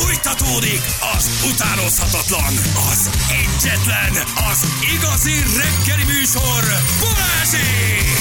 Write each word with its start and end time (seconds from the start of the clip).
Fújtatódik 0.00 0.80
az 1.16 1.50
utánozhatatlan, 1.52 2.54
az 2.90 3.10
egyetlen, 3.30 4.12
az 4.50 4.66
igazi 4.94 5.32
reggeli 5.32 6.04
műsor, 6.04 6.64
Balázsék! 7.00 8.18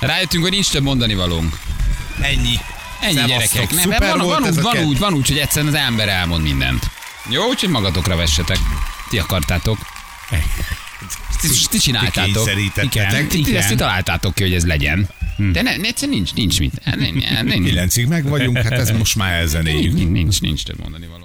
Rájöttünk, 0.00 0.42
hogy 0.42 0.52
nincs 0.52 0.70
több 0.70 0.82
mondani 0.82 1.14
valónk. 1.14 1.58
Ennyi. 2.20 2.58
Ennyi 3.00 3.14
Szevasztok. 3.14 3.26
gyerekek. 3.26 3.70
Nem, 3.70 3.82
Szuper 3.82 4.16
van, 4.16 4.26
van, 4.26 4.42
úgy, 4.42 4.60
van, 4.60 4.78
úgy, 4.78 4.98
van 4.98 5.14
úgy, 5.14 5.28
hogy 5.28 5.38
egyszerűen 5.38 5.74
az 5.74 5.80
ember 5.80 6.08
elmond 6.08 6.42
mindent. 6.42 6.90
Jó, 7.28 7.46
úgyhogy 7.46 7.68
magatokra 7.68 8.16
vessetek. 8.16 8.58
Ti 9.08 9.18
akartátok. 9.18 9.78
Ti, 11.40 11.48
ti 11.70 11.78
csináltátok. 11.78 12.50
Ti, 13.28 13.40
ti 13.42 13.56
ezt 13.56 13.68
ti 13.68 13.74
találtátok 13.74 14.34
ki, 14.34 14.42
hogy 14.42 14.52
ez 14.54 14.66
legyen. 14.66 15.08
De 15.52 15.62
ne, 15.62 15.76
ne, 15.76 15.86
egyszerűen 15.86 16.16
nincs, 16.16 16.34
nincs 16.34 16.58
mit. 16.58 16.84
Nem, 16.84 16.98
nem, 16.98 17.22
nem, 17.34 17.46
nem, 17.46 17.64
Kilencig 17.64 18.06
meg 18.06 18.28
vagyunk, 18.28 18.56
hát 18.56 18.72
ez 18.72 18.90
most 18.90 19.16
már 19.16 19.32
elzenéljük. 19.32 19.94
nincs, 19.94 20.10
nincs, 20.10 20.40
nincs 20.40 20.62
több 20.62 20.78
mondani 20.80 21.06
való. 21.06 21.22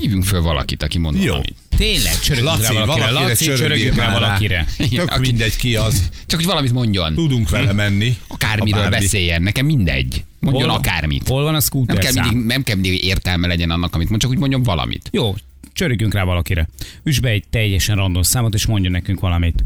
Hívjunk 0.00 0.24
föl 0.24 0.40
valakit, 0.42 0.82
aki 0.82 0.98
mond 0.98 1.16
Jó. 1.22 1.26
valamit. 1.26 1.54
Tényleg, 1.76 2.20
csörögjünk 2.20 2.56
Laci, 2.58 2.62
rá 2.74 2.84
valakire. 2.84 3.06
valakire 3.06 3.28
Laci, 3.28 3.44
csörögjünk 3.44 3.96
rá 3.96 4.12
valakire. 4.12 4.66
Igen, 4.78 5.06
Tök 5.06 5.10
aki- 5.10 5.20
mindegy 5.20 5.56
ki 5.56 5.76
az. 5.76 6.08
Csak 6.26 6.38
hogy 6.38 6.48
valamit 6.48 6.72
mondjon. 6.72 7.14
Tudunk 7.14 7.48
vele 7.50 7.72
menni. 7.72 8.16
Akármiről 8.28 8.80
bármi. 8.80 8.96
beszéljen, 8.98 9.42
nekem 9.42 9.66
mindegy. 9.66 10.24
Mondjon 10.40 10.68
Hol- 10.70 10.78
akármit. 10.86 11.28
Hol 11.28 11.38
van 11.42 11.48
a 11.48 11.50
Nem 11.52 11.60
scooter 11.60 11.98
kell, 11.98 12.12
szám? 12.12 12.28
mindig, 12.28 12.46
nem 12.46 12.62
kell 12.62 12.76
mindig 12.76 13.04
értelme 13.04 13.46
legyen 13.46 13.70
annak, 13.70 13.94
amit 13.94 14.08
mond, 14.08 14.20
csak 14.20 14.30
úgy 14.30 14.38
mondjon 14.38 14.62
valamit. 14.62 15.08
Jó, 15.12 15.34
csörögjünk 15.72 16.14
rá 16.14 16.24
valakire. 16.24 16.68
Üsd 17.02 17.22
be 17.22 17.28
egy 17.28 17.44
teljesen 17.50 17.96
random 17.96 18.22
számot, 18.22 18.54
és 18.54 18.66
mondjon 18.66 18.92
nekünk 18.92 19.20
valamit. 19.20 19.64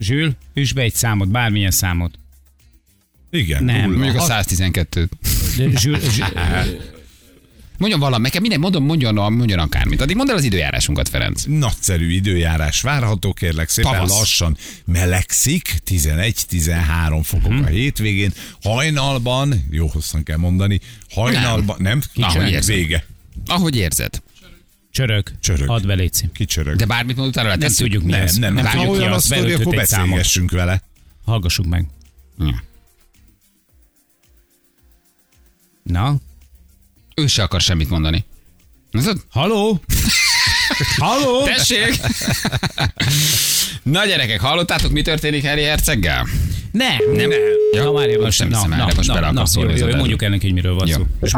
Zsül, 0.00 0.34
üsd 0.54 0.74
be 0.74 0.82
egy 0.82 0.94
számot, 0.94 1.28
bármilyen 1.28 1.70
számot. 1.70 2.18
Igen. 3.30 3.64
Nem. 3.64 3.80
nulla. 3.84 3.96
Mondjuk 3.96 4.16
a 4.16 4.18
Hat- 4.18 4.28
112 4.28 5.08
De 5.56 5.78
Zsül, 5.78 5.98
Zsül, 6.00 6.24
Mondjon 7.78 8.00
valamit, 8.00 8.26
nekem 8.26 8.40
minden, 8.40 8.60
mondom, 8.60 8.84
mondjon, 8.84 9.14
mondjon 9.32 9.58
akármit. 9.58 10.00
Addig 10.00 10.16
mondd 10.16 10.30
el 10.30 10.36
az 10.36 10.44
időjárásunkat, 10.44 11.08
Ferenc. 11.08 11.42
Nagyszerű 11.46 12.10
időjárás 12.10 12.80
várható, 12.80 13.32
kérlek 13.32 13.68
szépen 13.68 13.92
Tavasz. 13.92 14.18
lassan 14.18 14.56
melegszik, 14.84 15.74
11-13 15.86 17.22
fokok 17.22 17.52
Mhm. 17.52 17.62
a 17.62 17.66
hétvégén, 17.66 18.32
hajnalban, 18.62 19.66
jó 19.70 19.86
hosszan 19.86 20.22
kell 20.22 20.36
mondani, 20.36 20.80
hajnalban, 21.10 21.76
nem, 21.80 22.00
Na, 22.14 22.26
hogy 22.32 22.50
érzed? 22.50 22.74
vége, 22.76 23.04
Ahogy 23.46 23.76
érzed. 23.76 24.22
Csörög. 24.92 25.30
Csörög. 25.40 25.68
Add 25.70 25.86
be, 25.86 25.94
Léci. 25.94 26.28
kicsörög. 26.34 26.76
De 26.76 26.86
bármit 26.86 27.16
mond 27.16 27.28
utána 27.28 27.56
Nem 27.56 27.72
tudjuk 27.72 28.02
mi 28.02 28.10
nem, 28.10 28.20
ez. 28.20 28.34
nem, 28.34 28.54
nem 28.54 28.64
nem, 28.64 28.76
ha 28.76 28.86
olyan 28.86 29.12
a 29.12 29.18
sztori, 29.18 29.52
akkor 29.52 29.74
beszélgessünk 29.74 30.50
vele. 30.50 30.82
Hallgassuk 31.24 31.66
meg. 31.66 31.86
Ja. 32.38 32.62
Na? 35.82 36.16
Ő 37.14 37.26
se 37.26 37.42
akar 37.42 37.60
semmit 37.60 37.88
mondani. 37.90 38.24
Tudod? 38.90 39.24
Haló? 39.28 39.80
Haló? 40.98 41.44
Tessék! 41.44 42.00
Na 43.82 44.04
gyerekek, 44.06 44.40
hallottátok, 44.40 44.90
mi 44.90 45.02
történik 45.02 45.46
Harry 45.46 45.62
Herceggel? 45.62 46.26
Nem, 46.72 46.98
Nem. 47.12 47.30
Ja, 47.72 47.84
Na, 47.84 47.92
várjál, 47.92 48.20
most 48.20 48.38
nem 48.38 48.48
na, 48.48 48.56
hiszem 48.56 48.70
na, 48.70 48.86
de 48.86 48.92
most 48.96 49.08
na, 49.08 49.14
bele 49.14 49.30
na, 49.30 49.44
jó, 49.54 49.86
jó. 49.86 49.96
Mondjuk 49.96 50.22
ennek, 50.22 50.40
hogy 50.40 50.52
miről 50.52 50.74
van 50.74 50.88
Jó. 50.88 50.94
szó. 50.94 51.02
Most-? 51.20 51.36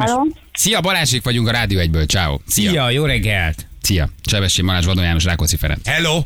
Szia, 0.53 0.81
Balázsék 0.81 1.23
vagyunk 1.23 1.49
a 1.49 1.51
Rádió 1.51 1.79
egyből. 1.79 2.07
Ciao. 2.07 2.39
Szia. 2.47 2.71
Szia, 2.71 2.91
jó 2.91 3.05
reggelt! 3.05 3.67
Szia. 3.83 4.09
Sebesség 4.25 4.65
Balázs, 4.65 4.85
Vadon 4.85 5.05
János, 5.05 5.25
Rákóczi 5.25 5.57
Ferenc. 5.57 5.87
Hello! 5.89 6.21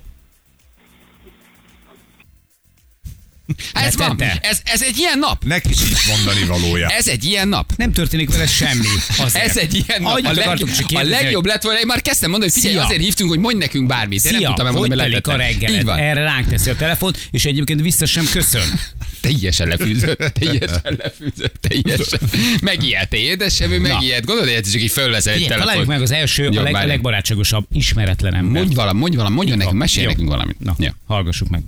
Ez, 3.73 3.97
van, 3.97 4.21
ez, 4.43 4.61
ez 4.65 4.83
egy 4.83 4.97
ilyen 4.99 5.19
nap. 5.19 5.45
Neki 5.45 5.73
sincs 5.75 6.07
mondani 6.09 6.45
valója. 6.47 6.89
Ez 6.89 7.09
egy 7.09 7.25
ilyen 7.25 7.49
nap. 7.49 7.73
Nem 7.77 7.93
történik 7.93 8.31
vele 8.31 8.47
semmi. 8.47 8.87
Azért. 9.19 9.45
Ez 9.49 9.57
egy 9.57 9.75
ilyen 9.87 10.03
nap. 10.03 10.13
A, 10.25 10.33
legjobb, 10.33 10.69
a 10.95 11.03
legjobb 11.03 11.43
hogy- 11.43 11.53
lett 11.53 11.63
volna, 11.63 11.79
én 11.79 11.87
már 11.87 12.03
kezdtem 12.03 12.31
mondani, 12.31 12.53
hogy 12.53 12.61
figyelj, 12.63 12.77
Szia. 12.77 12.87
azért 12.87 13.03
hívtunk, 13.03 13.31
hogy 13.31 13.39
mondj 13.39 13.59
nekünk 13.59 13.87
bármit. 13.87 14.25
Én 14.25 14.31
nem 14.31 14.41
Szia, 14.41 14.49
tudtam 14.49 14.67
hogy 14.67 14.75
elmondani, 14.75 15.21
telik 15.23 15.71
a. 15.71 15.73
Így 15.77 15.85
van. 15.85 15.99
Erre 15.99 16.23
ránk 16.23 16.49
teszi 16.49 16.71
a 16.71 16.77
telefont, 16.77 17.29
és 17.31 17.45
egyébként 17.45 17.81
vissza 17.81 18.07
sem 18.07 18.29
köszön. 18.33 18.81
Teljesen 19.21 19.69
lefűzött, 19.69 20.19
teljesen 20.19 20.97
lefűzött, 20.99 21.55
teljesen. 21.61 22.21
Megijed, 22.61 23.09
édesevő, 23.13 23.79
megijed. 23.81 24.25
Gondolod, 24.25 24.53
hogy 24.55 24.63
csak 24.73 24.83
így 24.83 24.91
fölveszel 24.91 25.33
egy 25.33 25.41
Figyelj, 25.41 25.61
találjuk 25.61 25.87
telefon. 25.87 25.95
meg 25.95 26.03
az 26.03 26.21
első, 26.21 26.47
a, 26.49 26.63
leg, 26.63 26.75
a 26.75 26.87
legbarátságosabb, 26.87 27.67
ismeretlen 27.73 28.35
ember. 28.35 28.53
Mondj 28.63 28.75
valam, 28.75 28.97
mondj 28.97 29.17
valam, 29.17 29.33
mondjon 29.33 29.57
nekünk, 29.59 29.77
mesélj 29.79 30.07
nekünk 30.07 30.29
valamit. 30.29 30.57
Na, 30.61 30.77
hallgassuk 31.07 31.49
meg. 31.49 31.63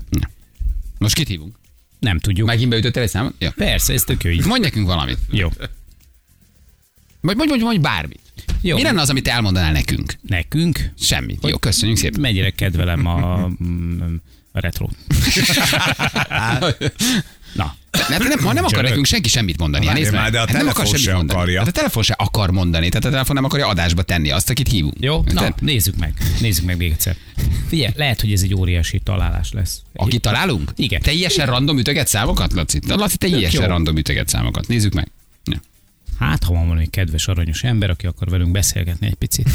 Most 0.99 1.15
kit 1.15 1.29
hívunk? 1.29 1.57
Nem 1.99 2.19
tudjuk. 2.19 2.47
Megint 2.47 2.71
beütöttél 2.71 3.03
egy 3.03 3.09
számot? 3.09 3.35
Ja. 3.39 3.53
Persze, 3.57 3.93
ez 3.93 4.03
tök 4.03 4.25
jó 4.25 4.31
így. 4.31 4.45
Mondj 4.45 4.65
nekünk 4.65 4.87
valamit. 4.87 5.19
Jó. 5.31 5.49
Vagy 7.21 7.37
mondj, 7.37 7.49
mondj, 7.49 7.65
mondj 7.65 7.81
bármit. 7.81 8.21
Jó. 8.61 8.77
Mi 8.77 8.83
lenne 8.83 9.01
az, 9.01 9.11
amit 9.11 9.29
elmondanál 9.29 9.73
nekünk? 9.73 10.15
Nekünk 10.23 10.91
Semmit. 10.99 11.47
Jó, 11.47 11.59
köszönjük 11.59 11.99
szépen. 11.99 12.21
mennyire 12.21 12.51
kedvelem 12.51 13.07
a, 13.07 13.45
a 14.53 14.61
retro. 14.61 14.89
Na, 17.53 17.77
Nem, 18.09 18.23
nem, 18.29 18.39
ma 18.43 18.53
nem 18.53 18.65
akar 18.65 18.83
nekünk 18.83 19.07
senki 19.07 19.29
semmit 19.29 19.59
mondani. 19.59 19.87
Várj 19.87 20.01
nézd 20.01 20.13
már, 20.13 20.31
de 20.31 20.37
a 20.41 20.41
Hát 20.41 20.53
nem 20.53 20.61
akar 20.69 20.75
telefon 20.75 20.99
se 21.01 21.15
mondani. 21.15 21.39
akarja. 21.39 21.59
Hát 21.59 21.69
a 21.69 21.73
telefon 21.73 22.03
se 22.03 22.15
akar 22.19 22.51
mondani. 22.51 22.89
Tehát 22.89 23.05
a 23.05 23.11
telefon 23.11 23.35
nem 23.35 23.45
akarja 23.45 23.67
adásba 23.69 24.03
tenni 24.03 24.31
azt, 24.31 24.51
akit 24.51 24.69
hívunk. 24.69 24.95
jó? 25.01 25.17
Na, 25.27 25.43
Érted? 25.45 25.63
nézzük 25.63 25.97
meg. 25.97 26.13
Nézzük 26.41 26.65
meg 26.65 26.77
még 26.77 26.91
egyszer. 26.91 27.17
Figyelj, 27.69 27.93
lehet, 27.97 28.21
hogy 28.21 28.33
ez 28.33 28.43
egy 28.43 28.55
óriási 28.55 28.99
találás 29.05 29.53
lesz. 29.53 29.83
Akit 29.95 30.21
találunk? 30.21 30.73
Igen. 30.77 31.01
Teljesen 31.03 31.47
random 31.47 31.79
ütöget 31.79 32.09
számokat, 32.09 32.53
Laci? 32.53 32.79
Laci, 32.87 33.17
teljesen 33.17 33.63
jó. 33.63 33.69
random 33.69 33.97
ütöget 33.97 34.29
számokat. 34.29 34.67
Nézzük 34.69 34.93
meg. 34.93 35.09
Ja. 35.45 35.61
Hát, 36.19 36.45
ha 36.45 36.53
van 36.53 36.67
valami 36.67 36.87
kedves, 36.87 37.29
aranyos 37.29 37.63
ember, 37.63 37.91
aki 37.91 38.07
akar 38.07 38.29
velünk 38.29 38.51
beszélgetni 38.51 39.07
egy 39.07 39.15
picit. 39.15 39.49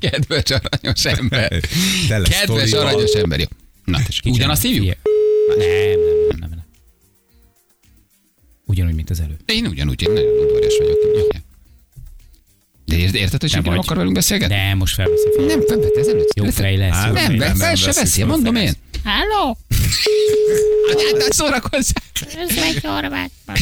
Kedves 0.00 0.42
aranyos 0.50 1.04
ember. 1.04 1.60
Kedves 2.08 2.72
aranyos 2.72 3.12
ember. 3.12 3.38
Jó. 3.38 3.46
Na, 3.84 3.98
tessék. 4.02 4.32
Ugyanazt 4.32 4.62
hívjuk? 4.62 4.96
Nem, 5.58 6.38
nem, 6.38 6.48
nem. 6.50 6.55
Ugyanúgy, 8.66 8.94
mint 8.94 9.10
az 9.10 9.20
előbb. 9.20 9.38
De 9.44 9.52
én 9.52 9.66
ugyanúgy, 9.66 10.02
én 10.02 10.12
nagyon 10.12 10.44
udvarias 10.44 10.76
vagyok. 10.78 11.34
De 12.84 12.96
érted, 12.96 13.14
érted 13.14 13.40
hogy 13.40 13.50
senki 13.50 13.68
nem 13.68 13.78
akar 13.78 13.96
velünk 13.96 14.14
beszélgetni? 14.14 14.54
Nem, 14.54 14.78
most 14.78 14.94
felveszi 14.94 15.28
fel. 15.36 15.44
Nem, 15.44 15.60
felvett 15.66 15.96
ezelőtt. 15.96 16.32
Jó 16.36 16.44
fej 16.44 16.76
lesz. 16.76 16.94
Á, 16.94 17.10
Nem, 17.10 17.38
lesz. 17.38 17.58
fel 17.58 17.74
se 17.74 17.92
veszi, 17.92 18.22
mondom 18.22 18.54
én. 18.54 18.62
Ferenc. 18.62 18.76
Halló, 19.04 19.58
Hát, 20.88 21.22
hát 21.22 21.32
szórakozzál. 21.32 22.02
ez 22.38 22.54
megy 22.54 22.80
Horvátban. 22.82 23.56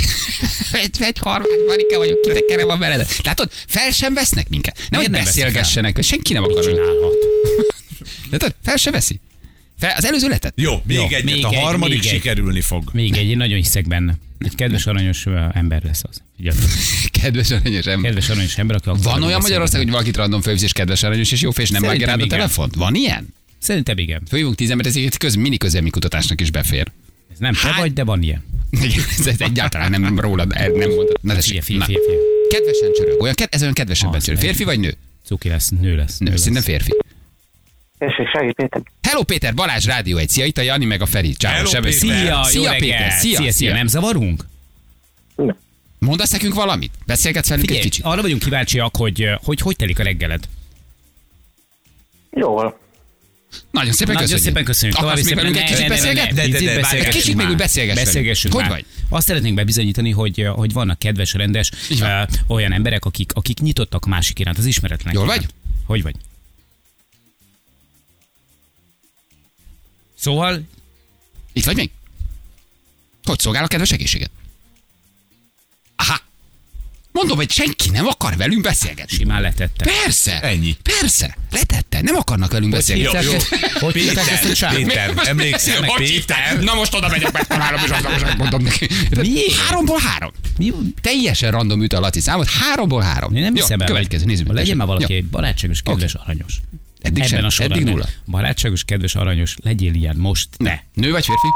Egy, 0.72 0.97
egy 1.00 1.19
harmad 1.19 1.64
Marika 1.66 1.98
vagyok, 1.98 2.20
kitekere 2.22 2.64
van 2.64 2.78
veled. 2.78 3.06
Látod, 3.25 3.50
fel 3.66 3.91
sem 3.91 4.14
vesznek 4.14 4.48
minket. 4.48 4.78
Nem, 4.91 5.00
hogy 5.00 5.10
nem 5.10 5.25
beszélgessenek, 5.25 6.03
senki 6.03 6.32
nem 6.32 6.43
akar. 6.43 6.64
Csinálhat. 6.64 7.14
Látod, 8.31 8.54
fel 8.64 8.76
se 8.76 8.91
veszi. 8.91 9.20
Fel, 9.78 9.94
az 9.97 10.04
előző 10.04 10.28
letet. 10.28 10.53
Jó, 10.56 10.82
még 10.87 10.97
Jó, 10.97 11.04
egyet, 11.04 11.22
még 11.22 11.44
a 11.44 11.48
egy, 11.48 11.54
harmadik 11.54 11.98
egy. 11.98 12.09
sikerülni 12.09 12.60
fog. 12.60 12.91
Még 12.93 13.16
egy, 13.16 13.28
én 13.28 13.37
nagyon 13.37 13.56
hiszek 13.56 13.88
benne. 13.88 14.14
Egy 14.44 14.55
kedves, 14.55 14.87
aranyos 14.87 15.27
ember 15.53 15.82
lesz 15.82 16.03
az. 16.09 16.22
Figyelj, 16.37 16.56
Kedves 17.21 17.50
aranyos 17.50 17.87
ember. 17.87 18.10
kedves, 18.10 18.28
aranyos 18.28 18.59
ember, 18.59 18.77
aki 18.77 19.03
Van 19.03 19.22
olyan. 19.22 19.41
Magyarország, 19.41 19.81
hogy 19.81 19.91
valakit 19.91 20.16
random 20.16 20.41
fővsz 20.41 20.62
és 20.62 20.72
kedves 20.72 21.03
aranyos 21.03 21.32
és 21.32 21.41
jó 21.41 21.50
fej, 21.50 21.65
és 21.65 21.71
nem 21.71 21.82
vágja 21.82 22.06
rád 22.06 22.21
a 22.21 22.27
telefont? 22.27 22.75
Van 22.75 22.94
ilyen? 22.94 23.34
Szerintem 23.59 23.99
igen. 23.99 24.22
Főhívunk 24.28 24.55
tíz 24.55 24.71
embert, 24.71 24.88
ez 24.88 24.97
egy 24.97 25.16
köz, 25.16 25.34
mini 25.34 25.56
közelmi 25.56 25.91
kutatásnak 25.91 26.41
is 26.41 26.50
befér. 26.50 26.93
Ez 27.32 27.38
nem 27.38 27.53
te 27.53 27.75
vagy, 27.78 27.93
de 27.93 28.05
van 28.05 28.22
ilyen. 28.22 28.44
ez 29.19 29.27
ez 29.27 29.41
egyáltalán 29.41 30.00
nem 30.00 30.21
rólad, 30.21 30.49
nem 30.49 30.72
mondod. 30.72 31.19
Na, 31.21 31.34
tessék, 31.34 31.62
figyelj, 31.62 31.84
figyelj. 31.84 32.19
Kedvesen 32.50 32.93
csörög. 32.97 33.21
Olyan, 33.21 33.34
ez 33.50 33.61
olyan 33.61 33.75
kedvesen 33.75 34.09
Az 34.09 34.25
csörög. 34.25 34.41
Férfi 34.41 34.65
vagy 34.65 34.81
nő? 34.81 34.94
Cuki 35.25 35.49
lesz, 35.49 35.69
nő 35.81 35.97
lesz. 35.97 36.19
Nő, 36.19 36.31
lesz. 36.31 36.38
szerintem 36.38 36.62
férfi. 36.62 36.93
Tessék, 38.09 38.53
Péter. 38.54 38.82
Hello 39.03 39.22
Péter, 39.22 39.54
Balázs 39.54 39.87
Rádió 39.87 40.16
egy. 40.16 40.28
Szia, 40.28 40.44
itt 40.44 40.59
a 40.59 40.62
Jani 40.62 40.84
meg 40.84 41.03
a 41.03 41.06
Feri. 41.06 41.32
Ciao, 41.32 41.53
Hello. 41.53 41.91
Szia, 41.91 42.44
Szia. 42.44 42.75
Péter, 42.78 43.10
szia, 43.10 43.37
szia, 43.37 43.53
szia. 43.53 43.72
Nem 43.75 43.87
zavarunk? 43.87 44.44
Mondasz 45.99 46.31
nekünk 46.31 46.55
valamit? 46.55 46.93
Beszélgetsz 47.06 47.49
velünk 47.49 47.69
egy 47.69 47.75
Figyelj, 47.75 47.90
kicsit? 47.90 48.05
arra 48.05 48.23
vagyunk 48.23 48.43
kíváncsiak, 48.43 48.96
hogy 48.96 49.29
hogy, 49.43 49.61
hogy 49.61 49.76
telik 49.76 49.99
a 49.99 50.02
reggeled. 50.02 50.44
Jól. 52.31 52.79
Nagyon 53.70 53.93
szépen 53.93 54.14
Nagyon 54.14 54.29
köszönjük. 54.29 54.46
szépen 54.46 54.64
köszönjük. 54.64 54.99
Akarsz 54.99 55.25
még 55.25 55.34
velünk 55.34 55.56
egy 55.56 55.64
kicsit 55.64 55.88
beszélgetni? 55.88 56.34
De, 56.34 56.49
de, 56.49 56.64
de, 56.64 56.81
beszélgessünk 56.81 57.23
kicsit 57.23 57.37
még 57.37 57.49
úgy 57.49 57.56
beszélgessünk. 57.56 58.06
Beszélgessünk 58.06 58.55
Hogy 58.55 58.69
vagy? 58.69 58.84
Azt 59.08 59.26
szeretnénk 59.26 59.55
bebizonyítani, 59.55 60.11
hogy, 60.11 60.49
hogy 60.55 60.73
vannak 60.73 60.99
kedves, 60.99 61.32
rendes 61.32 61.70
olyan 62.49 62.73
emberek, 62.73 63.05
akik, 63.05 63.31
akik 63.34 63.61
nyitottak 63.61 64.05
a 64.05 64.08
másik 64.08 64.38
iránt, 64.38 64.58
az 64.58 64.67
ismeretlenek. 64.67 65.14
Jól 65.14 65.26
vagy? 65.26 65.46
Hogy 65.87 66.02
vagy? 66.02 66.14
Szóval 70.25 70.62
Itt 71.53 71.65
vagy 71.65 71.76
még? 71.76 71.91
Hogy 73.25 73.38
szolgál 73.38 73.65
a 73.65 73.67
kedves 73.67 73.91
egészséget? 73.91 74.31
Aha. 75.97 76.21
mondom, 77.12 77.37
hogy 77.37 77.50
senki 77.50 77.91
nem 77.91 78.06
akar 78.06 78.37
velünk 78.37 78.62
beszélgetni. 78.62 79.17
Simán 79.17 79.41
letette. 79.43 79.85
Persze. 79.85 80.41
Ennyi. 80.41 80.76
Persze. 80.82 81.37
Letette. 81.50 82.00
Nem 82.03 82.17
akarnak 82.17 82.53
velünk 82.53 82.71
beszélgetni. 82.71 83.25
Jó, 83.25 83.32
jó. 83.32 83.38
Hogy 83.81 83.94
hívták 83.94 84.29
ezt 84.29 84.62
a 84.62 84.69
Péter? 84.69 84.75
Péter, 84.75 85.29
emlékszel? 85.29 85.82
Hogy 85.82 86.09
Péter. 86.09 86.61
Na 86.61 86.75
most 86.75 86.94
oda 86.94 87.09
megyek, 87.09 87.32
megtalálom, 87.32 87.81
és 87.85 87.91
azt 87.91 88.03
most 88.03 88.37
mondom 88.37 88.62
neki. 88.62 88.88
Miért? 89.11 89.56
Háromból 89.56 89.99
három. 89.99 90.31
Mi? 90.59 90.73
Teljesen 91.00 91.50
random 91.50 91.82
üt 91.82 91.93
a 91.93 92.00
Laci 92.00 92.20
számot, 92.20 92.49
háromból 92.49 93.03
három. 93.03 93.35
Én 93.35 93.43
nem 93.43 93.55
Jó, 93.55 93.61
hiszem 93.62 93.81
el. 93.81 93.87
Következő, 93.87 94.25
nézzük. 94.25 94.47
meg. 94.47 94.56
Legyen 94.56 94.77
már 94.77 94.87
valaki 94.87 95.12
Jó. 95.12 95.19
egy 95.19 95.25
barátságos, 95.27 95.82
kedves, 95.82 96.15
aranyos. 96.15 96.61
Eddig 97.05 97.23
Ebben 97.23 97.29
sem, 97.29 97.45
a 97.45 97.51
sorban. 97.51 97.79
eddig 97.79 97.91
nulla. 97.93 98.06
Barátságos, 98.27 98.85
kedves, 98.85 99.15
aranyos. 99.15 99.56
Legyél 99.62 99.95
ilyen 99.95 100.17
most. 100.17 100.49
Ne. 100.56 100.79
Nő 100.95 101.11
vagy 101.11 101.25
férfi? 101.25 101.47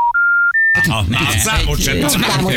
Aha, 0.89 1.05
már 1.09 1.23
a 1.23 1.39
számot 1.39 1.83
sem 1.83 2.09
Számot. 2.09 2.53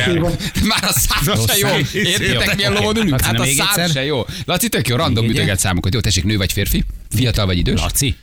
Már 0.63 0.83
a 0.83 0.91
szám 0.91 1.23
Rossz 1.25 1.45
se 1.47 1.57
jó. 1.57 1.67
Értitek, 2.01 2.47
Jó. 2.49 2.55
milyen 2.55 2.73
lovon 2.73 2.95
ülünk? 2.97 3.21
Hát 3.21 3.39
a 3.39 3.45
szám 3.45 3.89
se 3.89 4.03
jó. 4.03 4.25
Laci, 4.45 4.69
tök 4.69 4.87
jó, 4.87 4.95
random 4.95 5.29
ütöget 5.29 5.59
számokat. 5.59 5.93
Jó, 5.93 5.99
tessék, 5.99 6.23
nő 6.23 6.37
vagy 6.37 6.51
férfi? 6.51 6.83
Fiatal 7.09 7.45
vagy 7.45 7.57
idős? 7.57 7.79
Laci. 7.81 8.15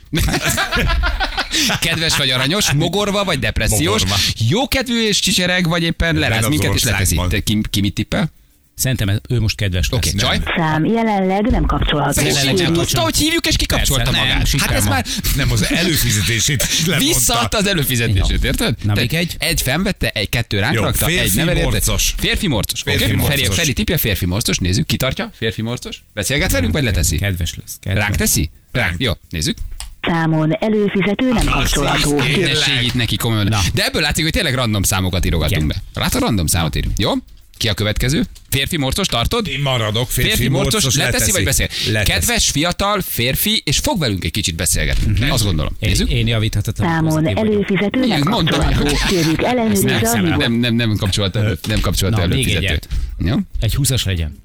Kedves 1.81 2.17
vagy 2.17 2.29
aranyos, 2.29 2.71
mogorva 2.71 3.23
vagy 3.23 3.39
depressziós, 3.39 4.01
Mogorva. 4.01 4.23
jókedvű 4.49 5.07
és 5.07 5.19
csicsereg, 5.19 5.67
vagy 5.67 5.83
éppen 5.83 6.15
leráz 6.15 6.47
minket 6.47 6.73
és 6.73 6.83
leteszi. 6.83 7.19
ki, 7.43 7.61
ki 7.69 7.81
mit 7.81 7.93
tippel? 7.93 8.31
Szerintem 8.79 9.19
ő 9.29 9.39
most 9.39 9.55
kedves 9.55 9.89
lesz. 9.89 9.99
Oké, 9.99 10.17
csaj. 10.17 10.39
Szám 10.57 10.85
jelenleg 10.85 11.41
nem 11.49 11.65
kapcsolható. 11.65 12.21
Jelenleg 12.21 12.55
nem 12.55 12.73
Tudta, 12.73 12.99
hogy 13.01 13.17
hívjuk, 13.17 13.47
és 13.47 13.55
kikapcsolta 13.55 14.03
Persze, 14.03 14.19
nem, 14.19 14.27
magát. 14.27 14.37
Hát 14.37 14.47
siker 14.47 14.71
ez 14.75 14.85
már 14.85 15.05
Nem, 15.35 15.51
az 15.51 15.71
előfizetését 15.71 16.63
is 16.63 16.85
lemondta. 16.85 17.13
visszaadta 17.13 17.57
az 17.57 17.67
előfizetését, 17.67 18.43
érted? 18.43 18.75
Na, 18.83 18.93
még 18.93 19.13
egy? 19.13 19.35
Egy 19.39 19.61
fennvette, 19.61 20.09
egy 20.09 20.29
kettő 20.29 20.59
ránk 20.59 20.75
rakta, 20.75 21.05
egy 21.05 21.35
érte. 21.35 21.53
morcos. 21.63 22.13
Férfi 22.17 22.47
morcos. 22.47 22.81
Férfi 22.81 23.03
Oké, 23.03 23.13
morcos. 23.13 23.35
Feri, 23.35 23.53
Feri 23.55 23.73
tipje, 23.73 23.97
férfi 23.97 24.25
morcos, 24.25 24.57
nézzük, 24.57 24.85
kitartja, 24.85 25.29
férfi 25.33 25.61
morcos. 25.61 26.03
Beszélget 26.13 26.51
velünk, 26.51 26.73
vagy 26.73 26.83
leteszi? 26.83 27.17
Kedves 27.17 27.53
lesz. 27.55 27.77
Kedves. 27.81 28.03
Ránk 28.03 28.15
teszi? 28.15 28.49
Ránk. 28.71 28.95
Jó, 28.97 29.11
nézzük. 29.29 29.57
Számon 30.01 30.51
előfizető 30.59 31.33
nem 31.33 31.45
kapcsolható. 31.45 32.17
Ne 32.17 32.53
segít 32.53 32.93
neki 32.93 33.15
komolyan. 33.15 33.45
Na. 33.47 33.59
De 33.73 33.85
ebből 33.85 34.01
látszik, 34.01 34.23
hogy 34.23 34.33
tényleg 34.33 34.53
random 34.53 34.83
számokat 34.83 35.25
írogatunk 35.25 35.63
Igen. 35.63 35.81
be. 35.93 35.99
Látod, 36.01 36.21
random 36.21 36.45
számot 36.47 36.75
írunk. 36.75 36.99
Jó? 36.99 37.11
Ki 37.59 37.67
a 37.69 37.73
következő? 37.73 38.23
Férfi 38.49 38.77
morcos, 38.77 39.07
tartod? 39.07 39.47
Én 39.47 39.59
maradok, 39.59 40.09
férfi, 40.09 40.29
Férfi 40.29 40.47
morcos, 40.47 40.83
leteszi, 40.83 40.99
leteszi. 40.99 41.31
vagy 41.31 41.43
beszél? 41.43 41.67
Leteszi. 41.91 42.11
Kedves, 42.11 42.49
fiatal, 42.49 43.01
férfi, 43.01 43.61
és 43.65 43.77
fog 43.77 43.99
velünk 43.99 44.23
egy 44.23 44.31
kicsit 44.31 44.55
beszélgetni. 44.55 45.29
Azt 45.29 45.43
gondolom. 45.43 45.75
Én, 45.79 45.89
Nézzük. 45.89 46.09
én 46.09 46.27
javíthatatlan. 46.27 46.87
Számon 46.89 47.09
pozitív 47.13 47.35
vagyok. 47.35 47.53
előfizető 47.53 47.99
nem 47.99 48.03
Igen, 48.09 48.27
mondtam. 48.27 48.59
kapcsolható. 48.59 48.97
Kérjük 49.07 49.41
Nem, 49.41 49.49
ellenőrizze 49.57 49.95
a 50.09 50.13
nem, 50.13 50.23
hívót. 50.25 50.37
nem, 50.39 50.53
nem, 50.53 50.75
nem 50.75 50.95
kapcsolat, 50.95 51.33
nem 51.67 51.79
kapcsolat 51.81 52.13
Na, 52.15 52.21
előfizetőt. 52.21 52.63
egyet. 52.63 52.87
Jó? 53.17 53.35
Egy 53.59 53.75
húszas 53.75 54.03
legyen. 54.03 54.37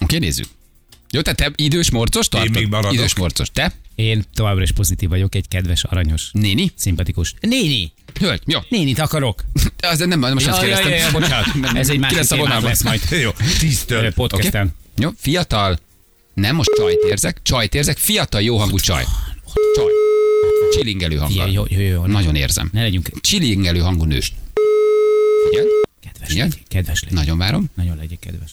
Oké, 0.00 0.18
nézzük. 0.18 0.46
Jó, 1.10 1.20
tehát 1.20 1.38
te 1.38 1.50
idős 1.64 1.90
morcos 1.90 2.28
tartod? 2.28 2.50
még 2.54 2.68
maradok. 2.68 2.92
Idős 2.92 3.14
morcos. 3.14 3.48
Te? 3.52 3.72
Én 3.94 4.24
továbbra 4.34 4.62
is 4.62 4.72
pozitív 4.72 5.08
vagyok, 5.08 5.34
egy 5.34 5.48
kedves, 5.48 5.84
aranyos, 5.84 6.28
Néni? 6.32 6.70
szimpatikus. 6.74 7.34
Néni! 7.40 7.92
Hölgy, 8.20 8.42
jó. 8.46 8.58
Nénit 8.68 8.98
akarok. 8.98 9.44
Az 9.80 9.98
nem, 9.98 10.18
most 10.20 10.46
azt 10.46 10.62
Ja, 10.62 10.68
ja, 10.68 10.76
kérdeztem. 10.76 10.90
ja, 10.92 10.96
ja, 10.98 11.10
bocsánat. 11.12 11.54
Nem, 11.54 11.76
Ez 11.76 11.88
egy 11.90 11.98
másik 11.98 12.28
vonalban? 12.28 12.62
lesz 12.62 12.82
majd. 12.82 13.00
Jó, 13.22 13.30
tíztől. 13.58 14.12
Podcasten. 14.12 14.74
Jó, 14.98 15.10
fiatal, 15.16 15.78
nem 16.34 16.54
most 16.56 16.70
csajt 16.76 16.98
érzek, 17.08 17.42
csajt 17.42 17.74
érzek, 17.74 17.96
fiatal, 17.98 18.40
jó 18.42 18.56
hangú 18.56 18.78
csaj. 18.78 19.04
Csaj. 19.74 19.92
Csilingelő 20.72 21.16
hanggal. 21.16 21.50
jó, 21.50 21.64
jó, 21.68 21.80
jó. 21.80 22.06
Nagyon 22.06 22.34
érzem. 22.34 22.70
Ne 22.72 22.82
legyünk 22.82 23.20
Csilingelő 23.20 23.78
hangú 23.78 24.04
nős. 24.04 24.32
Igen? 25.52 25.66
kedves. 26.02 26.30
Igen? 26.30 26.48
Legyek, 26.48 26.62
kedves 26.68 27.02
legyek. 27.02 27.18
Nagyon 27.18 27.38
várom. 27.38 27.70
Nagyon 27.74 27.96
legyek 27.96 28.18
kedves. 28.18 28.50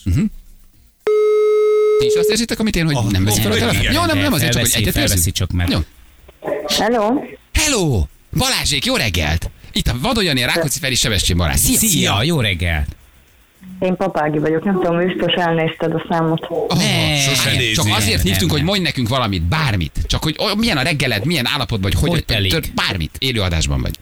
Ti 1.98 2.06
is 2.06 2.14
azt 2.14 2.28
érzitek, 2.30 2.58
amit 2.58 2.76
én, 2.76 2.84
hogy 2.84 2.94
Ah, 2.94 3.10
nem 3.10 3.24
veszik 3.24 3.42
fel 3.42 3.52
a 3.52 3.56
telefon? 3.56 3.92
Jó, 3.92 4.04
nem, 4.04 4.18
nem 4.18 4.32
azért 4.32 4.52
csak, 4.52 4.60
hogy 4.60 4.70
egyet 4.74 4.96
érzünk. 4.96 5.34
csak, 5.34 5.50
mert- 5.50 5.70
Jó. 5.72 5.78
Hello? 6.78 7.22
Hello! 7.52 8.02
Balázsék, 8.38 8.84
jó 8.84 8.96
reggelt! 8.96 9.50
Itt 9.72 9.86
a 9.88 9.94
Vadonjani, 10.02 10.40
Rákóczi 10.44 10.78
Feri, 10.78 10.94
Sebestyén 10.94 11.36
Balázs. 11.38 11.58
Szia, 11.58 11.78
Szia, 11.78 12.22
jó 12.22 12.40
reggel. 12.40 12.86
Én 13.80 13.96
Papági 13.96 14.38
vagyok, 14.38 14.64
nem 14.64 14.74
tudom, 14.74 15.06
biztos 15.06 15.32
elnézted 15.32 15.92
a 15.92 16.04
számot. 16.08 16.46
Oh, 16.48 16.76
Ne, 16.78 17.16
sose 17.16 17.50
nézi. 17.50 17.72
Csak 17.72 17.86
azért 17.96 18.16
Nem, 18.16 18.26
hívtunk, 18.26 18.50
nem, 18.50 18.50
hogy 18.50 18.62
mondj 18.62 18.82
nekünk 18.82 19.08
valamit, 19.08 19.42
bármit. 19.42 19.98
Csak 20.06 20.22
hogy 20.22 20.34
oh, 20.38 20.56
milyen 20.56 20.76
a 20.76 20.82
reggeled, 20.82 21.24
milyen 21.24 21.46
állapot 21.46 21.82
vagy, 21.82 21.94
hogy, 21.94 22.08
Hogy 22.10 22.24
telik? 22.24 22.50
tör- 22.52 22.74
bármit. 22.74 23.16
Élőadásban 23.18 23.80
vagy. 23.80 23.94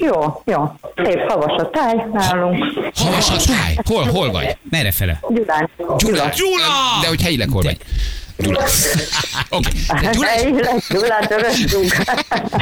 Jó, 0.00 0.42
jó. 0.44 0.72
Szép 1.04 1.30
havas 1.30 1.62
a 1.62 1.70
táj 1.70 1.94
nálunk. 2.12 2.64
Havas 2.94 3.30
a 3.30 3.36
táj. 3.36 3.76
Hol, 3.84 4.04
hol 4.04 4.30
vagy? 4.30 4.56
Merre 4.70 4.92
fele? 4.92 5.20
Gyulán. 5.28 5.70
Gyula. 5.76 6.28
Gyula! 6.36 6.98
De 7.02 7.08
hogy 7.08 7.22
helyileg 7.22 7.48
hol 7.50 7.62
vagy? 7.62 7.76
Gyula. 8.36 8.62
Oké. 9.50 9.68
Okay. 9.92 10.10
Gyula, 10.12 10.26
Helyileg 10.26 10.82
Gyulát 10.88 11.30
öröttünk. 11.30 11.92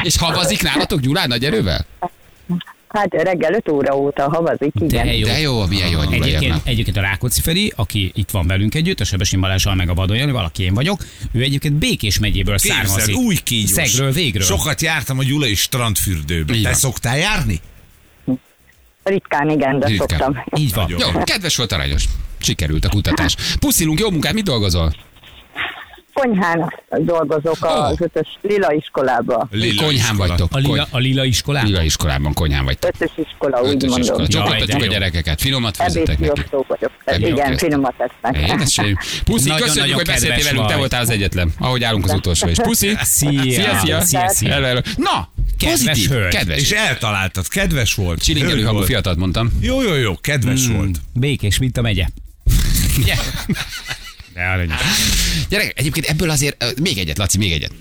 és 0.03 0.17
havazik 0.17 0.63
nálatok 0.63 0.99
Gyulán 0.99 1.27
nagy 1.27 1.45
erővel? 1.45 1.85
Hát 2.89 3.13
reggel 3.13 3.53
5 3.53 3.69
óra 3.69 3.97
óta 3.97 4.29
havazik, 4.29 4.73
igen. 4.79 5.05
De 5.05 5.13
jó. 5.15 5.27
De 5.27 5.39
jó, 5.39 5.65
milyen 5.65 5.89
jó 5.89 5.99
a 5.99 6.11
Egyébként, 6.11 6.61
egyébként 6.63 6.97
a 6.97 7.01
Rákóczi 7.01 7.41
Feri, 7.41 7.73
aki 7.75 8.11
itt 8.15 8.29
van 8.29 8.47
velünk 8.47 8.75
együtt, 8.75 8.99
a 8.99 9.03
Sebesin 9.03 9.39
Balázsal 9.39 9.75
meg 9.75 9.89
a 9.89 9.93
Vadonjani, 9.93 10.31
valaki 10.31 10.63
én 10.63 10.73
vagyok, 10.73 11.03
ő 11.31 11.41
egyébként 11.41 11.73
Békés 11.73 12.19
megyéből 12.19 12.57
származik. 12.57 13.15
új 13.15 13.35
kígyós. 13.43 13.89
Szegről 13.89 14.11
végről. 14.11 14.45
Sokat 14.45 14.81
jártam 14.81 15.19
a 15.19 15.23
Gyulai 15.23 15.55
strandfürdőbe. 15.55 16.53
Így 16.53 16.63
Te 16.63 16.73
szoktál 16.73 17.17
járni? 17.17 17.59
Ritkán, 19.03 19.49
igen, 19.49 19.79
de 19.79 19.87
Ritkán. 19.87 20.07
szoktam. 20.07 20.43
Így 20.61 20.73
van. 20.73 20.89
Jó, 20.89 21.23
kedves 21.23 21.55
volt 21.55 21.71
aranyos. 21.71 22.03
Sikerült 22.41 22.85
a 22.85 22.89
kutatás. 22.89 23.35
Puszilunk, 23.59 23.99
jó 23.99 24.09
munkát, 24.09 24.33
mit 24.33 24.43
dolgozol? 24.43 24.93
Konyhán 26.21 26.73
dolgozok 26.89 27.57
Ó. 27.65 27.67
az 27.67 28.01
ötös 28.01 28.27
lila 28.41 28.73
iskolába. 28.73 29.47
Lila 29.51 29.83
Konyhán 29.83 30.11
iskola. 30.11 30.27
vagytok. 30.27 30.47
A 30.51 30.57
lila, 30.57 30.87
a 30.91 30.97
lila 30.97 31.23
iskolában? 31.25 31.69
Lila 31.69 31.83
iskolában 31.83 32.33
konyhán 32.33 32.65
vagytok. 32.65 32.91
Ötös 32.95 33.11
iskola, 33.27 33.61
úgy 33.61 33.69
Ötös 33.69 33.89
mondom. 33.89 34.25
de 34.65 34.75
a 34.75 34.85
gyerekeket. 34.85 35.41
Finomat 35.41 35.75
főzzetek 35.75 36.19
neki. 36.19 36.23
Ebédkiosztó 36.29 36.65
vagyok. 36.67 36.91
Ebéd- 37.05 37.27
Igen, 37.31 37.57
finomat 37.57 37.93
esznek. 37.97 38.45
Puszi, 39.25 39.49
Nagyon-nagyon 39.49 39.57
köszönjük, 39.57 39.95
hogy 39.95 40.05
beszéltél 40.05 40.43
velünk, 40.43 40.67
te 40.67 40.75
voltál 40.75 41.01
az 41.01 41.09
egyetlen. 41.09 41.53
Ahogy 41.59 41.83
állunk 41.83 42.05
az 42.05 42.13
utolsó 42.13 42.47
is. 42.47 42.57
Puszi. 42.57 42.93
Szia. 43.03 43.41
Szia, 43.41 43.79
szia. 43.79 44.01
Szia, 44.01 44.29
szia. 44.29 44.51
Hello, 44.53 44.65
hello. 44.65 44.79
Na, 44.95 45.29
Kedves 45.57 45.79
pozitív, 45.83 46.09
hölgy. 46.09 46.33
kedves. 46.35 46.57
És 46.57 46.71
eltaláltad, 46.71 47.47
kedves 47.47 47.93
volt. 47.93 48.23
Csilingelő 48.23 48.63
hangú 48.63 48.81
fiatalt 48.81 49.17
mondtam. 49.17 49.51
Jó, 49.61 49.81
jó, 49.81 49.95
jó, 49.95 50.15
kedves 50.21 50.67
volt. 50.67 50.97
Békés, 51.13 51.57
mint 51.59 51.77
a 51.77 51.81
megye. 51.81 52.05
Ugye? 52.99 53.15
De 54.39 54.45
aranyos. 54.45 54.79
Gyerek, 55.49 55.73
egyébként 55.75 56.05
ebből 56.05 56.29
azért, 56.29 56.79
még 56.81 56.97
egyet, 56.97 57.17
Laci, 57.17 57.37
még 57.37 57.51
egyet. 57.51 57.71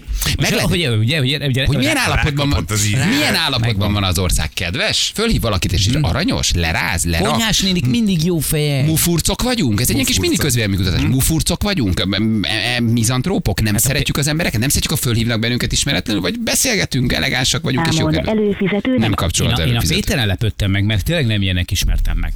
Meg 0.40 0.50
lehet, 0.50 0.68
hogy, 0.68 0.86
ugye, 0.86 1.18
ugye, 1.18 1.46
ugye, 1.46 1.66
hogy 1.66 1.76
milyen 1.76 1.96
állapotban 1.96 2.50
van, 2.50 2.64
az 2.68 2.88
milyen 3.08 3.34
állapotban 3.34 3.92
van 3.92 4.04
az 4.04 4.18
ország? 4.18 4.50
Kedves? 4.54 5.10
Fölhív 5.14 5.40
valakit, 5.40 5.72
és 5.72 5.86
ír 5.86 5.98
aranyos, 6.02 6.52
leráz, 6.52 7.04
lerak. 7.04 7.32
Konyhás 7.32 7.60
nénik 7.60 7.86
mindig 7.86 8.24
jó 8.24 8.38
feje. 8.38 8.84
Mufurcok 8.84 9.42
vagyunk? 9.42 9.80
Ez 9.80 9.88
egy 9.88 9.94
ilyen 9.94 10.06
kis 10.06 10.18
mini 10.18 10.36
közvéleménykutatás. 10.36 11.00
Mufurcok 11.00 11.62
vagyunk? 11.62 12.04
M- 12.04 12.18
m- 12.18 12.46
Mizantrópok? 12.80 13.60
Nem 13.60 13.76
szeretjük 13.76 14.16
az 14.16 14.26
embereket? 14.26 14.60
Nem 14.60 14.68
szeretjük, 14.68 14.92
a 14.92 14.96
fölhívnak 14.96 15.40
bennünket 15.40 15.72
ismeretlenül? 15.72 16.22
Vagy 16.22 16.38
beszélgetünk, 16.38 17.12
elegánsak 17.12 17.62
vagyunk 17.62 17.86
és 17.86 17.94
Számon 17.94 18.12
jókedvűek? 18.12 18.38
előfizető 18.38 18.96
Nem 18.96 19.08
nem 19.08 19.10
Én 19.10 19.14
kapcsolat 19.14 19.58
a, 19.58 19.66
én 19.66 19.76
a. 19.76 19.82
Péteren 19.88 20.26
lepődtem 20.26 20.70
meg, 20.70 20.84
mert 20.84 21.04
tényleg 21.04 21.26
nem 21.26 21.42
ilyenek 21.42 21.70
ismertem 21.70 22.18
meg. 22.18 22.32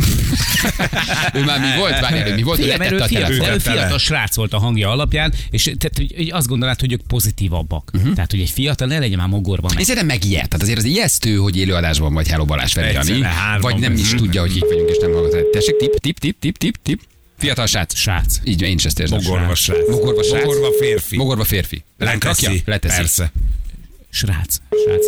Ő 1.35 1.45
már 1.45 1.61
mi 1.61 1.79
volt? 1.79 2.01
Várj 2.01 2.33
mi 2.35 2.43
volt? 2.43 2.79
Mert 2.79 2.93
ő 2.93 2.99
letette 2.99 3.05
a 3.05 3.27
fiatal, 3.27 3.55
ő 3.55 3.59
fiatal 3.59 3.99
srác 3.99 4.35
volt 4.35 4.53
a 4.53 4.59
hangja 4.59 4.91
alapján, 4.91 5.33
és 5.51 5.63
tehát, 5.63 5.97
hogy, 5.97 6.13
hogy 6.17 6.31
azt 6.31 6.47
gondolnád, 6.47 6.81
hogy 6.81 6.93
ők 6.93 7.03
pozitívabbak. 7.73 7.91
Uh-huh. 7.95 8.15
Tehát, 8.15 8.31
hogy 8.31 8.41
egy 8.41 8.51
fiatal 8.51 8.89
ne 8.89 8.99
legyen 8.99 9.19
már 9.19 9.29
mogorban. 9.29 9.71
Meg. 9.75 9.85
szerintem 9.85 10.07
megijed. 10.07 10.49
Tehát 10.49 10.63
azért 10.63 10.79
az 10.79 10.85
ijesztő, 10.85 11.37
hogy 11.37 11.57
élőadásban 11.57 12.15
vagy 12.15 12.29
Hello 12.29 12.45
Balázs 12.45 12.73
Feri 12.73 13.25
vagy 13.61 13.79
nem 13.79 13.93
is 13.93 14.15
tudja, 14.15 14.41
hogy 14.41 14.53
kik 14.53 14.65
vagyunk, 14.65 14.89
és 14.89 14.99
nem 15.01 15.13
hallgat. 15.13 15.47
Tessék, 15.47 15.77
tip, 15.77 15.99
tip, 15.99 16.19
tip, 16.19 16.39
tip, 16.39 16.59
tip, 16.59 16.77
tip. 16.83 17.01
Fiatal 17.39 17.67
srác. 17.67 17.95
Srác. 17.97 18.41
Így, 18.45 18.63
én 18.63 18.75
is 18.75 18.85
ezt 18.85 18.99
érzem. 18.99 19.21
Mogorva 19.23 19.55
srác. 19.55 19.89
Mogorva 19.89 20.23
srác. 20.23 20.45
Mogorva 20.45 20.73
férfi. 20.79 21.17
Mogorva 21.17 21.45
férfi. 21.45 21.83
Rakja? 21.99 22.29
Leteszi. 22.29 22.63
Leteszi. 22.65 22.97
Persze. 22.97 23.33
Srác. 24.11 24.61
Srác. 24.85 25.07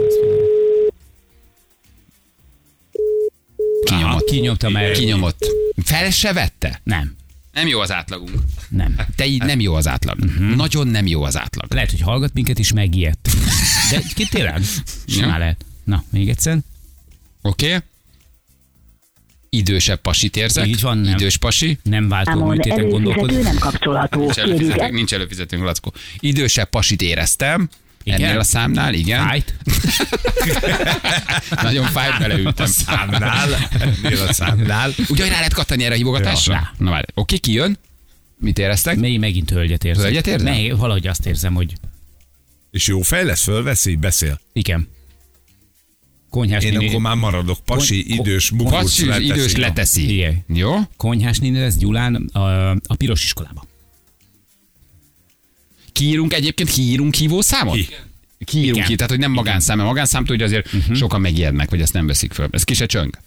Kinyomott. 3.84 4.24
Kinyomta 4.24 4.68
már. 4.68 4.90
Kinyomott. 4.90 5.46
Fel 5.84 6.10
se 6.10 6.32
vette? 6.32 6.80
Nem. 6.84 7.16
Nem 7.54 7.66
jó 7.66 7.80
az 7.80 7.92
átlagunk. 7.92 8.38
Nem. 8.68 8.96
Te 9.16 9.26
így 9.26 9.42
nem 9.42 9.60
jó 9.60 9.74
az 9.74 9.88
átlag. 9.88 10.18
Mhm. 10.18 10.44
Nagyon 10.44 10.86
nem 10.86 11.06
jó 11.06 11.22
az 11.22 11.38
átlag. 11.38 11.72
Lehet, 11.72 11.90
hogy 11.90 12.00
hallgat 12.00 12.32
minket 12.34 12.58
is 12.58 12.72
megijedt. 12.72 13.30
De 13.90 14.02
ki 14.14 14.26
tényleg? 14.26 14.62
Simán 15.06 15.38
lehet. 15.38 15.64
Na, 15.84 16.04
még 16.10 16.28
egyszer. 16.28 16.58
Oké? 17.42 17.66
Okay? 17.66 17.78
Idősebb 19.48 20.00
pasit 20.00 20.36
érzek. 20.36 20.66
Így 20.66 20.80
van, 20.80 20.98
nem. 20.98 21.14
Idős 21.14 21.36
pasi. 21.36 21.78
Nem 21.82 22.08
váltó 22.08 22.44
műtéten 22.44 22.88
gondolkodik. 22.88 23.42
nem 23.42 23.58
kapcsolható. 23.58 24.20
Nincs 24.20 24.34
Kérjük 24.34 24.52
előfizetőnk, 24.56 24.92
nincs 24.92 25.14
előfizetőnk, 25.14 25.62
Lackó. 25.62 25.92
Idősebb 26.18 26.68
pasit 26.68 27.02
éreztem. 27.02 27.68
Igen? 28.04 28.22
Ennél 28.22 28.38
a 28.38 28.42
számnál, 28.44 28.94
igen. 28.94 29.26
Fájt? 29.26 29.54
Nagyon 31.62 31.86
fájt, 31.86 32.18
beleültem. 32.18 32.64
A 32.64 32.68
számnál, 32.68 33.68
ennél 33.80 34.20
a 34.28 34.32
számnál. 34.32 34.90
Ugye, 35.08 35.24
rá 35.24 35.30
lehet 35.30 35.54
kattani 35.54 35.84
erre 35.84 35.94
a 35.94 35.96
hívogatásra? 35.96 36.52
Ja. 36.52 36.72
Na 36.78 36.90
már, 36.90 37.06
oké, 37.14 37.36
ki 37.36 37.52
jön? 37.52 37.78
Mit 38.38 38.58
éreztek? 38.58 38.96
Még 38.96 39.18
megint 39.18 39.50
hölgyet 39.50 39.84
érzem. 39.84 40.02
Hölgyet 40.04 40.26
érzem? 40.26 40.52
Meg, 40.54 40.76
valahogy 40.78 41.06
azt 41.06 41.26
érzem, 41.26 41.54
hogy 41.54 41.72
És 42.70 42.86
jó 42.86 43.00
fej 43.00 43.24
lesz, 43.24 43.42
fölveszi, 43.42 43.94
beszél. 43.96 44.40
igen. 44.52 44.88
Konyhás 46.30 46.64
Én 46.64 46.72
néni, 46.72 46.88
akkor 46.88 47.00
már 47.00 47.16
maradok. 47.16 47.58
Pasi, 47.64 48.06
Kon- 48.06 48.18
idős, 48.18 48.50
Pacsi, 48.56 48.62
mufurc 48.64 49.00
leteszi. 49.00 49.24
idős 49.26 49.56
leteszi. 49.56 50.14
Igen. 50.14 50.44
Jó? 50.46 50.76
konyhás 50.96 51.38
néni 51.38 51.58
lesz 51.58 51.76
Gyulán 51.76 52.14
a, 52.32 52.70
a 52.70 52.94
piros 52.96 53.24
iskolába. 53.24 53.66
Kiírunk 55.94 56.32
egyébként, 56.32 56.70
kiírunk 56.70 57.14
hívószámot? 57.14 57.74
Ki? 57.74 57.88
Kiírunk 58.44 58.76
Igen. 58.76 58.88
ki, 58.88 58.94
tehát 58.94 59.10
hogy 59.10 59.20
nem 59.20 59.32
magánszám, 59.32 59.76
mert 59.76 59.88
magánszámtól 59.88 60.36
ugye 60.36 60.44
azért 60.44 60.72
uh-huh. 60.72 60.96
sokan 60.96 61.20
megijednek, 61.20 61.68
hogy 61.68 61.80
ezt 61.80 61.92
nem 61.92 62.06
veszik 62.06 62.32
föl. 62.32 62.48
Ez 62.50 62.64
ki 62.64 62.74
se 62.74 62.86
csöng. 62.86 63.18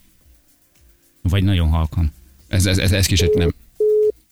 Vagy 1.22 1.44
nagyon 1.44 1.70
halkan. 1.70 2.14
Ez, 2.48 2.66
ez, 2.66 2.78
ez, 2.78 2.92
ez 2.92 3.06
ki 3.06 3.16
se, 3.16 3.28
nem. 3.36 3.54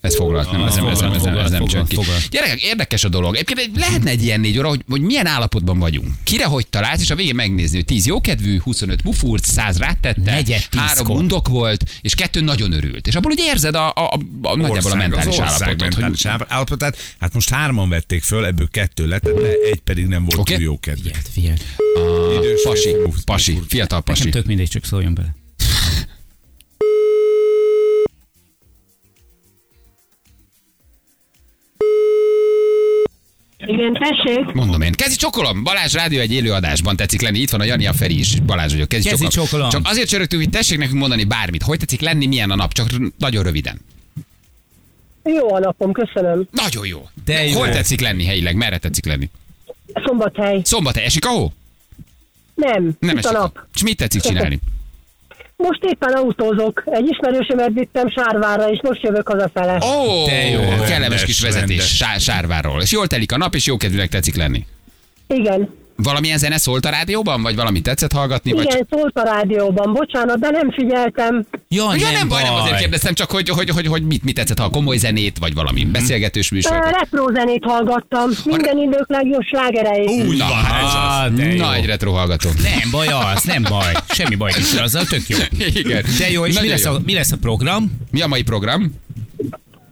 Ez 0.05 0.15
foglalt, 0.15 0.51
nem, 0.51 0.63
ez, 0.63 0.75
nem, 0.75 0.87
ez, 0.87 0.99
nem, 0.99 1.11
ez, 1.13 1.21
nem, 1.21 1.37
ez 1.37 1.51
nem 1.51 1.65
csöng 1.65 1.87
ki. 1.87 1.97
Gyerekek, 2.31 2.61
érdekes 2.63 3.03
a 3.03 3.09
dolog. 3.09 3.33
Egyébként 3.35 3.59
egy- 3.59 3.77
lehetne 3.79 4.09
egy 4.09 4.23
ilyen 4.23 4.39
négy 4.39 4.57
óra, 4.57 4.67
hogy, 4.67 4.81
hogy 4.89 5.01
milyen 5.01 5.25
állapotban 5.27 5.79
vagyunk. 5.79 6.07
Kire 6.23 6.45
hogy 6.45 6.67
találsz, 6.67 7.01
és 7.01 7.09
a 7.09 7.15
végén 7.15 7.35
megnézni, 7.35 7.75
hogy 7.75 7.85
10 7.85 8.05
jókedvű, 8.05 8.59
25 8.59 9.03
bufurt, 9.03 9.43
100 9.45 9.77
rátette, 9.77 10.21
Negyed 10.31 10.63
három 10.71 10.93
tízkor. 10.95 11.15
mundok 11.15 11.47
volt, 11.47 11.83
és 12.01 12.15
kettő 12.15 12.41
nagyon 12.41 12.71
örült. 12.71 13.07
És 13.07 13.15
abból 13.15 13.31
úgy 13.31 13.39
érzed 13.39 13.75
a, 13.75 13.87
a, 13.87 13.91
a, 14.01 14.19
a 14.41 14.55
nagyjából 14.55 14.91
a 14.91 14.95
mentális 14.95 15.37
állapotot. 15.39 15.67
Hogy, 15.67 15.79
mentális 15.81 16.25
állapotát. 16.25 16.97
Hát 17.19 17.33
most 17.33 17.49
hárman 17.49 17.89
vették 17.89 18.23
föl, 18.23 18.45
ebből 18.45 18.67
kettő 18.71 19.07
letett, 19.07 19.35
de 19.41 19.47
egy 19.71 19.79
pedig 19.83 20.05
nem 20.05 20.25
volt 20.25 20.37
Oké. 20.37 20.53
túl 20.53 20.63
jó 20.63 20.79
kedvű. 20.79 21.09
Figyeld, 21.09 21.25
figyeld. 21.31 21.61
Idős 22.39 22.61
pasi, 22.63 22.95
pasi, 23.25 23.61
fiatal 23.67 23.97
Nekem 24.05 24.13
pasi. 24.15 24.29
tök 24.29 24.45
mindegy, 24.45 24.69
csak 24.69 24.85
szóljon 24.85 25.13
bele. 25.13 25.35
Igen, 33.65 33.93
tessék. 33.93 34.51
Mondom 34.53 34.81
én. 34.81 34.91
Kezi 34.91 35.15
csokolom! 35.15 35.63
Balázs 35.63 35.93
Rádió 35.93 36.19
egy 36.19 36.31
élő 36.33 36.51
adásban 36.51 36.95
tetszik 36.95 37.21
lenni. 37.21 37.39
Itt 37.39 37.49
van 37.49 37.59
a 37.59 37.63
Jani, 37.63 37.85
a 37.87 37.93
Feri 37.93 38.19
is. 38.19 38.39
Balázs 38.39 38.71
vagyok. 38.71 38.87
Kezi, 38.87 39.09
Kezi 39.09 39.27
csokolom. 39.27 39.45
csokolom. 39.47 39.69
Csak 39.69 39.81
azért 39.85 40.09
csörögtünk, 40.09 40.41
hogy 40.43 40.51
tessék 40.51 40.77
nekünk 40.77 40.99
mondani 40.99 41.23
bármit. 41.23 41.63
Hogy 41.63 41.79
tetszik 41.79 42.01
lenni, 42.01 42.25
milyen 42.25 42.51
a 42.51 42.55
nap? 42.55 42.73
Csak 42.73 42.87
nagyon 43.17 43.43
röviden. 43.43 43.81
Jó 45.23 45.53
a 45.53 45.59
napom, 45.59 45.91
köszönöm. 45.91 46.47
Nagyon 46.51 46.85
jó. 46.87 47.07
De 47.25 47.47
jó. 47.47 47.57
Hol 47.57 47.69
tetszik 47.69 47.99
lenni 48.01 48.25
helyileg? 48.25 48.55
Merre 48.55 48.77
tetszik 48.77 49.05
lenni? 49.05 49.29
Szombathely. 50.05 50.61
Szombathely. 50.63 51.03
Esik 51.05 51.25
a 51.25 51.29
hó? 51.29 51.53
Nem, 52.55 52.91
Nem 52.99 53.17
esik. 53.17 53.31
nap. 53.31 53.59
És 53.75 53.83
mit 53.83 53.97
tetszik 53.97 54.21
csinálni? 54.21 54.59
Most 55.57 55.83
éppen 55.83 56.13
autózok. 56.13 56.83
Egy 56.85 57.07
ismerősömet 57.09 57.71
vittem 57.73 58.09
Sárvárra, 58.09 58.69
és 58.69 58.79
most 58.83 59.01
jövök 59.03 59.27
hazafele. 59.27 59.73
Ó, 59.85 60.25
De 60.25 60.47
jó. 60.49 60.59
kellemes 60.87 61.23
kis 61.25 61.41
vezetés 61.41 61.67
rendes. 61.67 61.95
Sár, 61.95 62.19
Sárvárról. 62.19 62.81
És 62.81 62.91
jól 62.91 63.07
telik 63.07 63.31
a 63.31 63.37
nap, 63.37 63.55
és 63.55 63.65
jó 63.65 63.77
kedvűnek 63.77 64.09
tetszik 64.09 64.35
lenni. 64.35 64.65
Igen. 65.27 65.69
Valamilyen 65.97 66.37
zene 66.37 66.57
szólt 66.57 66.85
a 66.85 66.89
rádióban? 66.89 67.41
Vagy 67.41 67.55
valami 67.55 67.81
tetszett 67.81 68.11
hallgatni? 68.11 68.51
Vagy 68.51 68.65
Igen, 68.65 68.87
szólt 68.89 69.17
a 69.17 69.23
rádióban. 69.23 69.93
Bocsánat, 69.93 70.39
de 70.39 70.49
nem 70.49 70.71
figyeltem. 70.71 71.45
Ja, 71.67 71.83
Ja, 71.95 72.11
nem 72.11 72.27
baj, 72.27 72.43
nem 72.43 72.53
azért 72.53 72.77
kérdeztem, 72.79 73.13
csak 73.13 73.31
hogy, 73.31 73.49
hogy, 73.49 73.69
hogy, 73.69 73.87
hogy 73.87 74.03
mit, 74.03 74.23
mit 74.23 74.35
tetszett, 74.35 74.59
ha 74.59 74.69
komoly 74.69 74.97
zenét, 74.97 75.37
vagy 75.39 75.53
valami 75.53 75.85
beszélgetős 75.85 76.51
Ö, 76.51 76.55
műsor. 76.55 76.71
Retro 76.99 77.31
zenét 77.33 77.63
hallgattam. 77.63 78.29
Minden 78.45 78.77
idők 78.77 79.05
legjobb 79.07 79.41
slágerei. 79.41 80.21
Úgy 80.27 80.37
na, 80.37 80.45
Ah, 80.45 81.29
de 81.33 81.45
jó. 81.53 81.57
na, 81.65 81.75
egy 81.75 81.85
retro 81.85 82.11
hallgató. 82.11 82.49
Nem 82.63 82.91
baj 82.91 83.07
az, 83.07 83.43
nem 83.43 83.63
baj. 83.69 83.93
Semmi 84.09 84.35
baj 84.35 84.51
nincs, 84.55 84.73
azzal 84.81 85.03
tök 85.05 85.27
jó. 85.27 85.37
Igen. 85.73 86.05
De 86.19 86.29
jó, 86.31 86.45
és 86.45 86.59
mi 86.59 86.67
lesz, 86.69 86.85
a, 86.85 86.99
mi 87.05 87.13
lesz 87.13 87.31
a 87.31 87.37
program? 87.37 87.91
Mi 88.11 88.21
a 88.21 88.27
mai 88.27 88.41
program? 88.41 88.93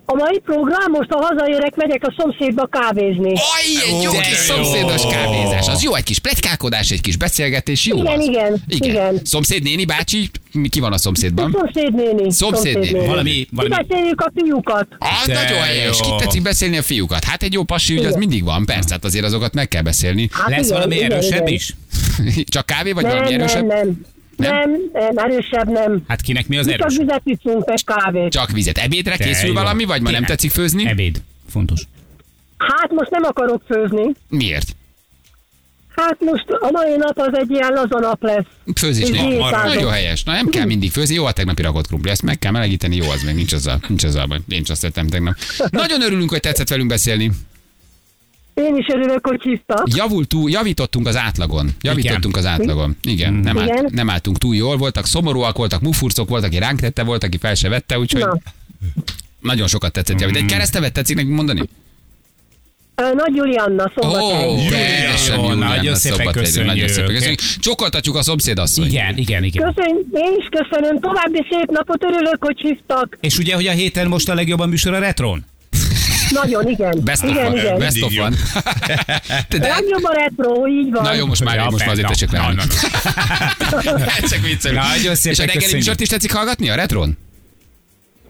A 0.06 0.14
mai 0.16 0.40
program, 0.40 0.92
most 0.92 1.10
ha 1.12 1.26
hazaérek, 1.26 1.76
megyek 1.76 2.04
a 2.08 2.14
szomszédba 2.18 2.66
kávézni. 2.66 3.30
Aj, 3.32 3.96
egy 3.96 4.04
jó 4.04 4.12
de 4.12 4.18
kis 4.18 4.48
jó. 4.48 4.56
szomszédos 4.56 5.02
kávézás. 5.14 5.68
Az 5.68 5.84
jó, 5.84 5.96
egy 5.96 6.04
kis 6.04 6.20
pletykálkodás, 6.20 6.92
egy 6.92 7.02
kis 7.02 7.18
beszélgetés, 7.18 7.86
jó 7.86 7.98
Igen, 7.98 8.20
az. 8.20 8.26
igen, 8.26 8.64
igen. 8.68 9.20
Szomszéd 9.24 9.64
néni, 9.64 9.86
bácsi, 9.86 10.30
mi 10.52 10.68
ki 10.68 10.80
van 10.80 10.94
a 10.94 10.98
szomszédban? 10.98 11.56
Szomszédnéni. 11.60 12.32
Szomszédnéni. 12.32 13.06
Valami, 13.06 13.48
valami, 13.52 13.76
Beszéljük 13.86 14.22
a 14.22 14.32
fiúkat. 14.36 14.88
Az 15.00 15.28
De 15.28 15.34
nagyon 15.34 15.62
helyes. 15.64 16.00
jó. 16.04 16.16
Ki 16.16 16.24
tetszik 16.24 16.42
beszélni 16.42 16.78
a 16.78 16.82
fiúkat? 16.82 17.24
Hát 17.24 17.44
egy 17.44 17.54
jó 17.54 17.64
pasi 17.64 17.94
ügy 17.94 18.00
az 18.00 18.06
Igen. 18.06 18.20
mindig 18.20 18.44
van, 18.44 18.66
persze, 18.66 18.94
hát 18.94 19.06
azért 19.06 19.26
azokat 19.26 19.54
meg 19.54 19.68
kell 19.68 19.82
beszélni. 19.82 20.30
Hát 20.32 20.50
lesz 20.50 20.66
igen, 20.66 20.74
valami 20.78 20.96
igen, 20.96 21.12
erősebb 21.12 21.48
igen. 21.48 21.54
is? 21.54 21.76
Csak 22.54 22.66
kávé, 22.66 22.92
vagy 22.92 23.04
Nem, 23.04 23.16
valami 23.16 23.34
erősebb? 23.34 23.66
nem. 23.66 23.78
Nem? 23.78 24.02
Nem, 24.36 24.72
nem, 24.94 25.18
erősebb 25.18 25.70
nem. 25.70 26.04
Hát 26.08 26.22
kinek 26.22 26.48
mi 26.48 26.58
az 26.58 26.66
Csak 26.70 26.80
erős? 26.80 26.98
vizet 26.98 27.22
iszunk, 27.24 27.66
meg 27.66 27.78
kávét. 27.86 28.32
Csak 28.32 28.52
vizet. 28.52 28.78
Ebédre 28.78 29.18
készül 29.18 29.48
jó. 29.48 29.54
valami, 29.54 29.84
vagy 29.84 30.02
ma 30.02 30.12
nem 30.12 30.24
tetszik 30.24 30.52
főzni? 30.52 30.88
Ebéd. 30.88 31.22
Fontos. 31.50 31.82
Hát 32.58 32.92
most 32.92 33.10
nem 33.10 33.24
akarok 33.24 33.62
főzni. 33.68 34.12
Miért? 34.30 34.76
Hát 35.96 36.18
most 36.20 36.46
a 36.50 36.70
mai 36.72 36.96
nap 36.98 37.18
az 37.18 37.38
egy 37.38 37.52
ilyen 37.52 37.72
laza 37.74 38.00
nap 38.00 38.24
lesz. 38.24 38.46
Főzés 38.76 39.10
diétázok. 39.10 39.64
Nagyon 39.74 39.92
helyes. 39.92 40.24
Na 40.24 40.32
nem 40.32 40.48
kell 40.50 40.66
mindig 40.66 40.92
főzni. 40.92 41.16
Jó 41.16 41.26
a 41.26 41.32
tegnapi 41.32 41.62
rakott 41.62 41.88
krumpli. 41.88 42.10
Ezt 42.12 42.22
meg 42.22 42.40
kell 42.40 42.52
melegíteni. 42.52 42.96
Jó 42.96 43.10
az 43.10 43.24
meg. 43.24 43.36
Nincs 43.36 43.54
azzal. 43.54 43.80
Nincs 43.88 44.04
azzal 44.04 44.26
baj. 44.26 44.40
Én 44.48 44.64
csak 44.64 44.72
azt 44.72 44.82
tettem 44.82 45.08
tegnap. 45.08 45.36
Nagyon 45.70 46.02
örülünk, 46.02 46.30
hogy 46.30 46.40
tetszett 46.40 46.70
velünk 46.70 46.90
beszélni. 46.90 47.32
Én 48.54 48.76
is 48.76 48.86
örülök, 48.94 49.28
hogy 49.28 49.42
hívtak. 49.42 49.88
Javult 49.96 50.28
túl, 50.28 50.50
javítottunk 50.50 51.08
az 51.08 51.16
átlagon. 51.16 51.70
Javítottunk 51.82 52.38
az 52.38 52.46
átlagon. 52.46 52.98
Igen, 53.04 53.34
nem, 53.34 53.56
Igen. 53.56 53.78
állt, 53.78 53.90
nem 53.92 54.10
álltunk 54.10 54.38
túl 54.38 54.56
jól. 54.56 54.78
Voltak 54.78 55.06
szomorúak, 55.06 55.58
voltak 55.58 55.82
mufurcok, 55.82 56.30
volt, 56.30 56.44
aki 56.44 56.58
ránk 56.58 56.80
tette, 56.80 57.04
volt, 57.04 57.24
aki 57.24 57.38
fel 57.38 57.56
se 57.56 57.70
vette, 57.70 58.00
úgyhogy 58.00 58.22
Na, 58.22 58.38
nagyon 59.40 59.68
sokat 59.68 59.92
tetszett 59.92 60.20
javít. 60.20 60.36
Egy 60.36 60.46
keresztevet 60.46 60.94
tetszik 60.94 61.16
nekünk 61.16 61.36
mondani? 61.36 61.62
Nagy 62.96 63.36
Julianna, 63.36 63.92
szombathely. 63.96 64.68
teljesen 64.70 65.40
Jó, 65.40 65.54
nagyon 65.54 65.96
szépen 65.96 66.32
köszönjük. 66.32 66.74
Nagyon 66.74 66.88
szépen 66.88 67.14
köszönjük. 67.14 67.40
Csokoltatjuk 67.40 68.16
a 68.16 68.22
szomszédasszony. 68.22 68.86
Igen, 68.86 69.18
igen, 69.18 69.44
igen. 69.44 69.74
Köszönj, 69.74 70.00
én 70.14 70.36
is 70.38 70.48
köszönöm. 70.50 71.00
További 71.00 71.46
szép 71.50 71.72
napot, 71.72 72.04
örülök, 72.04 72.38
hogy 72.40 72.60
hívtak. 72.60 73.18
És 73.22 73.38
ugye, 73.38 73.56
hogy 73.56 73.68
a 73.68 73.72
héten 73.72 74.08
most 74.08 74.30
a 74.30 74.34
legjobban 74.34 74.70
műsor 74.70 74.94
a 74.94 75.00
Retron? 75.00 75.46
Nagyon, 76.34 76.68
igen. 76.68 77.00
Best 77.04 77.24
of 77.24 77.30
igen, 77.30 77.44
van. 77.44 77.58
igen. 77.58 77.78
Best 77.78 78.04
of 78.04 78.16
van. 78.16 78.36
De, 79.50 79.58
Legjobb 79.68 80.04
a 80.04 80.14
retro, 80.14 80.68
így 80.68 80.92
van. 80.92 81.04
na 81.04 81.14
jó, 81.14 81.26
most 81.26 81.44
már, 81.44 81.56
Ja, 81.56 81.68
most 81.70 81.86
már 81.86 81.94
azért 81.94 82.08
tessék 82.08 82.32
Na, 82.32 82.48
le. 82.48 82.54
na, 82.54 82.64
na. 82.64 83.82
Csak 84.30 84.40
viccelünk. 84.40 84.82
Nagyon 84.82 85.16
szépen 85.16 85.32
És 85.32 85.40
a 85.40 85.54
reggeli 85.54 85.74
műsort 85.74 86.00
is 86.02 86.08
tetszik 86.08 86.34
hallgatni 86.34 86.70
a 86.70 86.76
retron? 86.76 87.18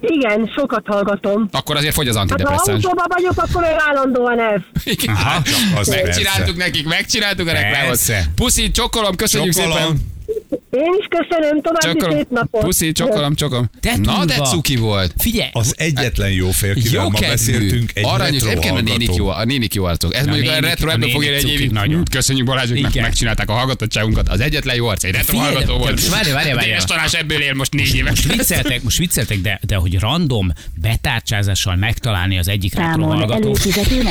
Igen, 0.02 0.52
sokat 0.56 0.84
hallgatom. 0.86 1.50
Akkor 1.52 1.76
azért 1.76 1.94
fogy 1.94 2.08
az 2.08 2.16
Hát 2.16 2.26
ha 2.30 2.32
antidepresszáns. 2.34 2.84
vagyok, 3.08 3.34
akkor 3.38 3.62
meg 3.62 3.76
állandóan 3.90 4.40
ez. 4.40 4.62
Igen. 4.84 5.16
Aha, 5.16 5.42
az 5.80 5.88
Megcsináltuk 5.88 6.46
persze. 6.46 6.54
nekik, 6.58 6.88
megcsináltuk 6.88 7.48
a 7.48 7.52
reklámot. 7.52 8.00
Puszi, 8.36 8.72
csokolom, 8.72 9.16
köszönjük 9.16 9.54
Csokolom. 9.54 9.78
szépen. 9.78 10.62
Én 10.78 10.94
is 11.00 11.06
köszönöm, 11.10 11.62
további 11.62 12.00
Csokolom. 12.00 12.16
szép 12.18 12.30
napot. 12.30 12.62
Puszi, 12.64 12.92
csokolom, 12.92 13.36
csokolom. 13.36 13.70
De 13.82 13.98
Na, 14.02 14.26
de 14.26 14.36
cuki 14.36 14.76
volt. 14.76 15.14
Figyelj, 15.18 15.50
Az 15.54 15.74
egyetlen 15.78 16.32
jó 16.32 16.52
fej, 16.52 16.70
akivel 16.70 17.04
Jó 17.04 17.10
ma 17.10 17.20
kedvű, 17.20 17.28
beszéltünk, 17.34 17.92
egy 17.94 18.04
aranyos, 18.06 18.44
retro 18.44 18.76
a 18.76 18.82
nénik 18.82 19.08
jó, 19.16 19.26
hallgató. 19.26 19.42
a 19.42 19.46
nénik 19.46 19.74
jó 19.74 19.84
arcok. 19.84 20.14
Ez 20.16 20.26
Na, 20.26 20.32
mondjuk 20.32 20.50
a 20.50 20.54
nénik- 20.54 20.70
retro 20.70 20.90
a 20.90 20.94
ebből 20.94 21.10
fog 21.10 21.22
nénik 21.22 21.38
érni 21.38 21.50
egy 21.52 21.56
évig. 21.60 21.72
nagyon. 21.72 22.04
Köszönjük 22.12 22.46
Balázsoknak, 22.46 22.94
megcsinálták 22.94 23.50
a 23.50 23.54
hallgatottságunkat. 23.54 24.30
Az 24.30 24.40
egyetlen 24.40 24.76
jó 24.76 24.88
arc, 24.88 25.04
egy 25.04 25.12
retro 25.12 25.32
Figyelj, 25.32 25.48
hallgató 25.54 25.74
de 25.74 25.80
volt. 25.80 25.92
most 25.92 26.10
várj, 26.10 26.32
várj, 26.32 26.52
várj. 26.54 26.66
Dénes 26.66 26.84
Tamás 26.84 27.14
ebből 27.14 27.42
él 27.42 27.54
most 27.54 27.74
négy 27.74 27.96
éve. 27.96 28.10
most 28.10 28.34
vicceltek, 28.34 28.84
most 28.84 28.98
vicceltek, 28.98 29.38
de, 29.42 29.60
de 29.68 29.76
hogy 29.76 30.00
random 30.00 30.52
betárcsázással 30.76 31.76
megtalálni 31.76 32.38
az 32.38 32.48
egyik 32.48 32.74
retro 32.76 33.08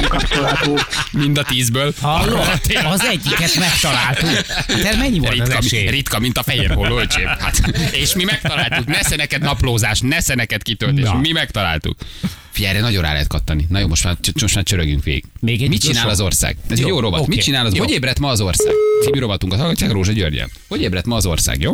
kapcsolható. 0.09 0.79
Mind 1.13 1.39
a 1.39 1.43
tízből. 1.43 1.95
Hallod? 2.01 2.61
Az 2.85 3.01
egyiket 3.11 3.59
megtaláltuk. 3.59 4.47
Te 4.83 4.97
mennyi 4.99 5.19
volt 5.19 5.33
az 5.41 5.47
Ritka, 5.49 5.57
esély? 5.57 5.87
ritka, 5.89 6.19
mint 6.19 6.39
a 6.39 6.43
fehér 6.57 6.71
hol. 6.71 7.07
Hát, 7.39 7.57
és 7.93 8.15
mi 8.15 8.25
megtaláltuk. 8.25 8.87
Nesze 8.87 9.17
neked 9.17 9.43
naplózás, 9.43 10.01
nesze 10.01 10.35
neked 10.35 10.63
kitöltés. 10.63 11.05
Na. 11.05 11.19
Mi 11.19 11.33
megtaláltuk. 11.33 11.97
Figyelj, 12.51 12.75
erre 12.75 12.83
nagyon 12.83 13.03
rá 13.03 13.13
lehet 13.13 13.27
kattani. 13.27 13.67
Na 13.69 13.79
jó, 13.79 13.87
most 13.89 14.05
már, 14.05 14.17
most 14.41 14.55
már 14.55 14.65
csörögünk 14.65 15.05
végig. 15.05 15.25
Még 15.41 15.63
egy 15.63 15.69
Mit 15.69 15.81
csinál 15.81 16.09
az 16.09 16.21
ország? 16.21 16.57
Ez 16.69 16.79
Jó, 16.79 16.85
egy 16.85 16.91
jó 16.93 17.01
rovat. 17.01 17.21
oké. 17.21 17.29
Mit 17.29 17.43
csinál 17.45 17.67
az? 17.67 17.75
Jó. 17.75 17.83
Hogy 17.83 17.93
ébredt 17.93 18.19
ma 18.19 18.29
az 18.29 18.41
ország? 18.41 18.73
Című 19.03 19.19
rovatunkat 19.19 19.59
hallgatják 19.59 19.91
Rózsa 19.91 20.13
Györgyen. 20.13 20.51
Hogy 20.69 20.81
ébredt 20.83 21.07
ma 21.07 21.17
az 21.17 21.27
ország, 21.27 21.61
jó? 21.61 21.73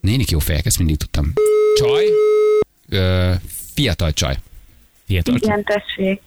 Nénik 0.00 0.30
jó 0.30 0.38
fejek, 0.38 0.66
ezt 0.66 0.78
mindig 0.78 0.96
tudtam. 0.96 1.32
Csaj, 1.76 2.04
ö, 2.88 3.32
fiatal 3.74 4.12
csaj. 4.12 4.36
Fiatal. 5.06 5.36
Igen, 5.36 5.64
tessék. 5.64 6.20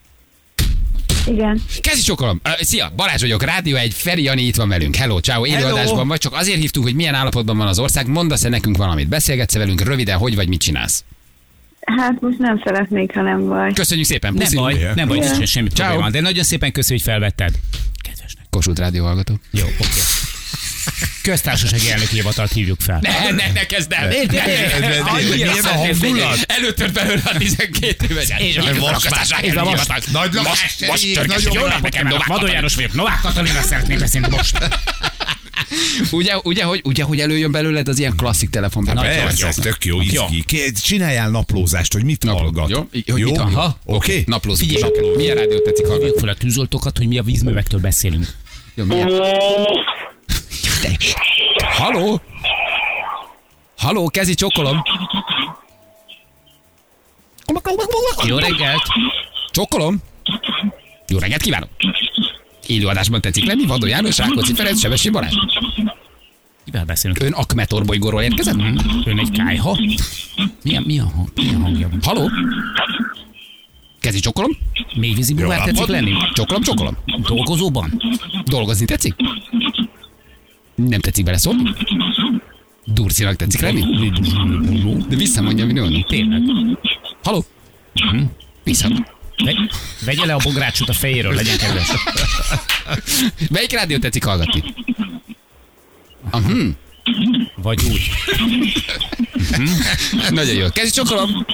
Igen. 1.27 1.61
Kezdj 1.81 2.01
csokolom! 2.05 2.39
Uh, 2.45 2.51
szia, 2.61 2.91
Balázs 2.95 3.21
vagyok, 3.21 3.43
Rádió 3.43 3.75
egy 3.75 3.93
Feri 3.93 4.23
Jani 4.23 4.41
itt 4.41 4.55
van 4.55 4.69
velünk. 4.69 4.95
Hello, 4.95 5.19
ciao, 5.19 5.45
élő 5.45 5.55
Hello. 5.55 5.75
adásban 5.75 6.07
vagy, 6.07 6.19
csak 6.19 6.33
azért 6.33 6.59
hívtunk, 6.59 6.85
hogy 6.85 6.95
milyen 6.95 7.13
állapotban 7.13 7.57
van 7.57 7.67
az 7.67 7.79
ország. 7.79 8.07
Mondasz-e 8.07 8.49
nekünk 8.49 8.77
valamit? 8.77 9.07
Beszélgetsz 9.07 9.53
velünk 9.55 9.81
röviden, 9.81 10.17
hogy 10.17 10.35
vagy 10.35 10.47
mit 10.47 10.61
csinálsz? 10.61 11.03
Hát 11.85 12.21
most 12.21 12.37
nem 12.37 12.61
szeretnék, 12.65 13.13
ha 13.13 13.21
nem 13.21 13.47
baj. 13.47 13.73
Köszönjük 13.73 14.07
szépen, 14.07 14.33
Nem 14.33 14.47
baj, 14.53 14.91
nem 14.95 15.07
baj, 15.07 15.17
Ja. 15.17 15.31
nincs 15.31 15.47
semmi 15.49 15.67
Ciao. 15.69 15.87
probléma. 15.87 16.09
De 16.11 16.21
nagyon 16.21 16.43
szépen 16.43 16.71
köszönjük, 16.71 17.05
hogy 17.05 17.13
felvetted. 17.13 17.53
Kedvesnek. 18.01 18.45
Kossuth 18.49 18.79
Rádió 18.79 19.03
hallgató. 19.05 19.39
Jó, 19.51 19.63
oké. 19.65 19.99
Köztársasági 21.21 21.91
elnöki 21.91 22.15
hivatalt 22.15 22.51
hívjuk 22.51 22.81
fel. 22.81 22.99
Ne, 23.01 23.31
ne, 23.31 23.51
ne 23.51 23.65
kezd 23.65 23.91
el. 23.91 24.09
Tenni. 25.99 26.21
Előtört 26.47 26.93
belőle 26.93 27.21
a 27.25 27.37
12 27.37 28.05
éves. 28.09 28.27
És 28.37 28.55
most- 28.55 28.67
elnöki 28.67 29.63
most- 29.63 29.69
hivatalt. 29.69 30.11
Nagy 30.11 30.33
lakás, 30.33 30.75
Most, 30.87 31.15
nagyon 31.27 31.53
Jó 31.53 31.53
jó 31.53 31.65
napot 31.67 31.81
Nekem 31.81 32.13
Vadó 32.27 32.45
János 32.45 32.75
vagyok. 32.75 32.93
Novák 32.93 33.19
Katalina 33.21 33.61
szeretnék 33.61 33.99
beszélni 33.99 34.27
most. 34.29 34.57
Ugye, 36.11 36.37
ugye, 36.43 36.63
hogy, 36.63 36.81
ugye, 36.83 37.03
hogy 37.03 37.19
előjön 37.19 37.51
belőled 37.51 37.87
az 37.87 37.99
ilyen 37.99 38.15
klasszik 38.15 38.49
telefon. 38.49 38.83
Persze, 38.85 39.47
ez 39.47 39.55
tök 39.55 39.85
jó, 39.85 40.01
Jó. 40.01 40.25
izgi. 40.31 40.71
Csináljál 40.81 41.29
naplózást, 41.29 41.93
hogy 41.93 42.03
mit 42.03 42.23
hallgat. 42.23 42.69
Jó? 42.69 42.87
Hogy 43.07 43.23
mit 43.23 43.37
aha? 43.37 43.77
Oké? 43.85 44.23
Naplózunk. 44.27 44.71
Figyelj. 44.71 44.91
Milyen 45.15 45.35
rádiót 45.35 45.63
tetszik 45.63 45.85
hallgatni? 45.85 46.03
Hívjuk 46.05 46.19
fel 46.19 46.29
a 46.29 46.33
tűzoltókat, 46.35 46.97
hogy 46.97 47.07
mi 47.07 47.17
a 47.17 47.23
vízművektől 47.23 47.79
beszélünk. 47.79 48.27
Jó, 48.75 48.85
milyen? 48.85 49.07
Haló? 51.57 52.21
Haló, 53.77 54.09
kezi 54.09 54.33
csokolom. 54.33 54.81
Jó 58.27 58.37
reggelt! 58.37 58.81
Csokolom. 59.51 60.01
Jó 61.07 61.17
reggelt 61.17 61.41
kívánok. 61.41 61.69
Élőadásban 62.67 63.21
tetszik 63.21 63.45
lenni, 63.45 63.65
Vadó 63.65 63.85
János, 63.85 64.17
Rákóczi 64.17 64.53
Ferenc, 64.53 64.79
Sebesi 64.79 65.09
Balázs. 65.09 65.33
Kivel 66.65 66.85
beszélünk? 66.85 67.19
Ön 67.21 67.31
Akmetor 67.31 67.85
bolygóról 67.85 68.21
érkezett? 68.21 68.55
Ön 69.05 69.19
egy 69.19 69.31
kájha? 69.31 69.77
Milyen, 70.63 70.83
milyen, 70.83 71.11
hang, 71.15 71.29
milyen 71.35 71.61
hangja 71.61 71.89
van? 71.89 71.99
Haló? 72.03 72.29
Kezi 73.99 74.19
csokolom? 74.19 74.57
Mélyvízi 74.95 75.33
búvár 75.33 75.63
tetszik 75.63 75.85
lenni? 75.87 76.11
Csokolom, 76.33 76.61
csokolom. 76.61 76.97
Dolgozóban? 77.27 78.01
Dolgozni 78.45 78.85
tetszik? 78.85 79.15
Nem 80.75 80.99
tetszik 80.99 81.25
bele 81.25 81.37
szólni? 81.37 81.69
Durcinak 82.85 83.35
tetszik 83.35 83.61
lenni? 83.61 84.09
De 85.07 85.15
visszamondja, 85.15 85.65
mi 85.65 85.71
nőni. 85.73 86.05
Tényleg. 86.07 86.41
Haló? 87.23 87.45
Vissza. 88.63 88.87
Vegy, 89.43 89.57
vegye 90.05 90.25
le 90.25 90.33
a 90.33 90.39
bográcsot 90.43 90.89
a 90.89 90.93
fejéről, 90.93 91.33
legyen 91.33 91.57
kedves. 91.57 91.91
Melyik 93.49 93.71
rádiót 93.71 94.01
tetszik 94.01 94.23
hallgatni? 94.23 94.63
Aha, 96.29 96.51
Vagy 97.55 97.83
úgy. 97.83 98.09
nagyon 100.29 100.55
jó. 100.55 100.67
Kezi 100.73 100.91
csokolom. 100.91 101.45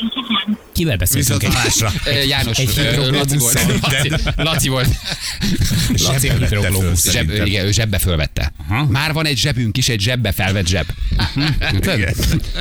Kivel 0.79 0.97
beszélünk? 0.97 1.27
Viszont 1.27 1.53
hallásra. 1.55 1.91
Ö, 2.05 2.23
János, 2.23 2.57
egy 2.57 2.67
Laci 3.11 3.37
volt. 3.37 3.59
Laci, 4.35 4.69
volt. 4.69 4.87
Laci 5.97 6.27
föl, 6.29 6.95
szerintem. 6.95 7.45
igen, 7.45 7.65
ő 7.65 7.71
zsebbe 7.71 7.97
fölvette. 7.99 8.53
Már 8.89 9.13
van 9.13 9.25
egy 9.25 9.37
zsebünk 9.37 9.77
is, 9.77 9.89
egy 9.89 9.99
zsebbe 9.99 10.31
felvett 10.31 10.67
zseb. 10.67 10.85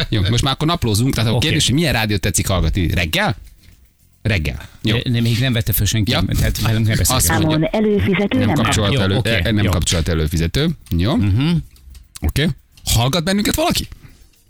Jó, 0.08 0.20
most 0.30 0.42
már 0.42 0.52
akkor 0.52 0.66
naplózunk, 0.66 1.14
tehát 1.14 1.32
a 1.32 1.38
kérdés, 1.38 1.66
hogy 1.66 1.75
milyen 1.75 1.92
rádiót 1.92 2.20
tetszik 2.20 2.46
hallgatni? 2.46 2.90
Reggel? 2.94 3.37
Reggel. 4.22 4.68
Jó. 4.82 4.98
De, 4.98 5.20
még 5.20 5.38
nem 5.38 5.52
vette 5.52 5.72
fel 5.72 5.87
senki, 5.87 6.10
Ja. 6.10 6.22
tehát 6.38 6.60
nem 6.62 6.84
Azt 6.98 7.08
mondja. 7.08 7.18
Számon 7.20 7.64
előfizető 7.70 8.38
Nem 8.38 8.46
nem 8.46 8.54
kap. 8.54 8.64
kapcsolat 8.64 8.92
Jó, 8.92 9.00
elő, 9.00 9.16
oké, 9.16 9.30
eh, 9.30 9.42
nem 9.42 9.64
jó. 9.64 9.70
kapcsolat 9.70 10.08
előfizető. 10.08 10.68
Jó. 10.96 11.14
Oké. 12.20 12.48
Hallgat 12.84 13.25
bennünket 13.25 13.54
valaki? 13.54 13.88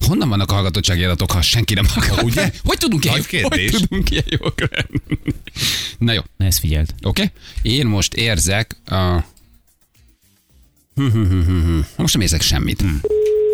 Honnan 0.07 0.29
vannak 0.29 0.51
a 0.51 0.55
hallgatottsági 0.55 1.05
adatok, 1.05 1.31
ha 1.31 1.43
senki 1.43 1.75
nem 1.75 1.87
hallgat? 1.89 2.23
Ugye? 2.23 2.53
Hogy 2.65 2.79
tudunk 2.79 3.05
ilyen, 3.05 3.25
hogy 3.43 3.71
tudunk 3.71 4.11
ilyen 4.11 4.25
jók 4.27 4.61
lenni? 4.61 5.19
Na 5.99 6.13
jó, 6.13 6.21
Ne 6.37 6.47
ezt 6.47 6.59
figyeld. 6.59 6.95
oké. 7.03 7.23
Okay. 7.23 7.33
Én 7.77 7.87
most 7.87 8.15
érzek 8.15 8.77
a... 8.85 9.25
Hm, 10.95 11.07
hm, 11.11 11.23
hm, 11.25 11.43
hm, 11.45 11.65
hm. 11.65 11.81
Most 11.97 12.15
nem 12.15 12.23
érzek 12.23 12.41
semmit. 12.41 12.85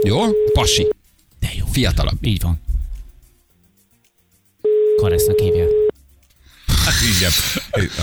Jó? 0.03 0.21
Pasi. 0.53 0.89
De 1.41 1.51
jó. 1.59 1.65
Fiatalabb. 1.73 2.27
Így 2.27 2.43
van. 2.43 2.61
Karesznak 4.97 5.39
hívják. 5.39 5.74
Igen. 7.17 7.31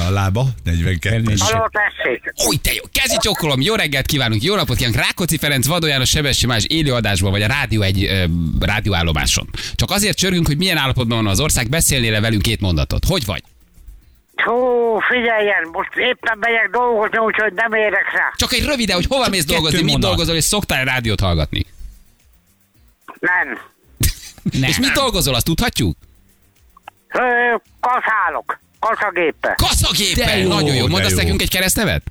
A 0.07 0.09
lába, 0.09 0.45
42. 0.63 1.23
Halló, 1.37 1.69
tessék! 1.71 2.33
Új, 2.47 2.55
te 2.55 2.73
jó. 2.73 2.83
Kezi 2.91 3.17
csokolom. 3.19 3.61
Jó 3.61 3.75
reggelt 3.75 4.05
kívánunk. 4.05 4.43
Jó 4.43 4.55
napot 4.55 4.77
kívánunk. 4.77 5.01
Rákóczi 5.01 5.37
Ferenc, 5.37 5.65
Vadó 5.67 5.87
János, 5.87 6.09
Sebessy 6.09 6.45
más 6.45 6.65
élőadásban, 6.67 7.31
vagy 7.31 7.41
a 7.41 7.47
rádió 7.47 7.81
egy 7.81 8.03
ö, 8.03 8.23
rádióállomáson. 8.59 9.49
Csak 9.75 9.89
azért 9.91 10.17
csörgünk, 10.17 10.47
hogy 10.47 10.57
milyen 10.57 10.77
állapotban 10.77 11.17
van 11.23 11.31
az 11.31 11.39
ország. 11.39 11.69
Beszélnél 11.69 12.21
velünk 12.21 12.41
két 12.41 12.59
mondatot. 12.61 13.05
Hogy 13.05 13.25
vagy? 13.25 13.43
Hú, 14.35 14.97
figyeljen, 14.99 15.67
most 15.71 15.89
éppen 15.95 16.37
megyek 16.39 16.69
dolgozni, 16.71 17.17
úgyhogy 17.17 17.53
nem 17.53 17.73
érek 17.73 18.11
rá. 18.13 18.33
Csak 18.35 18.53
egy 18.53 18.65
rövid, 18.65 18.91
hogy 18.91 19.05
hova 19.09 19.29
mész 19.29 19.41
kettő 19.41 19.53
dolgozni, 19.53 19.77
mit 19.81 19.91
mondat. 19.91 20.09
dolgozol, 20.09 20.35
és 20.35 20.43
szoktál 20.43 20.85
rádiót 20.85 21.19
hallgatni. 21.19 21.65
Nem. 23.19 23.59
Ne. 24.59 24.67
És 24.71 24.77
mit 24.79 24.91
dolgozol, 24.91 25.33
azt 25.35 25.45
tudhatjuk? 25.45 25.97
Ö, 27.07 27.19
kaszálok. 27.79 28.59
Kaszagéppel. 28.81 29.55
Kaszagéppel. 29.55 30.25
De 30.25 30.37
jó, 30.37 30.47
Nagyon 30.47 30.75
jó. 30.75 30.87
Mondasz 30.87 31.13
nekünk 31.13 31.41
egy 31.41 31.49
keresztnevet? 31.49 32.01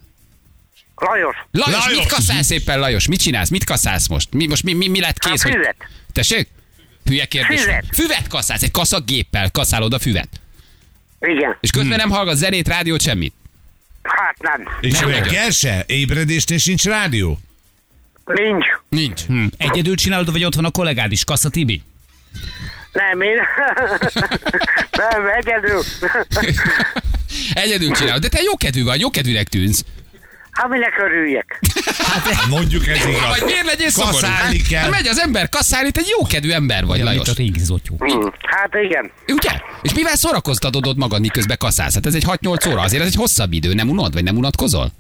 Lajos. 0.97 1.37
Lajos, 1.53 1.85
Lajos. 1.85 1.99
mit 1.99 2.09
kaszálsz 2.13 2.47
szépen, 2.47 2.79
Lajos? 2.79 3.07
Mit 3.09 3.21
csinálsz? 3.21 3.49
Mit 3.49 3.65
kaszálsz 3.65 4.09
most? 4.09 4.33
Mi, 4.33 4.47
most 4.47 4.63
mi, 4.63 4.73
mi, 4.73 4.89
mi 4.89 5.01
lett 5.01 5.17
A 5.19 5.29
kész? 5.31 5.43
hogy- 5.43 5.53
füvet. 5.53 5.77
Tessék? 6.13 6.49
Hülye 7.05 7.25
kérdés. 7.25 7.61
Füvet. 7.61 7.85
Füvet 7.93 8.27
kaszálsz, 8.29 8.63
egy 8.63 8.71
kaszagéppel 8.71 9.51
kaszálod 9.51 9.93
a 9.93 9.99
füvet. 9.99 10.29
Igen. 11.21 11.57
És 11.61 11.71
közben 11.71 11.97
nem 11.97 12.11
hallgat 12.11 12.37
zenét, 12.37 12.69
rádiót, 12.69 13.01
semmit. 13.03 13.33
Hát 14.03 14.37
nem. 14.39 14.69
És 14.81 14.99
Nem 14.99 15.09
reggel 15.09 15.51
se? 15.51 15.85
Ébredésnél 15.87 16.59
sincs 16.59 16.85
rádió? 16.85 17.39
Nincs. 18.25 18.67
Nincs. 18.89 19.21
Hm. 19.23 19.45
Egyedül 19.57 19.95
csinálod, 19.97 20.33
vagy 20.33 20.45
ott 20.45 20.55
van 20.55 20.65
a 20.65 20.71
kollégád 20.71 21.13
is, 21.13 21.25
Kassa 21.25 21.49
Tibi? 21.49 21.83
Nem, 22.93 23.21
én... 23.21 23.37
nem, 25.11 25.27
egyedül. 25.39 25.83
Egyedül 27.55 27.91
csinálod, 27.93 28.23
de 28.23 28.29
te 28.29 28.41
jókedvű 28.43 28.85
vagy, 28.85 29.01
jókedvűnek 29.01 29.49
tűnsz. 29.49 29.85
Hát 30.51 30.69
minek 30.69 30.99
örüljek? 30.99 31.59
Hát 31.99 32.47
mondjuk 32.49 32.87
ez 32.87 33.05
Vagy 33.05 33.13
igaz. 33.15 33.43
miért 33.45 33.65
legyél 33.67 33.89
szomorú? 33.91 34.15
Kaszálni 34.17 34.63
kell. 34.63 34.83
Ha 34.85 34.91
Megy 34.91 35.07
az 35.09 35.19
ember 35.19 35.49
kasszálni, 35.49 35.91
te 35.91 36.01
egy 36.01 36.15
jókedvű 36.19 36.51
ember 36.51 36.85
vagy, 36.85 36.91
Olyan, 37.01 37.05
Lajos. 37.05 37.27
mint 37.27 37.39
a 37.39 37.41
régi 37.43 37.59
zotyó. 37.65 37.97
Hm, 37.99 38.27
Hát 38.43 38.75
igen. 38.83 39.11
Ugye? 39.29 39.51
És 39.83 39.95
mivel 39.95 40.17
szórakoztatod 40.17 40.87
ott 40.87 40.97
magad, 40.97 41.21
miközben 41.21 41.57
kasszálsz? 41.59 41.95
Hát 41.95 42.07
ez 42.07 42.15
egy 42.15 42.25
6-8 42.27 42.69
óra, 42.71 42.81
azért 42.81 43.03
ez 43.03 43.09
egy 43.09 43.15
hosszabb 43.15 43.53
idő, 43.53 43.73
nem 43.75 43.89
unod, 43.89 44.13
vagy 44.13 44.25
nem 44.25 44.37
unatkozol? 44.37 44.91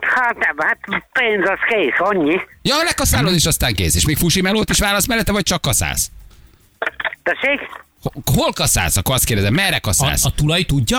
Hát 0.00 0.36
nem, 0.38 0.54
hát 0.58 0.78
pénz 1.12 1.48
az 1.48 1.58
kész, 1.68 1.94
annyi. 1.98 2.40
Ja, 2.62 2.76
lekaszálod, 2.84 3.34
és 3.34 3.46
aztán 3.46 3.74
kész. 3.74 3.94
És 3.94 4.06
még 4.06 4.16
fusi 4.16 4.40
melót 4.40 4.70
is 4.70 4.78
válasz 4.78 5.06
mellette, 5.06 5.32
vagy 5.32 5.42
csak 5.42 5.60
kaszálsz? 5.60 6.10
Tessék? 7.26 7.60
Ho- 8.02 8.14
Hol 8.34 8.52
kaszálsz? 8.52 8.96
Akkor 8.96 9.14
azt 9.14 9.24
kérdezem, 9.24 9.54
merre 9.54 9.76
A, 9.76 9.80
kaszálsz? 9.80 10.24
a 10.24 10.30
tulaj 10.30 10.62
tudja? 10.62 10.98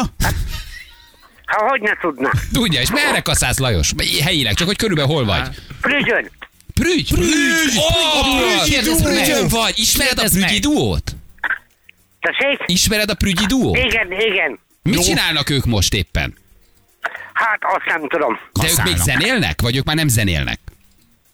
Ha 1.46 1.68
hogy 1.70 1.82
ne 1.82 1.92
tudna? 2.02 2.32
Tudja, 2.54 2.82
és 2.82 2.92
merre 2.92 3.20
kaszálsz, 3.20 3.58
Lajos? 3.58 3.92
Helyileg, 4.24 4.54
csak 4.54 4.68
hogy 4.68 4.78
körülbelül 4.78 5.12
hol 5.12 5.26
vagy? 5.26 5.50
Prügyön. 5.82 6.32
Prügy! 6.74 7.14
Prügy! 7.14 7.78
Oh, 7.78 8.64
Kérdezd 8.64 9.04
meg! 9.04 9.14
Prügyön 9.14 9.48
vagy! 9.48 9.80
Ismered 9.80 10.20
a! 10.20 10.24
Prügyi 10.30 10.60
duót? 10.60 11.16
Tessék? 12.20 12.60
Ismered 12.66 13.10
a 13.10 13.14
Prügyi 13.14 13.46
duót? 13.46 13.78
Igen, 13.78 14.12
igen. 14.12 14.60
Mit 14.84 15.04
csinálnak 15.04 15.50
ők 15.50 15.66
most 15.66 15.94
éppen? 15.94 16.36
Hát 17.34 17.60
azt 17.62 17.86
nem 17.86 18.08
tudom. 18.10 18.40
De 18.54 18.70
ők 18.70 18.84
még 18.84 18.96
zenélnek? 18.98 19.62
Vagy 19.62 19.76
ők 19.76 19.84
már 19.86 19.96
nem 19.96 20.08
zenélnek? 20.08 20.60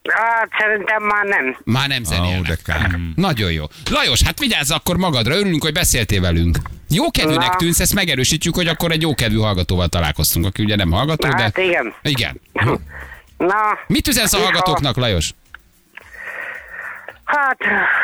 Hát 0.09 0.49
szerintem 0.59 1.03
már 1.03 1.25
nem. 1.25 1.57
Már 1.63 1.87
nem 1.87 2.03
zenélnek. 2.03 2.41
de 2.47 2.55
kár. 2.63 2.99
Nagyon 3.15 3.51
jó. 3.51 3.65
Lajos, 3.91 4.21
hát 4.23 4.39
vigyázz 4.39 4.71
akkor 4.71 4.97
magadra, 4.97 5.35
örülünk, 5.35 5.63
hogy 5.63 5.73
beszéltél 5.73 6.21
velünk. 6.21 6.57
Jókedvűnek 6.89 7.49
Na. 7.49 7.55
tűnsz, 7.55 7.79
ezt 7.79 7.93
megerősítjük, 7.93 8.55
hogy 8.55 8.67
akkor 8.67 8.91
egy 8.91 9.01
jókedvű 9.01 9.37
hallgatóval 9.37 9.87
találkoztunk, 9.87 10.45
aki 10.45 10.63
ugye 10.63 10.75
nem 10.75 10.91
hallgató, 10.91 11.27
de... 11.29 11.41
Hát 11.41 11.57
igen. 11.57 11.93
Igen. 12.01 12.41
Na, 13.37 13.55
Mit 13.87 14.07
üzensz 14.07 14.33
a 14.33 14.37
hallgatóknak, 14.37 14.95
Lajos? 14.95 15.31
hát 17.25 17.57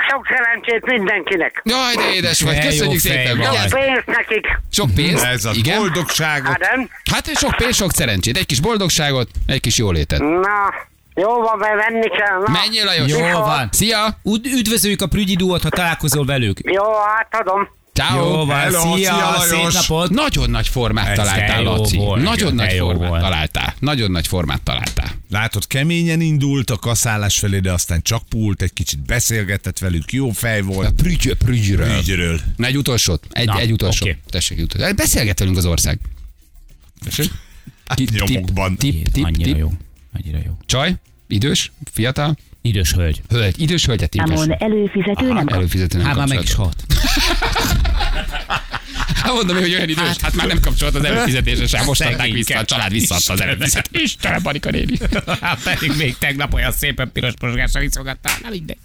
sok 0.10 0.28
szerencsét 0.36 0.86
mindenkinek. 0.86 1.62
Jaj, 1.66 1.96
de 1.96 2.14
édes 2.14 2.42
vagy, 2.42 2.56
De 2.56 2.64
jó 2.64 2.70
köszönjük 2.70 3.00
fej 3.00 3.12
szépen. 3.16 3.36
Vigyázz. 3.38 3.74
Pénzt 3.74 4.06
nekik. 4.06 4.48
Sok 4.72 4.90
pénzt. 4.96 5.24
Ez 5.24 5.46
a 5.46 5.52
Igen. 5.54 5.78
boldogságot. 5.78 6.64
Hát? 6.66 6.88
Hát 7.12 7.38
sok 7.38 7.56
pénz, 7.56 7.76
sok 7.76 7.92
szerencsét. 7.92 8.38
Egy 8.38 8.46
kis 8.46 8.60
boldogságot, 8.60 9.30
egy 9.48 9.60
kis 9.60 9.78
jólétet. 9.78 10.20
Na, 10.20 10.74
jó 11.22 11.30
van, 11.42 11.58
mert 11.58 11.76
venni 11.90 12.08
kell. 12.10 12.38
Na. 12.46 12.52
Menjél, 12.52 12.86
Lajos. 12.86 13.12
Jó 13.12 13.20
van. 13.40 13.70
Szia! 13.72 14.20
Üd- 14.24 14.46
Üdvözöljük 14.46 15.02
a 15.02 15.08
Prügyi 15.08 15.36
duót, 15.36 15.62
ha 15.62 15.70
találkozol 15.70 16.26
velük. 16.26 16.60
Jó, 16.64 16.84
átadom. 17.20 17.68
Ciao. 17.94 18.18
Jó 18.30 18.46
van, 18.46 18.58
Hello, 18.58 18.96
szia, 18.96 19.14
szia, 19.40 19.40
szép 19.40 19.72
napot. 19.72 20.10
Nagyon 20.10 20.50
nagy 20.50 20.68
formát 20.68 21.08
Ez 21.08 21.18
találtál, 21.18 21.64
Laci. 21.64 21.98
volt, 21.98 22.22
Nagyon 22.24 22.56
nagy 22.56 22.74
formát 22.78 23.10
volt. 23.10 23.22
találtál. 23.22 23.74
Nagyon 23.80 24.12
nagy 24.12 24.28
formát 24.28 24.62
találtál. 24.62 25.08
Látod, 25.30 25.68
keményen 25.68 26.22
indult 26.22 26.70
a 26.70 26.78
kaszálás 26.78 27.40
felé, 27.40 27.60
de 27.60 27.72
aztán 27.72 28.02
csak 28.02 28.22
pult, 28.30 28.62
egy 28.62 28.74
kicsit 28.74 29.00
beszélgetett 29.06 29.80
velük, 29.80 30.12
jó 30.12 30.30
fej 30.30 30.60
A 30.60 30.64
volt. 30.64 30.92
prügy, 30.92 31.34
prügyről. 31.34 31.98
Ügyről. 31.98 32.40
Na, 32.56 32.66
egy 32.68 32.78
utolsót. 32.78 33.24
Egy, 33.32 33.46
Na, 33.46 33.60
egy 33.60 33.72
utolsó. 33.72 34.06
oké. 34.06 34.18
Tessék, 34.30 34.60
utolsó. 34.64 34.94
Beszélget 34.96 35.40
velünk 35.40 35.58
az 35.58 35.66
ország. 35.66 36.00
Tessék. 37.04 37.32
Tip, 37.96 38.10
tip, 38.10 38.28
Nyomokban. 38.28 38.76
Tip, 38.76 39.12
tip, 39.12 39.26
Annyira 39.26 39.44
tip. 39.44 39.58
jó. 39.58 39.72
Annyira 40.14 40.38
jó. 40.46 40.58
Csaj, 40.66 40.94
idős, 41.30 41.72
fiatal, 41.92 42.38
Idős 42.62 42.92
hölgy. 42.92 43.22
hölgy, 43.30 43.62
idős 43.62 43.86
hölgyet 43.86 44.14
Számon 44.14 44.42
hívás. 44.42 44.58
előfizető 44.60 45.28
nem 45.34 45.46
kap. 45.46 45.56
Előfizető 45.56 45.98
nem 45.98 46.08
Hát 46.08 46.16
már 46.16 46.28
meg 46.28 46.42
is 46.44 46.54
hat. 46.54 46.76
Hát 49.16 49.34
mondom, 49.34 49.58
hogy 49.58 49.74
olyan 49.74 49.90
idős, 49.90 50.18
hát 50.22 50.36
már 50.36 50.48
nem 50.48 50.60
kapcsolat 50.60 50.96
az 50.96 51.04
előfizetése 51.04 51.68
sem. 51.68 51.86
Most 51.86 52.02
adták 52.02 52.32
vissza, 52.32 52.58
a 52.58 52.66
család 52.66 52.92
visszaadta 52.92 53.34
az 53.34 53.42
előfizetést. 53.42 54.04
Istenem, 54.04 54.42
Marika 54.44 54.70
néni. 54.70 54.98
Hát 55.42 55.64
pedig 55.64 55.92
még 55.98 56.18
tegnap 56.18 56.54
olyan 56.54 56.72
szépen 56.72 57.12
piros 57.12 57.34
posgásra 57.40 57.82
iszogattál, 57.82 58.34
na 58.44 58.50
mindegy. 58.50 58.78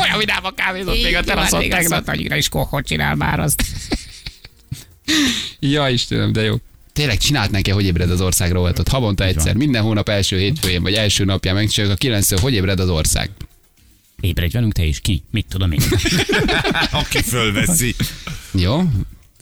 Olyan 0.00 0.18
vidáman 0.18 0.54
kávézott 0.54 1.02
még 1.02 1.16
a 1.16 1.22
teraszon 1.22 1.68
tegnap. 1.68 2.08
hogy 2.08 2.36
is 2.36 2.48
kohot 2.48 2.86
csinál 2.86 3.14
már 3.14 3.40
azt. 3.40 3.62
Ja, 5.60 5.88
Istenem, 5.88 6.32
de 6.32 6.42
jó. 6.42 6.56
Tényleg 6.98 7.18
csinált 7.18 7.50
neki, 7.50 7.70
hogy 7.70 7.84
ébred 7.84 8.10
az 8.10 8.20
ország 8.20 8.52
rovatot. 8.52 8.88
Havonta 8.88 9.24
egyszer, 9.24 9.54
minden 9.56 9.82
hónap 9.82 10.08
első 10.08 10.38
hétfőjén, 10.38 10.82
vagy 10.82 10.94
első 10.94 11.24
napján 11.24 11.54
megcsináljuk 11.54 11.96
a 11.96 12.00
9 12.00 12.40
hogy 12.40 12.54
ébred 12.54 12.80
az 12.80 12.88
ország. 12.88 13.30
Ébredj 14.20 14.52
velünk 14.52 14.72
te 14.72 14.84
is 14.84 15.00
ki, 15.00 15.22
mit 15.30 15.46
tudom 15.48 15.72
én. 15.72 15.80
Aki 16.90 17.22
fölveszi. 17.22 17.94
Jó? 18.52 18.82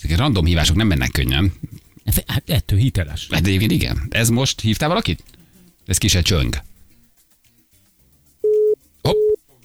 Ezek 0.03 0.19
random 0.19 0.45
hívások 0.45 0.77
nem 0.77 0.87
mennek 0.87 1.11
könnyen. 1.11 1.53
Hát 2.27 2.43
ettől 2.47 2.79
hiteles. 2.79 3.27
Hát 3.31 3.47
egyébként 3.47 3.73
igen. 3.73 4.07
Ez 4.11 4.29
most 4.29 4.61
hívtál 4.61 4.89
valakit? 4.89 5.23
Ez 5.87 5.99
ki 5.99 6.09
se 6.09 6.23
csöng. 6.23 6.63
Hopp. 9.03 9.17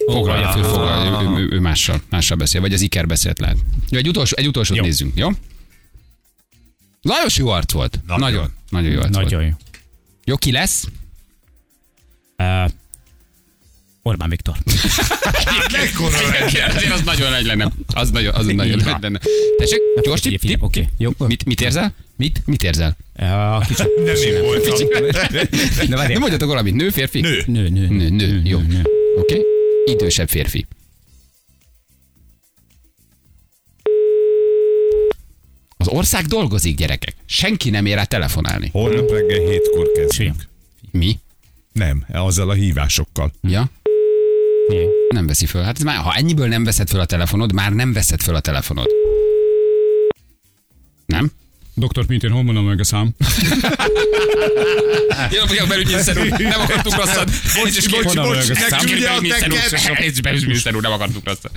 Foglalja 0.07 0.51
föl, 0.51 0.63
foglalja, 0.63 1.21
ő, 1.21 1.41
ő, 1.41 1.49
ő, 1.51 1.59
mással, 1.59 2.01
mással 2.09 2.37
beszél, 2.37 2.61
vagy 2.61 2.73
az 2.73 2.81
Iker 2.81 3.07
beszélt 3.07 3.39
lehet. 3.39 3.57
Jó, 3.89 3.97
egy, 3.97 4.07
utolsó, 4.07 4.35
egy 4.37 4.47
utolsót 4.47 4.77
Jó. 4.77 4.83
nézzünk, 4.83 5.17
jó? 5.17 5.29
Lajos 7.01 7.37
jó 7.37 7.47
arc 7.47 7.71
volt. 7.71 7.99
Nagyon. 8.07 8.19
Nagyon. 8.21 8.51
Nagyon 8.69 8.91
jó 8.91 8.99
arc 8.99 9.13
volt. 9.13 9.23
Nagyon 9.29 9.43
jó. 9.45 9.53
Jó, 10.25 10.35
ki 10.35 10.51
lesz? 10.51 10.85
Uh, 12.37 12.71
Orbán 14.03 14.29
Viktor. 14.29 14.55
Mekkora 15.71 16.17
azért 16.75 16.91
az 16.93 17.01
nagyon 17.01 17.31
nagy 17.31 17.45
lenne. 17.45 17.71
Az 17.93 18.09
nagyon, 18.11 18.33
az 18.35 18.45
nagyon 18.45 18.77
nagy 18.77 19.01
lenne. 19.01 19.19
Tessék, 19.57 19.79
gyors 20.01 20.21
tipp, 20.21 20.39
tipp. 20.39 20.61
Oké, 20.61 20.87
jó. 20.97 21.11
Mit, 21.17 21.45
mit 21.45 21.61
érzel? 21.61 21.93
Mit? 22.15 22.41
Mit 22.45 22.63
érzel? 22.63 22.97
Uh, 23.19 23.67
kicsit. 23.67 23.89
Nem 24.05 24.15
én 24.15 24.41
voltam. 24.41 24.87
De 25.31 25.47
Nem 25.87 25.97
várjál. 25.97 26.19
mondjatok 26.19 26.47
valamit, 26.47 26.73
nő, 26.75 26.89
férfi? 26.89 27.19
Nő. 27.21 27.43
Nő, 27.47 27.69
nő, 27.69 27.87
Nő, 27.87 28.09
nő, 28.09 28.41
jó. 28.43 28.59
Oké? 29.17 29.41
Idősebb 29.85 30.29
férfi. 30.29 30.65
Az 35.81 35.87
ország 35.87 36.25
dolgozik, 36.25 36.75
gyerekek. 36.75 37.15
Senki 37.25 37.69
nem 37.69 37.85
ér 37.85 37.95
rá 37.95 38.03
telefonálni. 38.03 38.69
Holnap 38.71 39.09
reggel 39.09 39.39
hétkor 39.47 39.91
kezdünk. 39.91 40.47
Mi? 40.91 41.19
Nem, 41.71 42.05
azzal 42.13 42.49
a 42.49 42.53
hívásokkal. 42.53 43.31
Ja? 43.41 43.69
Figyelj. 44.67 44.87
Nem 45.09 45.27
veszi 45.27 45.45
föl. 45.45 45.61
Hát 45.63 45.83
már, 45.83 45.97
ha 45.97 46.13
ennyiből 46.13 46.47
nem 46.47 46.63
veszed 46.63 46.89
föl 46.89 46.99
a 46.99 47.05
telefonod, 47.05 47.53
már 47.53 47.73
nem 47.73 47.93
veszed 47.93 48.21
föl 48.21 48.35
a 48.35 48.39
telefonod. 48.39 48.87
Nem? 51.05 51.31
Doktor 51.73 52.05
Pinten, 52.05 52.31
hol 52.31 52.43
mondom 52.43 52.65
meg 52.65 52.79
a 52.79 52.83
szám? 52.83 53.09
Jó, 55.31 55.45
vagyok 55.47 55.67
belügyi 55.67 55.89
miniszter 55.89 56.17
úr, 56.17 56.29
nem 56.39 56.61
akartuk 56.61 56.95
rosszat. 56.95 57.29
Bocs, 57.55 57.89
bocs, 57.89 58.15
bocs, 58.15 58.45
küldje 58.85 59.09
a 59.09 59.21
teket. 59.39 59.79
sok 59.79 59.95
pénz 59.95 60.19
miniszter 60.45 60.75
úr, 60.75 60.81
nem 60.81 60.91
akartuk 60.91 61.25
rosszat. 61.25 61.51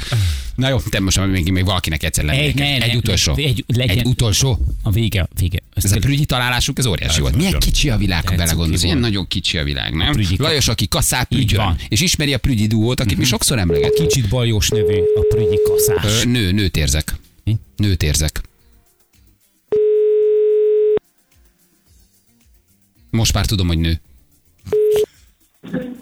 Na 0.55 0.69
jó, 0.69 0.79
te 0.81 1.01
most 1.01 1.27
még, 1.27 1.51
még 1.51 1.65
valakinek 1.65 2.03
egyszer 2.03 2.25
lenni. 2.25 2.39
Egy, 2.39 2.55
ne, 2.55 2.65
egy 2.81 2.97
utolsó. 2.97 3.35
egy- 3.37 3.65
legyen- 3.67 3.99
Egy 3.99 4.07
utolsó. 4.07 4.59
A 4.83 4.91
vége, 4.91 5.29
vége. 5.39 5.59
Ez 5.75 5.93
a 5.93 5.99
prügyi 5.99 6.25
találásuk, 6.25 6.79
ez 6.79 6.87
óriási 6.87 7.21
volt. 7.21 7.37
Milyen 7.37 7.59
kicsi 7.59 7.91
a 7.91 7.97
világ, 7.97 8.29
ha 8.29 8.35
belegondolsz. 8.37 8.83
Ilyen 8.83 8.99
nagyon 8.99 9.27
kicsi 9.29 9.59
a 9.59 9.65
világ, 9.65 9.95
nem? 9.95 10.13
prügyi- 10.13 10.39
Lajos, 10.39 10.69
aki 10.69 10.89
kasszál 10.89 11.25
prügyön, 11.25 11.65
van. 11.65 11.77
és 11.89 12.01
ismeri 12.01 12.35
a 12.35 12.39
prügyi 12.39 12.67
duót, 12.67 13.01
akit 13.01 13.19
mi 13.19 13.25
sokszor 13.25 13.59
emlegetünk. 13.59 14.09
Kicsit 14.09 14.29
baljós 14.29 14.69
nevű 14.69 14.97
a 15.15 15.27
prügyi 15.35 15.59
kaszás. 15.65 16.23
Nő, 16.25 16.51
nőt 16.53 16.77
érzek. 16.77 17.15
Nőt 17.77 18.03
érzek. 18.03 18.41
Most 23.15 23.33
már 23.33 23.47
tudom, 23.47 23.67
hogy 23.67 23.79
nő. 23.79 24.01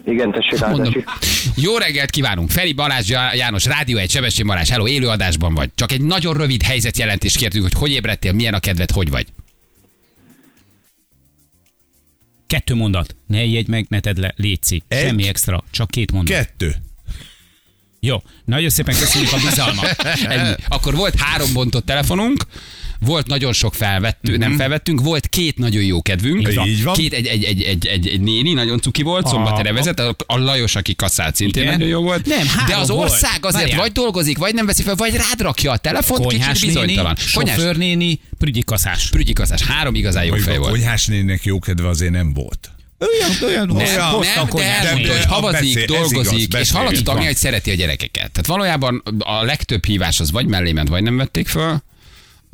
Igen, 0.07 0.33
tessék, 0.33 0.61
Mondom. 0.61 0.81
Ádási. 0.81 1.05
Jó 1.55 1.77
reggelt 1.77 2.11
kívánunk! 2.11 2.51
Feri 2.51 2.73
Balázs 2.73 3.09
Já- 3.09 3.35
János, 3.35 3.65
Rádió 3.65 3.97
egy 3.97 4.11
Sebesség 4.11 4.47
Balázs, 4.47 4.69
hello, 4.69 4.87
élőadásban 4.87 5.55
vagy. 5.55 5.71
Csak 5.75 5.93
egy 5.93 6.01
nagyon 6.01 6.37
rövid 6.37 6.63
helyzetjelentést 6.63 7.37
kértünk, 7.37 7.63
hogy 7.63 7.73
hogy 7.73 7.91
ébredtél, 7.91 8.33
milyen 8.33 8.55
a 8.55 8.59
kedved, 8.61 8.91
hogy 8.91 9.11
vagy. 9.11 9.27
Kettő 12.47 12.75
mondat. 12.75 13.17
Ne 13.27 13.45
jegy 13.45 13.69
meg, 13.69 13.87
ne 13.89 14.01
tedd 14.01 14.21
le, 14.21 14.35
létszi. 14.37 14.83
Egy. 14.89 15.07
Semmi 15.07 15.27
extra, 15.29 15.65
csak 15.71 15.91
két 15.91 16.13
mondat. 16.13 16.37
Kettő. 16.37 16.75
Jó, 18.01 18.23
nagyon 18.45 18.71
szépen 18.71 18.95
köszönjük 18.95 19.33
a 19.33 19.37
bizalmat. 19.37 19.87
Ennyi. 20.29 20.55
Akkor 20.69 20.95
volt 20.95 21.15
három 21.21 21.53
bontott 21.53 21.87
telefonunk, 21.87 22.45
volt 23.05 23.27
nagyon 23.27 23.53
sok 23.53 23.75
felvettő, 23.75 24.37
nem 24.37 24.57
felvettünk, 24.57 25.01
volt 25.01 25.29
két 25.29 25.59
nagyon 25.59 25.83
jó 25.83 26.03
kedvünk. 26.03 26.49
Így 26.49 26.55
van. 26.55 26.69
Így. 26.69 26.83
Két, 26.93 27.13
egy, 27.13 27.27
egy, 27.27 27.45
egy, 27.45 27.63
egy, 27.63 27.87
egy, 27.87 28.09
egy 28.09 28.21
néni, 28.21 28.53
nagyon 28.53 28.81
cuki 28.81 29.03
volt, 29.03 29.27
szombatere 29.27 29.73
vezet, 29.73 30.01
a, 30.01 30.15
a 30.27 30.39
Lajos, 30.39 30.75
aki 30.77 30.95
kasszált 30.95 31.37
szintén 31.37 31.63
Igen. 31.63 31.75
nagyon 31.75 31.89
jó 31.89 32.03
volt. 32.03 32.27
Nem, 32.27 32.47
három 32.47 32.67
De 32.67 32.77
az 32.77 32.89
volt. 32.89 33.11
ország 33.11 33.39
azért 33.41 33.63
Várjál. 33.63 33.79
vagy 33.81 33.93
dolgozik, 33.93 34.39
vagy 34.39 34.55
nem 34.55 34.67
veszi 34.67 34.83
fel, 34.83 34.95
vagy 34.95 35.15
rád 35.15 35.41
rakja 35.41 35.71
a 35.73 35.77
telefont, 35.77 36.21
kicsit 36.27 36.39
Konyhás 36.39 36.61
néni, 36.61 36.73
bizonytalan. 36.73 37.17
Konyhás, 37.35 37.57
sofőrnéni, 37.57 38.21
prügyi 38.39 38.63
kaszás. 38.63 39.09
prügyi 39.11 39.33
kaszás, 39.33 39.63
három 39.63 39.95
igazán 39.95 40.25
jó 40.25 40.29
Mondjuk 40.31 40.49
fej 40.49 40.59
a 40.59 40.63
volt. 40.63 40.73
konyhás 40.73 41.07
nének 41.07 41.45
jó 41.45 41.59
kedve 41.59 41.89
azért 41.89 42.13
nem 42.13 42.33
volt. 42.33 42.71
Olyan, 42.99 43.31
olyan, 43.53 43.67
Nem, 43.67 43.77
Olyan, 43.77 43.97
nem, 43.97 44.09
hoztam 44.11 44.49
de 44.53 44.63
elmondta, 44.65 44.95
néni. 44.95 45.09
hogy 45.09 45.25
havazik, 45.25 45.75
Beszél, 45.75 45.83
ez 45.83 45.89
dolgozik, 45.89 46.23
igaz, 46.23 46.41
és 46.41 46.49
beszél. 46.49 46.77
hallatszott 46.77 47.07
Van. 47.07 47.15
Agni, 47.15 47.27
hogy 47.27 47.37
szereti 47.37 47.71
a 47.71 47.75
gyerekeket. 47.75 48.31
Tehát 48.31 48.47
valójában 48.47 49.03
a 49.19 49.43
legtöbb 49.45 49.85
hívás 49.85 50.21
az 50.21 50.31
vagy 50.31 50.47
mellé 50.47 50.73
ment, 50.73 50.89
vagy 50.89 51.03
nem 51.03 51.17
vették 51.17 51.49
föl. 51.49 51.83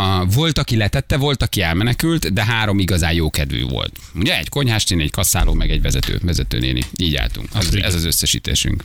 A, 0.02 0.26
volt, 0.26 0.58
aki 0.58 0.76
letette, 0.76 1.16
volt, 1.16 1.42
aki 1.42 1.60
elmenekült, 1.60 2.32
de 2.32 2.44
három 2.44 2.78
igazán 2.78 3.12
jó 3.12 3.30
kedvű 3.30 3.64
volt. 3.64 3.98
Ugye 4.14 4.38
egy 4.38 4.48
konyhásnéni, 4.48 5.02
egy 5.02 5.10
kasszáló, 5.10 5.52
meg 5.52 5.70
egy 5.70 5.82
vezető, 5.82 6.18
vezetőnéni. 6.22 6.82
Így 6.96 7.16
álltunk. 7.16 7.48
Az, 7.54 7.74
ez 7.74 7.94
az 7.94 8.04
összesítésünk. 8.04 8.84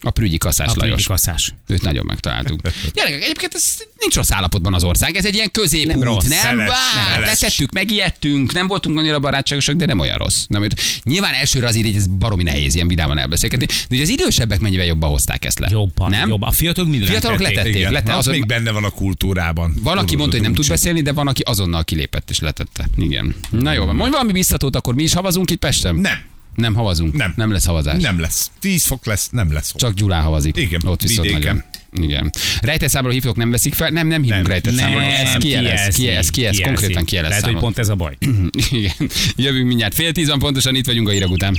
A 0.00 0.10
prügyi 0.10 0.38
kasszás 0.38 0.66
A 0.68 0.72
prügyi 0.72 0.86
Lajos. 0.88 1.06
kaszás. 1.06 1.54
Őt 1.66 1.82
nagyon 1.82 2.04
megtaláltuk. 2.06 2.60
Gyerekek, 2.94 3.22
egyébként 3.22 3.54
ez 3.54 3.76
nincs 3.98 4.14
rossz 4.14 4.30
állapotban 4.30 4.74
az 4.74 4.84
ország, 4.84 5.16
ez 5.16 5.24
egy 5.26 5.34
ilyen 5.34 5.50
középút, 5.50 5.92
Nem 5.92 6.02
rossz. 6.02 6.24
nem? 6.26 6.38
Szeles, 6.38 6.68
Bár, 6.68 7.12
szeles. 7.14 7.40
letettük, 7.40 7.72
megijedtünk, 7.72 8.52
nem 8.52 8.66
voltunk 8.66 8.98
annyira 8.98 9.18
barátságosak, 9.18 9.76
de 9.76 9.86
nem 9.86 9.98
olyan 9.98 10.16
rossz. 10.18 10.44
Nem, 10.48 10.66
nyilván 11.02 11.34
elsőre 11.34 11.66
azért 11.66 11.86
így 11.86 11.96
ez 11.96 12.06
baromi 12.06 12.42
nehéz 12.42 12.74
ilyen 12.74 12.88
vidáman 12.88 13.18
elbeszélgetni, 13.18 13.66
de 13.66 13.74
ugye 13.90 14.02
az 14.02 14.08
idősebbek 14.08 14.60
mennyivel 14.60 14.86
jobban 14.86 15.10
hozták 15.10 15.44
ezt 15.44 15.58
le. 15.58 15.68
Jobban, 15.70 16.10
nem? 16.10 16.28
jobban. 16.28 16.48
A 16.48 16.52
fiatalok 16.52 16.90
mindent 16.90 17.10
Fiatalok 17.10 17.38
tették. 17.38 17.54
letették. 17.56 17.76
Igen, 17.76 17.92
lete, 17.92 18.12
az 18.12 18.18
azon, 18.18 18.32
még 18.34 18.46
benne 18.46 18.70
van 18.70 18.84
a 18.84 18.90
kultúrában. 18.90 19.74
van, 19.82 19.98
aki 19.98 20.16
mondta, 20.16 20.36
hogy 20.36 20.44
nem 20.44 20.54
tud 20.54 20.68
beszélni, 20.68 21.00
de 21.02 21.12
van, 21.12 21.26
aki 21.28 21.42
azonnal 21.42 21.84
kilépett 21.84 22.30
és 22.30 22.38
letette. 22.38 22.88
Igen. 22.96 23.34
Na 23.50 23.72
jó, 23.72 23.84
van. 23.84 23.94
mondj 23.96 24.12
valami 24.12 24.32
biztatót, 24.32 24.76
akkor 24.76 24.94
mi 24.94 25.02
is 25.02 25.12
havazunk 25.12 25.50
itt 25.50 25.58
Pesten? 25.58 25.94
Nem. 25.94 26.18
Nem 26.58 26.74
havazunk. 26.74 27.14
Nem. 27.14 27.32
Nem 27.36 27.52
lesz 27.52 27.64
havazás. 27.66 28.02
Nem 28.02 28.20
lesz. 28.20 28.50
10 28.60 28.84
fok 28.84 29.06
lesz, 29.06 29.28
nem 29.30 29.52
lesz. 29.52 29.72
Csak 29.76 29.94
Gyulán 29.94 30.22
havazik. 30.22 30.56
Igen, 30.56 30.80
Ott 30.84 31.02
viszont 31.02 31.26
vidéken. 31.28 31.64
nagyon. 31.90 32.08
Igen. 32.10 32.30
Rejtegyszámról 32.60 33.12
hívók 33.12 33.36
nem 33.36 33.50
veszik 33.50 33.74
fel? 33.74 33.90
Nem, 33.90 34.06
nem 34.06 34.22
hívunk 34.22 34.42
Nem. 34.42 34.50
rejtegyszámról. 34.50 35.02
Ez 35.02 35.34
kijelez, 35.34 35.94
kijelez, 35.96 36.30
kijelez, 36.30 36.60
konkrétan 36.60 37.04
kijelez 37.04 37.28
Lehet, 37.30 37.44
hogy 37.44 37.54
számot. 37.54 37.66
pont 37.74 37.78
ez 37.78 37.88
a 37.88 37.94
baj. 37.94 38.16
Igen. 38.70 38.92
Jövünk 39.36 39.66
mindjárt. 39.66 39.94
Fél 39.94 40.12
tíz 40.12 40.28
van 40.28 40.38
pontosan, 40.38 40.74
itt 40.74 40.86
vagyunk 40.86 41.08
a 41.08 41.10
hírek 41.10 41.28
után. 41.30 41.54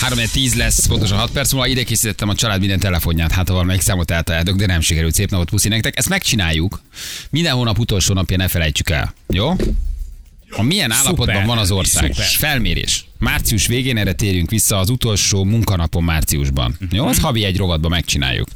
3 0.00 0.18
10 0.32 0.54
lesz, 0.54 0.86
pontosan 0.86 1.18
6 1.18 1.30
perc 1.30 1.52
múlva. 1.52 1.66
Ide 1.66 1.82
készítettem 1.82 2.28
a 2.28 2.34
család 2.34 2.60
minden 2.60 2.78
telefonját, 2.78 3.32
hát 3.32 3.46
ha 3.48 3.54
valamelyik 3.54 3.80
számot 3.82 4.10
eltaláltok, 4.10 4.56
de 4.56 4.66
nem 4.66 4.80
sikerült. 4.80 5.14
Szép 5.14 5.30
napot, 5.30 5.48
puszi 5.50 5.68
nektek. 5.68 5.98
Ezt 5.98 6.08
megcsináljuk. 6.08 6.80
Minden 7.30 7.52
hónap 7.52 7.78
utolsó 7.78 8.14
napja 8.14 8.36
ne 8.36 8.48
felejtsük 8.48 8.90
el. 8.90 9.14
Jó? 9.28 9.56
Ha 10.50 10.62
milyen 10.62 10.90
állapotban 10.90 11.26
Szuper. 11.26 11.46
van 11.46 11.58
az 11.58 11.70
ország? 11.70 12.10
Szuper. 12.12 12.26
Felmérés. 12.26 13.04
Március 13.18 13.66
végén 13.66 13.96
erre 13.96 14.12
térjünk 14.12 14.50
vissza 14.50 14.78
az 14.78 14.90
utolsó 14.90 15.44
munkanapon 15.44 16.04
márciusban. 16.04 16.76
Jó, 16.90 17.06
az 17.06 17.18
havi 17.20 17.44
egy 17.44 17.56
rovatban 17.56 17.90
megcsináljuk. 17.90 18.48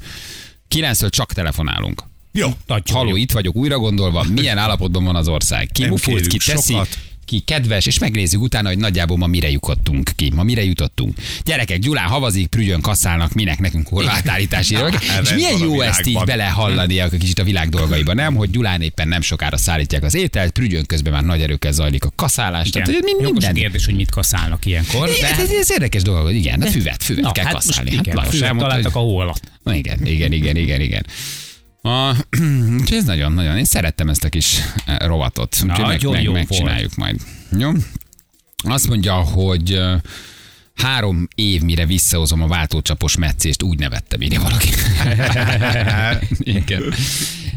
9 0.68 1.10
csak 1.10 1.32
telefonálunk. 1.32 2.02
Jó. 2.32 2.48
Nagyon 2.66 2.82
Haló, 2.92 3.08
jó. 3.08 3.16
itt 3.16 3.32
vagyok 3.32 3.56
újra 3.56 3.78
gondolva, 3.78 4.24
milyen 4.34 4.58
állapotban 4.64 5.04
van 5.04 5.16
az 5.16 5.28
ország. 5.28 5.68
Ki 5.72 5.80
Nem 5.80 5.90
mufult, 5.90 6.26
ki 6.26 6.38
teszi, 6.44 6.72
sokat. 6.72 6.98
Ki 7.24 7.38
kedves, 7.38 7.86
és 7.86 7.98
megnézzük 7.98 8.42
utána, 8.42 8.68
hogy 8.68 8.78
nagyjából 8.78 9.16
ma 9.16 9.26
mire 9.26 9.50
jutottunk 9.50 10.10
ki. 10.16 10.30
Ma 10.34 10.42
mire 10.42 10.64
jutottunk. 10.64 11.18
Gyerekek, 11.44 11.78
Gyulán 11.78 12.08
havazik, 12.08 12.46
prügyön 12.46 12.80
kasszálnak, 12.80 13.32
minek 13.32 13.58
nekünk 13.58 13.88
hol 13.88 14.08
átállítási 14.08 14.74
és 14.74 15.08
Ez 15.08 15.32
milyen 15.32 15.54
a 15.54 15.64
jó 15.64 15.80
ezt 15.80 16.06
így 16.06 16.22
belehallani 16.24 17.00
a 17.00 17.08
kicsit 17.08 17.38
a 17.38 17.44
világ 17.44 17.68
dolgaiba, 17.68 18.14
nem? 18.14 18.34
Hogy 18.34 18.50
Gyulán 18.50 18.80
éppen 18.80 19.08
nem 19.08 19.20
sokára 19.20 19.56
szállítják 19.56 20.02
az 20.02 20.14
ételt, 20.14 20.50
prügyön 20.52 20.86
közben 20.86 21.12
már 21.12 21.24
nagy 21.24 21.40
erőkkel 21.40 21.72
zajlik 21.72 22.04
a 22.04 22.12
kaszálás. 22.16 22.68
Igen. 22.68 22.84
Tehát, 22.84 23.02
mind, 23.02 23.20
Jogos 23.20 23.44
a 23.44 23.46
minden. 23.46 23.54
kérdés, 23.54 23.84
hogy 23.84 23.94
mit 23.94 24.10
kaszálnak 24.10 24.66
ilyenkor. 24.66 25.08
Igen, 25.08 25.36
De... 25.36 25.42
ez, 25.42 25.50
ez 25.50 25.70
érdekes 25.70 26.02
dolog, 26.02 26.24
hogy 26.24 26.34
igen, 26.34 26.58
de 26.58 26.70
füvet, 26.70 27.02
füvet 27.02 27.22
Na, 27.24 27.32
kell 27.32 27.44
hát 27.44 27.54
most 27.54 27.66
kaszálni. 27.66 27.90
igen, 27.90 28.14
Lajos 28.14 28.30
füvet 28.30 28.46
elmondta, 28.46 28.68
találtak 28.68 28.96
a 28.96 28.98
hó 28.98 29.18
alatt. 29.18 29.42
Igen, 29.72 30.06
igen, 30.06 30.32
igen, 30.32 30.56
igen, 30.56 30.80
igen. 30.80 31.06
A, 31.84 32.16
úgyhogy 32.80 32.98
ez 32.98 33.04
nagyon-nagyon, 33.04 33.56
én 33.56 33.64
szerettem 33.64 34.08
ezt 34.08 34.24
a 34.24 34.28
kis 34.28 34.60
eh, 34.86 34.96
rovatot. 34.98 35.56
Úgyhogy 35.62 35.86
meg, 35.86 35.86
Nagyon 35.86 36.12
meg, 36.12 36.22
jó 36.22 36.32
megcsináljuk 36.32 36.94
majd. 36.94 37.20
Jó? 37.58 37.70
Azt 38.62 38.88
mondja, 38.88 39.14
hogy 39.14 39.80
három 40.74 41.28
év 41.34 41.62
mire 41.62 41.86
visszahozom 41.86 42.42
a 42.42 42.46
váltócsapos 42.46 43.16
meccést, 43.16 43.62
úgy 43.62 43.78
nevettem, 43.78 44.20
írja 44.20 44.40
valaki. 44.40 44.68
Igen. 46.58 46.82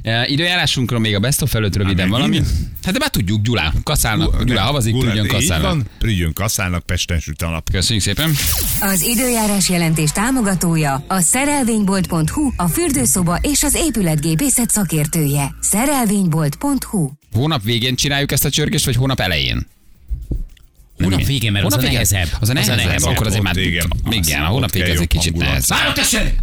E, 0.07 0.27
Időjárásunkról 0.27 0.99
még 0.99 1.15
a 1.15 1.19
best 1.19 1.41
of 1.41 1.55
előtt 1.55 1.75
röviden 1.75 2.05
Há, 2.05 2.11
valami. 2.11 2.41
Hát 2.83 2.93
de 2.93 2.99
már 2.99 3.09
tudjuk, 3.09 3.41
Gyulán. 3.41 3.73
Kaszálnak, 3.83 4.43
Gyulán 4.43 4.65
havazik, 4.65 4.95
így 4.95 5.27
kaszálnak. 5.27 5.69
van, 5.69 5.85
Prügyön 5.99 6.33
kaszálnak, 6.33 6.85
Pesten 6.85 7.19
süt 7.19 7.41
a 7.41 7.49
nap. 7.49 7.69
Köszönjük 7.71 8.03
szépen. 8.03 8.31
Az 8.79 9.01
időjárás 9.01 9.69
jelentés 9.69 10.11
támogatója 10.11 11.03
a 11.07 11.19
szerelvénybolt.hu, 11.19 12.51
a 12.55 12.67
fürdőszoba 12.67 13.39
és 13.41 13.63
az 13.63 13.75
épületgépészet 13.75 14.69
szakértője. 14.69 15.55
Szerelvénybolt.hu 15.59 17.09
Hónap 17.33 17.63
végén 17.63 17.95
csináljuk 17.95 18.31
ezt 18.31 18.45
a 18.45 18.49
csörgést, 18.49 18.85
vagy 18.85 18.95
hónap 18.95 19.19
elején? 19.19 19.67
Hónap 21.03 21.25
végén, 21.25 21.51
mert 21.51 21.65
az 21.65 21.73
a 21.73 21.77
végén? 21.77 21.91
nehezebb. 21.91 22.27
Az 22.39 22.49
a 22.49 22.53
nehezebb, 22.53 23.03
akkor 23.03 23.27
azért 23.27 23.43
már... 23.43 23.57
Igen. 23.57 23.87
Igen, 24.09 24.41
a 24.43 24.45
hónap 24.45 24.71
kell 24.71 24.89
ez 24.89 24.99
egy 24.99 25.07
kicsit 25.07 25.35
nehezebb. 25.35 25.77
Várok, 25.77 25.93
tessék! 25.93 26.21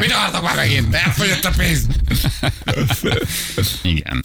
Mit 0.00 0.12
akartak 0.12 0.42
már 0.42 0.54
megint? 0.54 0.94
Elfogyott 0.94 1.44
a 1.44 1.52
pénz. 1.56 1.86
Igen. 3.82 4.24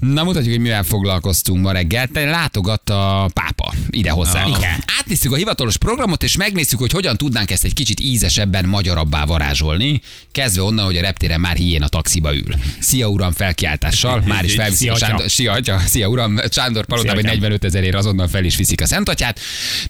Na 0.00 0.24
mutatjuk, 0.24 0.52
hogy 0.52 0.62
mivel 0.62 0.82
foglalkoztunk 0.82 1.62
ma 1.62 1.72
reggel. 1.72 2.06
Te 2.06 2.24
látogatta 2.24 3.22
a 3.22 3.28
pápa 3.28 3.72
ide 3.90 4.10
hozzánk. 4.10 4.56
Igen. 4.56 4.84
Átnéztük 4.98 5.32
a 5.32 5.36
hivatalos 5.36 5.76
programot, 5.76 6.22
és 6.22 6.36
megnéztük, 6.36 6.78
hogy 6.78 6.92
hogyan 6.92 7.16
tudnánk 7.16 7.50
ezt 7.50 7.64
egy 7.64 7.74
kicsit 7.74 8.00
ízesebben, 8.00 8.64
magyarabbá 8.64 9.24
varázsolni. 9.24 10.00
Kezdve 10.32 10.62
onnan, 10.62 10.84
hogy 10.84 10.96
a 10.96 11.00
reptéren 11.00 11.40
már 11.40 11.56
hién 11.56 11.82
a 11.82 11.88
taxiba 11.88 12.34
ül. 12.34 12.54
Szia 12.78 13.06
uram 13.08 13.32
felkiáltással, 13.32 14.22
már 14.26 14.44
is 14.44 14.54
felviszik 14.54 14.90
a. 14.90 14.96
Sándor, 14.96 15.30
Szia, 15.30 15.52
atya, 15.52 15.78
szia 15.78 16.08
uram, 16.08 16.38
Sándor 16.50 16.84
palotában 16.84 17.20
Szia, 17.20 17.30
atyám. 17.30 17.40
45 17.40 17.64
ezerért 17.64 17.94
azonnal 17.94 18.28
fel 18.28 18.44
is 18.44 18.56
viszik 18.56 18.80
a 18.80 18.86
Szentatyát. 18.86 19.40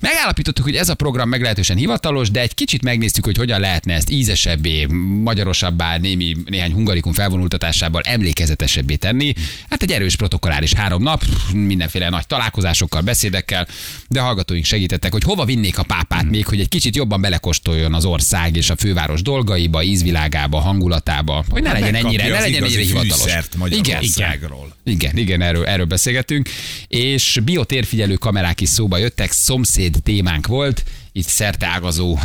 Megállapítottuk, 0.01 0.64
hogy 0.64 0.77
ez 0.77 0.88
a 0.88 0.95
program 0.95 1.29
meglehetősen 1.29 1.77
hivatalos, 1.77 2.31
de 2.31 2.40
egy 2.40 2.55
kicsit 2.55 2.83
megnéztük, 2.83 3.25
hogy 3.25 3.37
hogyan 3.37 3.61
lehetne 3.61 3.95
ezt 3.95 4.11
ízesebbé, 4.11 4.87
magyarosabbá, 5.23 5.97
némi, 5.97 6.37
néhány 6.45 6.73
hungarikum 6.73 7.12
felvonultatásával 7.12 8.03
emlékezetesebbé 8.03 8.95
tenni. 8.95 9.33
Hát 9.71 9.83
egy 9.83 9.92
erős 9.96 10.16
protokolláris 10.16 10.72
három 10.72 11.02
nap, 11.02 11.24
mindenféle 11.52 12.09
nagy 12.09 12.26
találkozásokkal, 12.26 13.00
beszédekkel, 13.00 13.66
de 14.09 14.20
hallgatóink 14.20 14.64
segítettek, 14.64 15.12
hogy 15.12 15.22
hova 15.22 15.44
vinnék 15.44 15.78
a 15.78 15.82
pápát 15.82 16.30
még, 16.30 16.46
hogy 16.46 16.61
egy 16.61 16.68
kicsit 16.68 16.96
jobban 16.96 17.20
belekostoljon 17.20 17.94
az 17.94 18.04
ország 18.04 18.56
és 18.56 18.70
a 18.70 18.76
főváros 18.76 19.22
dolgaiba, 19.22 19.82
ízvilágába, 19.82 20.61
hangulatába, 20.61 21.44
hogy 21.48 21.62
ne 21.62 21.72
legyen 21.72 21.92
Megkapja 21.92 22.18
ennyire, 22.20 22.35
ne 22.35 22.40
legyen 22.40 22.62
ennyire 22.64 22.80
hivatalos. 22.80 23.24
Igen, 23.26 23.44
Magyarországról. 23.56 24.74
igen, 24.85 25.16
igen, 25.16 25.40
erről, 25.42 25.66
erről 25.66 25.87
beszélgetünk. 25.87 26.48
És 26.88 27.40
biotérfigyelő 27.44 28.14
kamerák 28.14 28.61
is 28.61 28.68
szóba 28.68 28.96
jöttek, 28.96 29.32
szomszéd 29.32 29.96
témánk 30.02 30.46
volt, 30.46 30.85
itt 31.16 31.26
szerte 31.26 31.66
ágazó 31.66 32.18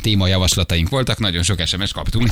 témajavaslataink 0.00 0.88
voltak, 0.88 1.18
nagyon 1.18 1.42
sok 1.42 1.66
SMS 1.66 1.92
kaptunk. 1.92 2.28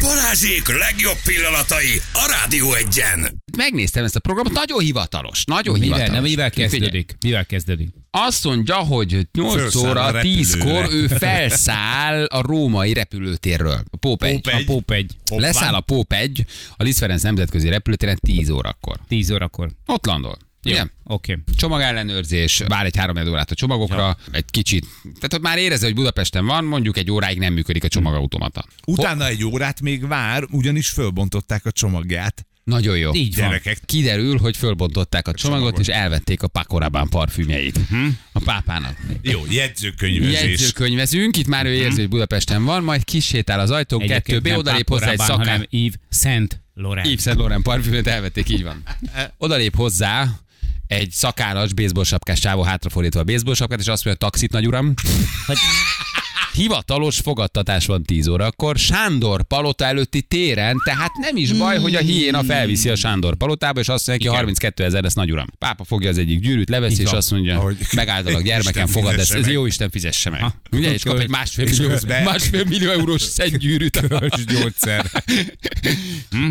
Balázsék 0.00 0.68
legjobb 0.78 1.16
pillanatai 1.24 2.00
a 2.12 2.36
Rádió 2.40 2.74
egyen. 2.74 3.42
Megnéztem 3.56 4.04
ezt 4.04 4.16
a 4.16 4.20
programot, 4.20 4.52
nagyon 4.52 4.78
hivatalos, 4.80 5.44
nagyon 5.44 5.78
Mivel, 5.78 5.86
hivatalos. 5.86 6.14
nem, 6.14 6.22
mivel 6.22 6.50
kezdődik? 6.50 7.16
Mivel 7.20 7.46
kezdődik? 7.46 7.88
Azt 8.10 8.44
mondja, 8.44 8.76
hogy 8.76 9.26
8 9.32 9.54
Fölszáll 9.54 9.90
óra 9.90 10.10
repülőre. 10.10 10.42
10-kor 10.42 10.92
ő 10.92 11.06
felszáll 11.06 12.24
a 12.24 12.40
római 12.42 12.92
repülőtérről. 12.92 13.82
A 13.90 13.96
Póp 13.96 14.22
1. 14.22 14.32
Póp 14.40 14.46
A 14.46 14.56
egy. 14.56 14.64
Póp 14.64 14.90
egy. 14.90 15.12
Hoppá. 15.30 15.42
Leszáll 15.42 15.74
a 15.74 15.80
Póp 15.80 16.12
1 16.12 16.44
a 16.76 16.82
Liszt 16.82 16.98
Ferenc 16.98 17.22
nemzetközi 17.22 17.68
repülőtéren 17.68 18.18
10 18.20 18.50
órakor. 18.50 18.96
10 19.08 19.30
órakor. 19.30 19.70
Ott 19.86 20.06
landol. 20.06 20.38
Jó, 20.62 20.72
Igen. 20.72 20.90
Oké. 21.04 21.38
csomagellenőrzés, 21.56 22.62
vár 22.68 22.84
egy 22.84 22.96
három 22.96 23.28
órát 23.28 23.50
a 23.50 23.54
csomagokra, 23.54 24.16
egy 24.32 24.44
kicsit. 24.50 24.86
Tehát 25.02 25.32
hogy 25.32 25.40
már 25.40 25.58
érezze, 25.58 25.84
hogy 25.84 25.94
Budapesten 25.94 26.46
van, 26.46 26.64
mondjuk 26.64 26.96
egy 26.96 27.10
óráig 27.10 27.38
nem 27.38 27.52
működik 27.52 27.84
a 27.84 27.88
csomagautomata. 27.88 28.64
Utána 28.86 29.26
egy 29.26 29.44
órát 29.44 29.80
még 29.80 30.06
vár, 30.06 30.44
ugyanis 30.50 30.88
fölbontották 30.88 31.66
a 31.66 31.70
csomagját. 31.70 32.44
Nagyon 32.64 32.96
jó. 32.98 33.14
Így 33.14 33.36
van. 33.36 33.46
Gyerekek, 33.48 33.78
Kiderül, 33.86 34.38
hogy 34.38 34.56
fölbontották 34.56 35.28
a 35.28 35.32
csomagot, 35.32 35.62
csomagot. 35.64 35.80
és 35.80 35.86
elvették 35.86 36.42
a 36.42 36.48
Pakorabán 36.48 37.08
parfümjeit. 37.08 37.80
A 38.32 38.38
pápának. 38.44 38.96
jó, 39.22 39.40
jegyzőkönyvezés. 39.50 40.40
Jegyzőkönyvezünk, 40.40 41.36
itt 41.36 41.46
már 41.46 41.66
ő 41.66 41.72
érzi, 41.72 42.00
hogy 42.00 42.08
Budapesten 42.08 42.64
van, 42.64 42.82
majd 42.84 43.04
kisétál 43.04 43.60
az 43.60 43.70
ajtón, 43.70 44.06
kettő 44.06 44.40
B, 44.40 44.46
odalép 44.56 44.88
hozzá 44.88 45.10
egy 45.10 45.18
szakán. 45.18 45.38
hanem 45.38 45.66
Yves 45.70 45.98
Saint 46.10 46.60
Laurent. 46.74 47.06
Yves 47.08 47.22
Saint 47.22 47.38
Laurent 47.38 47.62
parfümöt 47.62 48.06
elvették, 48.06 48.48
így 48.48 48.62
van. 48.62 48.82
Odalép 49.38 49.76
hozzá 49.76 50.28
egy 50.90 51.10
szakállas, 51.10 51.72
baseball 51.72 52.04
sapkás 52.04 52.38
csávó 52.38 52.62
hátrafordítva 52.62 53.20
a 53.20 53.24
baseball 53.24 53.54
sapkát, 53.54 53.80
és 53.80 53.86
azt 53.86 54.04
mondja, 54.04 54.26
taxit, 54.26 54.52
nagy 54.52 54.66
uram. 54.66 54.94
Hogy 55.46 55.56
Hivatalos 56.52 57.18
fogadtatás 57.18 57.86
van 57.86 58.02
10 58.02 58.26
órakor, 58.28 58.76
Sándor 58.76 59.42
palota 59.42 59.84
előtti 59.84 60.22
téren, 60.22 60.76
tehát 60.84 61.10
nem 61.20 61.36
is 61.36 61.52
baj, 61.52 61.78
hogy 61.78 61.94
a 61.94 61.98
hiéna 61.98 62.42
felviszi 62.42 62.88
a 62.88 62.96
Sándor 62.96 63.36
palotába, 63.36 63.80
és 63.80 63.88
azt 63.88 64.06
mondja, 64.06 64.28
hogy 64.30 64.38
32 64.38 64.84
ezer, 64.84 65.04
ez 65.04 65.14
nagy 65.14 65.32
uram. 65.32 65.46
Pápa 65.58 65.84
fogja 65.84 66.08
az 66.08 66.18
egyik 66.18 66.40
gyűrűt, 66.40 66.68
leveszi, 66.68 67.02
és 67.02 67.10
azt 67.10 67.30
mondja, 67.30 67.58
Ahogy- 67.58 67.86
megáldalak 67.94 68.42
gyermekem, 68.42 68.86
fogad 68.86 69.18
ezt, 69.18 69.32
ez 69.32 69.48
jó 69.48 69.66
Isten 69.66 69.90
fizesse 69.90 70.30
meg. 70.30 70.44
Ugye, 70.72 70.92
és 70.92 71.02
kap 71.02 71.18
egy 71.18 71.28
másfél 71.28 71.64
millió, 71.64 71.90
másfél 72.24 72.64
millió 72.64 72.90
eurós 72.90 73.22
szentgyűrűt. 73.22 74.06
gyógyszer. 74.52 75.10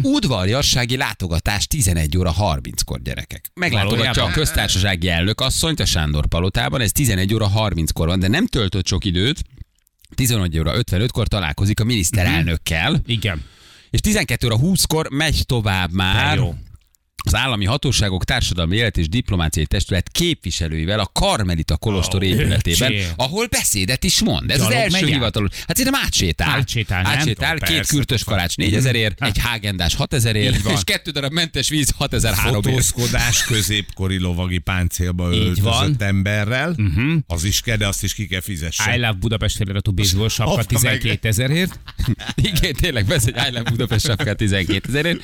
Udvarjassági 0.02 0.98
látogatás 0.98 1.68
11 1.68 2.18
óra 2.18 2.34
30-kor 2.40 3.02
gyerekek. 3.02 3.52
Meglátogatja 3.54 4.24
a 4.24 4.30
köztársasági 4.32 5.10
elnök 5.10 5.42
asszonyt 5.42 5.80
a 5.80 5.86
Sándor 5.86 6.28
palotában, 6.28 6.82
ez 6.82 6.92
11 6.92 7.34
óra 7.34 7.52
30-kor 7.56 8.08
van, 8.08 8.20
de 8.20 8.28
nem 8.28 8.46
töltött 8.48 8.88
sok 8.88 9.06
időt. 9.06 9.44
11 10.16 10.60
óra 10.60 10.74
55-kor 10.76 11.28
találkozik 11.28 11.80
a 11.80 11.84
miniszterelnökkel, 11.84 13.02
igen. 13.06 13.44
és 13.90 14.00
12 14.00 14.46
óra 14.46 14.56
20-kor 14.62 15.10
megy 15.10 15.44
tovább 15.46 15.90
De 15.90 15.96
már 15.96 16.38
jó. 16.38 16.56
Az 17.34 17.36
állami 17.36 17.66
hatóságok 17.66 18.26
társadalmi 18.26 18.76
élet 18.76 18.98
és 18.98 19.10
diplomáciai 19.10 19.66
testület 19.66 20.10
képviselőivel 20.10 21.00
a 21.00 21.06
Karmelita 21.14 21.78
Kolostor 21.78 22.22
Ó, 22.22 22.26
épületében, 22.26 22.92
öcsém. 22.94 23.10
ahol 23.16 23.48
beszédet 23.48 24.04
is 24.04 24.22
mond. 24.22 24.52
Ez 24.52 24.62
az 24.62 24.68
Gyalog 24.68 24.82
első 24.84 24.92
megy 24.92 25.04
át? 25.04 25.10
hivatalos. 25.10 25.50
Hát 25.68 25.78
szerintem 25.78 26.02
átsétál. 26.06 26.50
Átsétál, 26.50 27.06
átsétál 27.06 27.54
Tudom, 27.54 27.68
két 27.68 27.78
persze, 27.78 27.94
kürtös 27.96 28.24
kalács 28.24 28.56
4000 28.56 28.96
ért, 28.96 29.22
egy 29.24 29.38
hágendás 29.38 29.96
6000 29.96 30.36
ért, 30.36 30.56
Így 30.56 30.64
van. 30.64 30.74
és 30.74 30.80
kettő 30.84 31.12
darab 31.12 31.32
mentes 31.32 31.70
víz 31.70 31.94
6003 31.98 32.56
ért. 32.56 32.64
Fotózkodás 32.66 33.44
középkori 33.44 34.18
lovagi 34.18 34.58
páncélba 34.58 35.30
öltözött 35.32 36.02
emberrel. 36.02 36.76
Az 37.28 37.44
is 37.44 37.62
kell, 37.62 37.78
de 37.78 37.88
azt 37.88 38.04
is 38.04 38.14
ki 38.14 38.28
kell 38.28 38.42
fizesse. 38.42 38.96
I 38.96 39.00
Love 39.00 39.18
Budapest 39.20 39.56
feliratú 39.58 39.92
baseball 39.92 40.30
sapka 40.30 40.52
Hoppa, 40.52 40.64
12 40.64 41.28
ezerért. 41.28 41.80
Igen, 42.52 42.74
tényleg, 42.74 43.06
vesz 43.06 43.26
egy 43.26 43.36
I 43.36 43.52
Love 43.52 43.70
Budapest 43.70 44.06
sapkát 44.06 44.38
12 44.38 44.82
ezerért. 44.88 45.20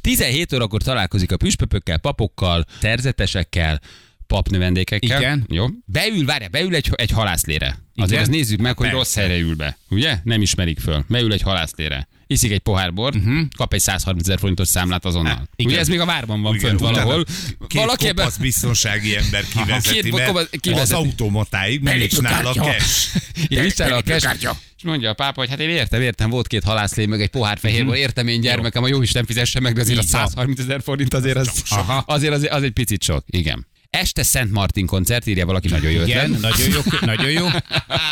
17 0.00 0.52
órakor 0.52 0.82
találkozik 0.82 1.32
a 1.32 1.36
püspökökkel, 1.44 1.98
papokkal, 1.98 2.64
szerzetesekkel, 2.80 3.80
papnövendékekkel. 4.26 5.20
Igen. 5.20 5.44
Jó. 5.48 5.66
Beül, 5.84 6.24
várja, 6.24 6.48
beül 6.48 6.74
egy, 6.74 6.90
egy 6.94 7.10
halászlére. 7.10 7.66
Azért 7.94 8.10
Igen. 8.10 8.20
azt 8.22 8.30
nézzük 8.30 8.60
meg, 8.60 8.76
hogy 8.76 8.86
Persze. 8.86 8.96
rossz 8.96 9.14
helyre 9.14 9.38
ül 9.38 9.54
be. 9.54 9.76
Ugye? 9.90 10.18
Nem 10.22 10.42
ismerik 10.42 10.80
föl. 10.80 11.04
Beül 11.08 11.32
egy 11.32 11.42
halászlére. 11.42 12.08
Iszik 12.34 12.52
egy 12.52 12.58
pohár 12.58 12.92
bort, 12.92 13.14
uh-huh. 13.14 13.40
kap 13.56 13.72
egy 13.72 13.80
130 13.80 14.26
ezer 14.26 14.38
forintos 14.38 14.68
számlát 14.68 15.04
azonnal. 15.04 15.48
igen. 15.56 15.72
Ugye 15.72 15.80
ez 15.80 15.88
még 15.88 16.00
a 16.00 16.04
várban 16.04 16.42
van 16.42 16.54
Igen, 16.54 16.68
fönt 16.68 16.80
valahol. 16.80 17.24
Két 17.66 17.80
Valaki 17.80 18.06
ebben... 18.06 18.30
biztonsági 18.40 19.16
ember 19.16 19.44
kivezeti, 19.48 20.00
két 20.00 20.12
mert 20.12 20.26
kopasz- 20.26 20.50
kivezeti. 20.60 20.92
az 20.92 20.98
automatáig, 20.98 21.80
mert 21.82 21.98
nincs 21.98 22.20
nála 22.20 22.52
cash. 22.52 23.16
Igen, 23.46 23.62
nincs 23.62 23.76
nála 23.76 23.96
a 23.96 24.02
cash. 24.02 24.48
És 24.76 24.82
mondja 24.84 25.10
a 25.10 25.14
pápa, 25.14 25.40
hogy 25.40 25.48
hát 25.48 25.60
én 25.60 25.68
értem, 25.68 26.00
értem, 26.00 26.30
volt 26.30 26.46
két 26.46 26.64
halászlé, 26.64 27.06
meg 27.06 27.20
egy 27.20 27.28
pohár 27.30 27.58
fehérből, 27.58 27.94
értem 27.94 28.28
én 28.28 28.40
gyermekem, 28.40 28.82
a 28.82 28.88
jó 28.88 29.02
Isten 29.02 29.24
fizesse 29.24 29.60
meg, 29.60 29.74
de 29.74 29.80
azért 29.80 29.98
a 29.98 30.02
Így 30.02 30.10
van. 30.10 30.20
130 30.20 30.58
ezer 30.60 30.82
forint 30.82 31.14
azért 31.14 31.36
az, 31.36 31.62
Aha. 31.68 32.04
azért 32.06 32.32
az, 32.32 32.46
az, 32.50 32.62
egy 32.62 32.72
picit 32.72 33.02
sok. 33.02 33.24
Igen. 33.26 33.66
Este 33.94 34.22
Szent 34.22 34.50
Martin 34.50 34.86
koncert, 34.86 35.26
írja 35.26 35.46
valaki 35.46 35.68
nagyon 35.68 35.90
jó 35.90 36.02
Igen, 36.02 36.32
ötlet. 36.32 36.40
nagyon 36.40 36.70
jó, 36.70 36.80
nagyon 37.00 37.30
jó. 37.30 37.46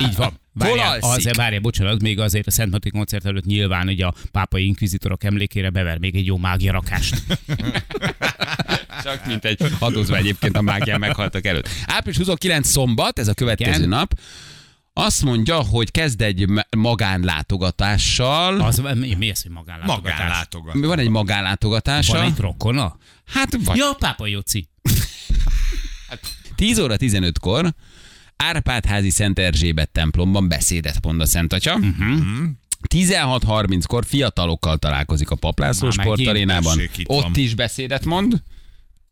Így 0.02 0.16
van. 0.16 0.40
Várjál, 0.54 0.98
alszik? 1.00 1.30
az, 1.30 1.36
várjál, 1.36 1.60
bocsánat, 1.60 2.02
még 2.02 2.18
azért 2.18 2.46
a 2.46 2.50
Szent 2.50 2.70
Martin 2.70 2.92
koncert 2.92 3.26
előtt 3.26 3.44
nyilván 3.44 3.88
ugye 3.88 4.06
a 4.06 4.14
pápai 4.30 4.64
inkvizitorok 4.64 5.24
emlékére 5.24 5.70
bever 5.70 5.98
még 5.98 6.16
egy 6.16 6.26
jó 6.26 6.36
mágia 6.36 6.72
rakást. 6.72 7.22
Csak 9.04 9.26
mint 9.26 9.44
egy 9.44 9.62
adózva 9.78 10.16
egyébként 10.16 10.56
a 10.56 10.62
mágián 10.62 11.00
meghaltak 11.00 11.46
előtt. 11.46 11.68
Április 11.86 12.18
29 12.18 12.68
szombat, 12.68 13.18
ez 13.18 13.28
a 13.28 13.34
következő 13.34 13.76
Igen. 13.76 13.88
nap. 13.88 14.18
Azt 14.92 15.22
mondja, 15.22 15.56
hogy 15.62 15.90
kezd 15.90 16.20
egy 16.22 16.46
magánlátogatással. 16.76 18.60
Az, 18.60 18.82
mi, 18.94 19.14
mi 19.14 19.28
ez, 19.28 19.42
hogy 19.42 19.50
magánlátogatás? 19.50 20.18
Magánlátogat. 20.18 20.74
Van 20.74 20.98
egy 20.98 21.08
magánlátogatása. 21.08 22.12
Van 22.12 22.22
egy 22.24 22.38
rokona? 22.38 22.96
Hát 23.26 23.56
vagy. 23.64 23.76
Ja, 23.76 23.92
pápa 23.98 24.26
Jóci. 24.26 24.68
10 26.62 26.78
óra 26.78 26.94
15-kor 26.98 27.74
Árpádházi 28.36 29.10
Szent 29.10 29.38
Erzsébet 29.38 29.90
templomban 29.90 30.48
beszédet 30.48 31.04
mond 31.04 31.20
a 31.20 31.26
Szent 31.26 31.52
Atya. 31.52 31.74
Uh-huh. 31.74 32.18
16.30-kor 32.94 34.04
fiatalokkal 34.04 34.78
találkozik 34.78 35.30
a 35.30 35.34
Paplászló 35.34 35.90
sportarénában. 35.90 36.78
Ott 37.04 37.22
van. 37.22 37.32
is 37.34 37.54
beszédet 37.54 38.04
mond. 38.04 38.42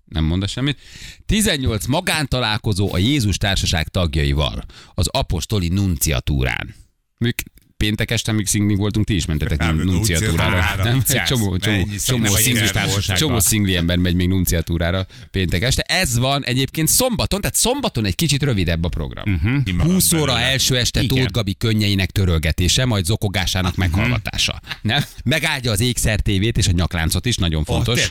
Nem 0.04 0.24
mond 0.24 0.48
semmit. 0.48 0.78
18 1.26 1.86
magántalálkozó 1.86 2.92
a 2.92 2.98
Jézus 2.98 3.36
Társaság 3.36 3.88
tagjaival 3.88 4.64
az 4.94 5.08
apostoli 5.08 5.68
nunciatúrán. 5.68 6.74
Mik 7.18 7.42
péntek 7.80 8.10
este, 8.10 8.30
amíg 8.30 8.46
szingling 8.46 8.78
voltunk, 8.78 9.06
ti 9.06 9.14
is 9.14 9.26
mentetek 9.26 9.72
nunciatúrára. 9.74 10.84
Nem? 10.84 11.02
Csomó, 11.26 11.56
csomó, 11.58 11.86
csomó, 12.04 12.26
szingli, 12.26 12.68
csomó 13.16 13.38
szingli 13.38 13.76
ember 13.76 13.96
megy 13.96 14.14
még 14.14 14.28
nunciatúrára 14.28 15.06
péntek 15.30 15.62
este. 15.62 15.82
Ez 15.82 16.18
van 16.18 16.44
egyébként 16.44 16.88
szombaton, 16.88 17.40
tehát 17.40 17.56
szombaton 17.56 18.04
egy 18.04 18.14
kicsit 18.14 18.42
rövidebb 18.42 18.84
a 18.84 18.88
program. 18.88 19.34
Uh-huh. 19.34 19.62
Kimarad 19.64 19.92
20 19.92 20.12
óra 20.12 20.40
első 20.40 20.76
este. 20.76 21.06
Tóth 21.06 21.30
Gabi 21.30 21.54
könnyeinek 21.54 22.10
törölgetése, 22.10 22.84
majd 22.84 23.04
zokogásának 23.04 23.76
meghallgatása. 23.76 24.60
Nem? 24.82 25.02
Megáldja 25.24 25.70
az 25.70 25.80
ékszer 25.80 26.20
tévét 26.20 26.58
és 26.58 26.68
a 26.68 26.72
nyakláncot 26.72 27.26
is, 27.26 27.36
nagyon 27.36 27.64
fontos. 27.64 28.10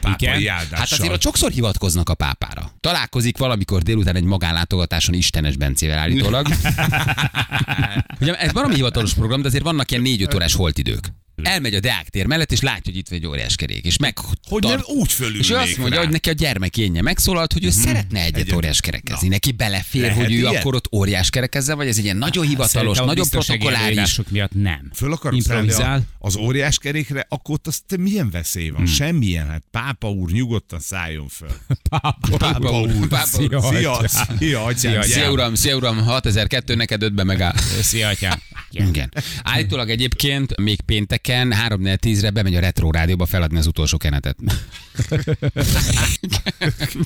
Hát 0.71 0.91
azért 0.91 1.13
ott 1.13 1.21
sokszor 1.21 1.51
hivatkoznak 1.51 2.10
a 2.10 2.13
pápára. 2.13 2.71
Találkozik 2.82 3.38
valamikor 3.38 3.82
délután 3.82 4.15
egy 4.15 4.23
magánlátogatáson 4.23 5.15
Istenes 5.15 5.58
Bencével 5.58 5.97
állítólag. 5.97 6.47
Ugye 8.21 8.36
ez 8.36 8.51
valami 8.51 8.75
hivatalos 8.75 9.13
program, 9.13 9.41
de 9.41 9.47
azért 9.47 9.58
vannak 9.63 9.91
ilyen 9.91 10.03
4-5 10.05 10.35
órás 10.35 10.55
holtidők. 10.55 11.09
Elmegy 11.45 11.73
a 11.73 11.80
Deák 11.80 12.10
tér 12.10 12.25
mellett, 12.25 12.52
és 12.52 12.62
látja, 12.62 12.82
hogy 12.91 12.97
itt 12.97 13.08
van 13.10 13.19
egy 13.19 13.25
óriás 13.25 13.56
kerék, 13.56 13.86
és 13.86 13.97
meg 13.97 14.17
Hogy 14.49 14.63
nem 14.63 14.82
úgy 14.86 15.12
fölülnék 15.12 15.41
és 15.41 15.49
ő 15.49 15.56
azt 15.56 15.78
mondja, 15.78 15.95
rá. 15.97 16.04
hogy 16.04 16.12
neki 16.12 16.30
a 16.30 16.34
gyermekénye 16.34 17.02
megszólalt, 17.02 17.54
hogy 17.54 17.65
ő 17.65 17.69
szeretne 17.69 18.19
egyet 18.23 18.36
Egyet. 18.41 18.56
óriás 18.56 18.82
kerekezni. 18.82 19.28
Neki 19.28 19.52
belefér, 19.52 20.02
Lehet 20.02 20.17
hogy 20.17 20.32
ő 20.34 20.38
ilyen? 20.38 20.56
akkor 20.56 20.75
ott 20.75 20.93
óriás 20.93 21.30
kerekezze, 21.30 21.73
vagy 21.73 21.88
ez 21.88 21.97
egy 21.97 22.04
ilyen 22.04 22.17
nagyon 22.17 22.47
hivatalos, 22.47 22.97
Szerintem 22.97 23.06
nagyon 23.06 23.25
protokolláris. 23.30 24.19
miatt 24.30 24.54
nem. 24.54 24.89
Föl 24.93 25.17
szállni 25.21 25.38
Improvizál. 25.38 26.02
az 26.19 26.36
óriás 26.36 26.78
kerékre, 26.78 27.25
akkor 27.30 27.56
ott 27.56 27.67
azt 27.67 27.82
te 27.88 27.97
milyen 27.97 28.30
veszély 28.30 28.67
Hmm. 28.67 28.78
van? 28.78 28.86
Semmilyen. 28.86 29.47
Hát 29.47 29.63
pápa 29.71 30.10
úr, 30.12 30.32
nyugodtan 30.32 30.80
szálljon 30.80 31.28
föl. 31.28 31.49
Pápa, 31.89 32.38
Pápa 32.38 32.82
úr, 32.82 33.08
pápa 33.08 33.41
úr. 33.41 33.60
Szia, 33.60 33.62
Szia, 33.62 34.08
szia, 34.08 34.63
atyám. 34.63 35.02
Szia 35.02 35.32
uram, 35.32 35.56
szia 35.56 35.75
uram, 35.75 35.97
6002 36.04 36.75
neked 36.75 37.02
ötbe 37.04 37.23
megáll. 37.23 37.56
Szia, 37.82 38.08
atyám. 38.08 38.41
Igen. 38.71 39.12
Állítólag 39.43 39.89
egyébként 39.89 40.58
még 40.58 40.82
pénteken 41.29 41.53
3 41.53 41.95
10 41.95 42.21
re 42.21 42.29
bemegy 42.29 42.55
a 42.55 42.59
Retro 42.59 42.91
Rádióba 42.91 43.25
feladni 43.25 43.57
az 43.57 43.67
utolsó 43.67 43.97
kenetet. 43.97 44.35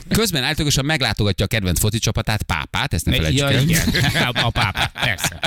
Közben 0.10 0.44
állítólagosan 0.44 0.86
meglátogatja 0.86 1.46
a 1.46 1.48
kedvenc 1.48 1.80
foci 1.80 2.00
csapatát, 2.00 2.44
Pápát, 2.44 2.94
ezt 2.94 3.06
ne 3.06 3.16
felejtsük 3.16 3.50
Ja, 3.50 3.60
igen. 3.60 3.90
A 4.44 4.50
pápa, 4.50 4.92
persze. 5.02 5.40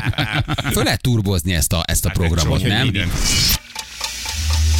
Föl 0.72 0.84
lehet 0.84 1.02
turbozni 1.02 1.54
ezt 1.54 1.72
a, 1.72 1.82
ezt 1.86 2.04
a 2.04 2.10
programot, 2.10 2.58
csomó 2.58 2.72
nem? 2.72 2.82
minden. 2.82 3.10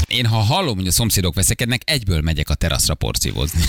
Én 0.09 0.27
ha 0.27 0.37
hallom, 0.37 0.77
hogy 0.77 0.87
a 0.87 0.91
szomszédok 0.93 1.35
veszekednek, 1.35 1.83
egyből 1.85 2.21
megyek 2.21 2.49
a 2.49 2.55
teraszra 2.55 2.95
porcívozni. 2.95 3.61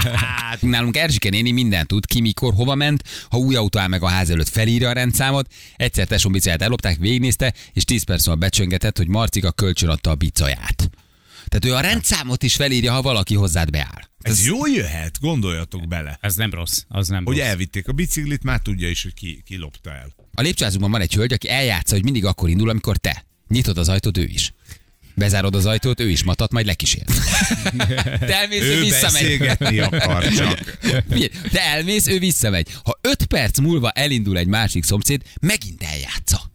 Nálunk 0.60 0.96
Erzsike 0.96 1.28
néni 1.28 1.50
mindent 1.50 1.86
tud, 1.88 2.06
ki 2.06 2.20
mikor 2.20 2.54
hova 2.54 2.74
ment, 2.74 3.02
ha 3.30 3.36
új 3.38 3.54
autó 3.56 3.78
áll 3.78 3.88
meg 3.88 4.02
a 4.02 4.08
ház 4.08 4.30
előtt 4.30 4.48
felírja 4.48 4.88
a 4.88 4.92
rendszámot, 4.92 5.52
egyszer 5.76 6.06
tesóm 6.06 6.32
bicaját 6.32 6.62
ellopták, 6.62 6.96
végignézte, 6.98 7.54
és 7.72 7.84
10 7.84 8.02
perc 8.02 8.26
múlva 8.26 8.40
becsöngetett, 8.40 8.96
hogy 8.96 9.08
Marcika 9.08 9.52
kölcsön 9.52 9.88
adta 9.88 10.10
a 10.10 10.14
bicaját. 10.14 10.90
Tehát 11.46 11.64
ő 11.64 11.74
a 11.74 11.80
rendszámot 11.80 12.42
is 12.42 12.54
felírja, 12.54 12.92
ha 12.92 13.02
valaki 13.02 13.34
hozzád 13.34 13.70
beáll. 13.70 14.08
Ez 14.20 14.46
jó 14.46 14.66
jöhet, 14.66 15.20
gondoljatok 15.20 15.88
bele. 15.88 16.18
Ez 16.20 16.34
nem 16.34 16.50
rossz, 16.50 16.82
az 16.88 17.08
nem 17.08 17.24
Hogy 17.24 17.36
rossz. 17.36 17.46
elvitték 17.46 17.88
a 17.88 17.92
biciklit, 17.92 18.42
már 18.42 18.60
tudja 18.60 18.88
is, 18.88 19.02
hogy 19.02 19.14
ki, 19.14 19.42
ki 19.46 19.56
lopta 19.56 19.90
el. 19.90 20.14
A 20.34 20.40
lépcsőházunkban 20.40 20.90
van 20.90 21.00
egy 21.00 21.14
hölgy, 21.14 21.32
aki 21.32 21.48
eljátsza, 21.48 21.94
hogy 21.94 22.04
mindig 22.04 22.24
akkor 22.24 22.48
indul, 22.48 22.68
amikor 22.68 22.96
te. 22.96 23.24
Nyitod 23.48 23.78
az 23.78 23.88
ajtót, 23.88 24.18
ő 24.18 24.24
is. 24.24 24.54
Bezárod 25.14 25.54
az 25.54 25.66
ajtót, 25.66 26.00
ő 26.00 26.10
is 26.10 26.22
matat, 26.22 26.52
majd 26.52 26.66
lekísér. 26.66 27.04
Te 28.28 28.34
elmész, 28.40 28.62
ő, 28.62 28.76
Ő 28.76 28.80
visszamegy. 28.80 29.48
akar 29.80 30.28
csak. 30.28 30.78
Te 31.52 31.60
elmész, 31.60 32.06
ő 32.06 32.18
visszamegy. 32.18 32.68
Ha 32.84 32.98
öt 33.00 33.24
perc 33.24 33.58
múlva 33.58 33.90
elindul 33.90 34.38
egy 34.38 34.46
másik 34.46 34.84
szomszéd, 34.84 35.22
megint 35.40 35.82
eljátsza. 35.82 36.50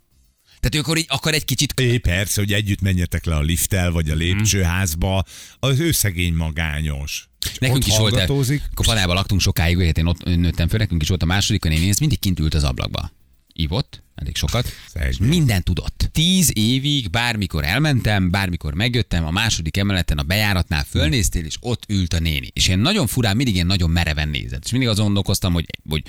Tehát 0.59 0.75
ő 0.75 0.79
akkor 0.79 0.97
így 0.97 1.05
akar 1.09 1.33
egy 1.33 1.45
kicsit... 1.45 1.79
É, 1.79 1.97
persze, 1.97 2.41
hogy 2.41 2.53
együtt 2.53 2.81
menjetek 2.81 3.25
le 3.25 3.35
a 3.35 3.41
lifttel, 3.41 3.91
vagy 3.91 4.09
a 4.09 4.15
lépcsőházba. 4.15 5.23
Az 5.59 5.79
ő 5.79 5.91
szegény 5.91 6.33
magányos. 6.33 7.29
Nekünk 7.59 7.81
Ott 7.83 7.87
is 7.87 7.97
volt, 7.97 8.19
akkor 8.19 8.85
falában 8.85 9.15
laktunk 9.15 9.41
sokáig, 9.41 9.77
ugye, 9.77 9.89
én 9.89 10.05
ott 10.05 10.23
nőttem 10.23 10.67
föl, 10.67 10.79
nekünk 10.79 11.01
is 11.01 11.07
volt 11.07 11.23
a 11.23 11.25
második, 11.25 11.63
néni, 11.63 11.89
ez 11.89 11.97
mindig 11.97 12.19
kint 12.19 12.39
ült 12.39 12.53
az 12.53 12.63
ablakba. 12.63 13.11
Ivott, 13.53 14.03
elég 14.21 14.35
sokat, 14.35 14.73
Szegény. 14.93 15.09
és 15.09 15.17
mindent 15.17 15.63
tudott. 15.63 16.09
Tíz 16.11 16.51
évig, 16.53 17.09
bármikor 17.09 17.63
elmentem, 17.63 18.29
bármikor 18.29 18.73
megjöttem, 18.73 19.25
a 19.25 19.31
második 19.31 19.77
emeleten 19.77 20.17
a 20.17 20.23
bejáratnál 20.23 20.83
fölnéztél, 20.83 21.45
és 21.45 21.55
ott 21.59 21.83
ült 21.87 22.13
a 22.13 22.19
néni. 22.19 22.49
És 22.53 22.67
én 22.67 22.79
nagyon 22.79 23.07
furán, 23.07 23.35
mindig 23.35 23.55
én 23.55 23.65
nagyon 23.65 23.89
mereven 23.89 24.29
nézett. 24.29 24.63
És 24.65 24.71
mindig 24.71 24.89
azon 24.89 25.05
gondolkoztam, 25.05 25.53
hogy, 25.53 25.65
hogy 25.89 26.03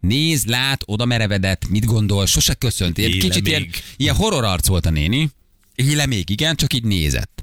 néz, 0.00 0.44
lát, 0.44 0.82
oda 0.86 1.04
merevedett, 1.04 1.68
mit 1.68 1.84
gondol, 1.84 2.26
sose 2.26 2.54
köszönt. 2.54 2.98
Ilyen 2.98 3.10
Kicsit 3.10 3.46
ilyen, 3.46 3.60
még. 3.60 3.82
ilyen 3.96 4.14
horror 4.14 4.44
arc 4.44 4.66
volt 4.66 4.86
a 4.86 4.90
néni. 4.90 5.30
Éle 5.74 6.06
még, 6.06 6.30
igen, 6.30 6.56
csak 6.56 6.72
így 6.72 6.84
nézett. 6.84 7.41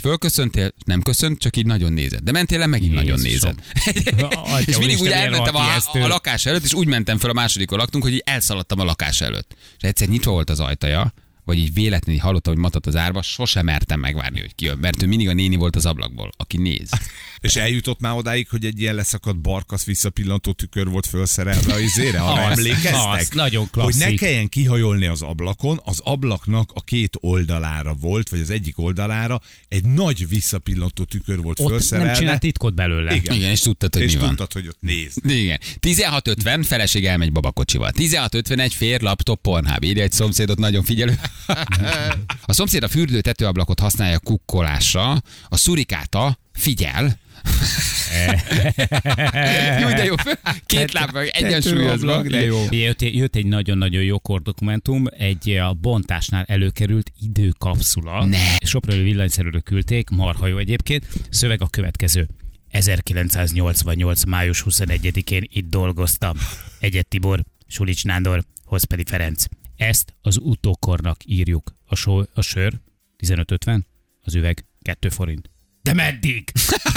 Fölköszöntél, 0.00 0.72
nem 0.84 1.02
köszönt, 1.02 1.38
csak 1.38 1.56
így 1.56 1.66
nagyon 1.66 1.92
nézett. 1.92 2.22
De 2.22 2.32
mentél 2.32 2.58
le, 2.58 2.66
megint 2.66 2.94
nagyon 2.94 3.20
Jézusom. 3.24 3.54
nézett. 3.74 4.32
Atya 4.32 4.60
és 4.70 4.78
mindig 4.78 5.00
úgy 5.00 5.08
elmentem 5.08 5.54
a, 5.54 5.74
a 5.92 6.06
lakás 6.06 6.46
előtt, 6.46 6.64
és 6.64 6.74
úgy 6.74 6.86
mentem 6.86 7.18
fel 7.18 7.30
a 7.30 7.32
másodikon 7.32 7.78
laktunk, 7.78 8.04
hogy 8.04 8.12
így 8.12 8.22
elszaladtam 8.24 8.78
a 8.78 8.84
lakás 8.84 9.20
előtt. 9.20 9.56
És 9.76 9.88
egyszer 9.88 10.08
nyitva 10.08 10.30
volt 10.30 10.50
az 10.50 10.60
ajtaja, 10.60 11.12
vagy 11.50 11.58
így 11.58 11.72
véletlenül 11.74 12.20
hallottam, 12.20 12.52
hogy 12.52 12.62
matat 12.62 12.86
az 12.86 12.96
árva, 12.96 13.22
sosem 13.22 13.64
mertem 13.64 14.00
megvárni, 14.00 14.40
hogy 14.40 14.54
kijön, 14.54 14.78
mert 14.78 15.02
ő 15.02 15.06
mindig 15.06 15.28
a 15.28 15.32
néni 15.32 15.56
volt 15.56 15.76
az 15.76 15.86
ablakból, 15.86 16.30
aki 16.36 16.56
néz. 16.56 16.88
És 17.40 17.56
eljutott 17.56 18.00
már 18.00 18.16
odáig, 18.16 18.48
hogy 18.48 18.64
egy 18.64 18.80
ilyen 18.80 18.94
leszakadt 18.94 19.40
barkasz 19.40 19.84
visszapillantó 19.84 20.52
tükör 20.52 20.88
volt 20.88 21.06
felszerelve 21.06 21.72
az 21.74 21.80
izére, 21.80 22.20
arra 22.20 22.44
Az, 22.50 22.58
emlékeztek? 22.58 23.20
az, 23.20 23.28
nagyon 23.32 23.60
Hogy 23.62 23.70
klasszik. 23.70 24.00
ne 24.00 24.14
kelljen 24.14 24.48
kihajolni 24.48 25.06
az 25.06 25.22
ablakon, 25.22 25.80
az 25.84 26.00
ablaknak 26.04 26.70
a 26.74 26.80
két 26.80 27.16
oldalára 27.20 27.94
volt, 27.94 28.28
vagy 28.28 28.40
az 28.40 28.50
egyik 28.50 28.78
oldalára 28.78 29.40
egy 29.68 29.84
nagy 29.84 30.28
visszapillantó 30.28 31.04
tükör 31.04 31.40
volt 31.42 31.60
Ott 31.60 31.68
felszerelve. 31.70 32.10
nem 32.10 32.20
csinált 32.20 32.40
titkot 32.40 32.74
belőle. 32.74 33.14
Igen. 33.14 33.34
Igen, 33.34 33.50
és 33.50 33.60
tudtad, 33.60 33.94
hogy 33.94 34.02
és 34.02 34.12
mi 34.12 34.18
van. 34.18 34.28
tudtad, 34.28 34.52
hogy 34.52 34.66
ott 34.68 34.80
néz. 34.80 35.14
Igen. 35.24 35.60
16.50, 35.80 36.64
feleség 36.66 37.06
elmegy 37.06 37.32
babakocsival. 37.32 37.90
16.51, 37.96 38.70
fér, 38.74 39.00
laptop, 39.00 39.40
pornháb. 39.40 39.84
Írja 39.84 40.02
egy 40.02 40.12
szomszédot, 40.12 40.58
nagyon 40.58 40.82
figyelő. 40.84 41.18
A 42.42 42.52
szomszéd 42.52 42.82
a 42.82 42.88
fürdő 42.88 43.20
tetőablakot 43.20 43.80
használja 43.80 44.18
kukkolásra, 44.18 45.10
a 45.48 45.56
szurikáta 45.56 46.38
figyel. 46.52 47.18
jó, 49.80 49.88
de 49.88 50.04
jó. 50.04 50.14
Két 50.66 50.92
lábbal 50.92 51.22
egyensúlyozva. 51.22 52.22
De 52.22 52.44
jó. 52.44 52.64
Jött, 52.70 53.00
jött 53.00 53.36
egy 53.36 53.46
nagyon-nagyon 53.46 54.02
jó 54.02 54.18
kordokumentum, 54.18 55.06
egy 55.18 55.50
a 55.50 55.72
bontásnál 55.74 56.44
előkerült 56.48 57.12
időkapszula. 57.20 58.24
Ne. 58.24 58.56
Sopronő 58.64 59.02
villanyszerűről 59.02 59.60
küldték, 59.60 60.08
marha 60.08 60.46
jó 60.46 60.58
egyébként. 60.58 61.06
Szöveg 61.30 61.62
a 61.62 61.66
következő. 61.66 62.28
1988. 62.70 64.24
május 64.24 64.64
21-én 64.68 65.42
itt 65.52 65.68
dolgoztam. 65.68 66.36
Egyet 66.80 67.08
Tibor, 67.08 67.44
Sulics 67.66 68.04
Nándor, 68.04 68.44
Hoszpedi 68.64 69.04
Ferenc. 69.06 69.44
Ezt 69.80 70.14
az 70.22 70.38
utókornak 70.40 71.16
írjuk. 71.24 71.74
A, 71.86 71.94
so, 71.94 72.22
a 72.34 72.40
sör 72.40 72.72
15.50, 73.26 73.80
az 74.22 74.34
üveg 74.34 74.64
2 74.82 75.08
forint. 75.08 75.50
De 75.82 75.92
meddig? 75.92 76.52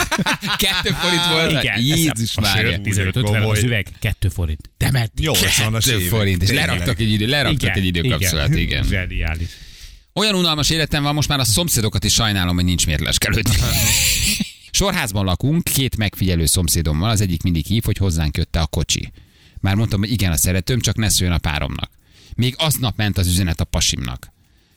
Kettő 0.63 0.89
forint 0.89 1.26
volt. 1.30 1.63
Igen, 1.63 1.82
Jézus 1.82 2.39
már. 2.39 2.65
15.50, 2.65 3.22
Komoly. 3.24 3.58
az 3.58 3.63
üveg 3.63 3.88
2 4.00 4.30
forint. 4.30 4.69
De 4.78 4.91
meddig? 4.91 5.30
80-as 5.30 5.72
Kettő 5.72 6.00
évek. 6.00 6.08
forint. 6.08 6.41
És 6.41 6.50
leraktak 6.50 7.00
egy, 7.00 7.12
idő, 7.12 7.26
leraktak 7.26 7.76
egy 7.76 7.86
időkapszulát, 7.86 8.56
igen. 8.56 8.84
Zseniális. 8.84 9.50
Olyan 10.13 10.36
unalmas 10.36 10.69
életem 10.69 11.04
van, 11.04 11.13
most 11.13 11.28
már 11.28 11.39
a 11.39 11.46
szomszédokat 11.46 12.04
is 12.04 12.13
sajnálom, 12.13 12.56
hogy 12.56 12.65
nincs 12.65 12.86
miért 12.86 13.02
leskelődni. 13.02 13.56
Sorházban 14.72 15.26
lakunk, 15.26 15.63
két 15.63 15.98
megfigyelő 15.98 16.46
szomszédom 16.46 17.00
van, 17.00 17.10
az 17.10 17.22
egyik 17.22 17.43
mindig 17.43 17.65
hív, 17.65 17.84
hogy 17.84 17.98
hozzánk 17.98 18.38
jötte 18.38 18.60
a 18.60 18.67
kocsi. 18.67 19.12
Már 19.60 19.76
mondtam, 19.76 20.00
hogy 20.00 20.12
igen, 20.12 20.32
a 20.32 20.38
szeretőm, 20.38 20.80
csak 20.80 20.96
ne 20.96 21.10
szóljon 21.10 21.36
a 21.36 21.39
páromnak. 21.39 22.02
Még 22.36 22.56
aznap 22.58 22.98
ment 22.98 23.17
az 23.17 23.28
üzenet 23.28 23.60
a 23.60 23.63
pasimnak. 23.63 24.32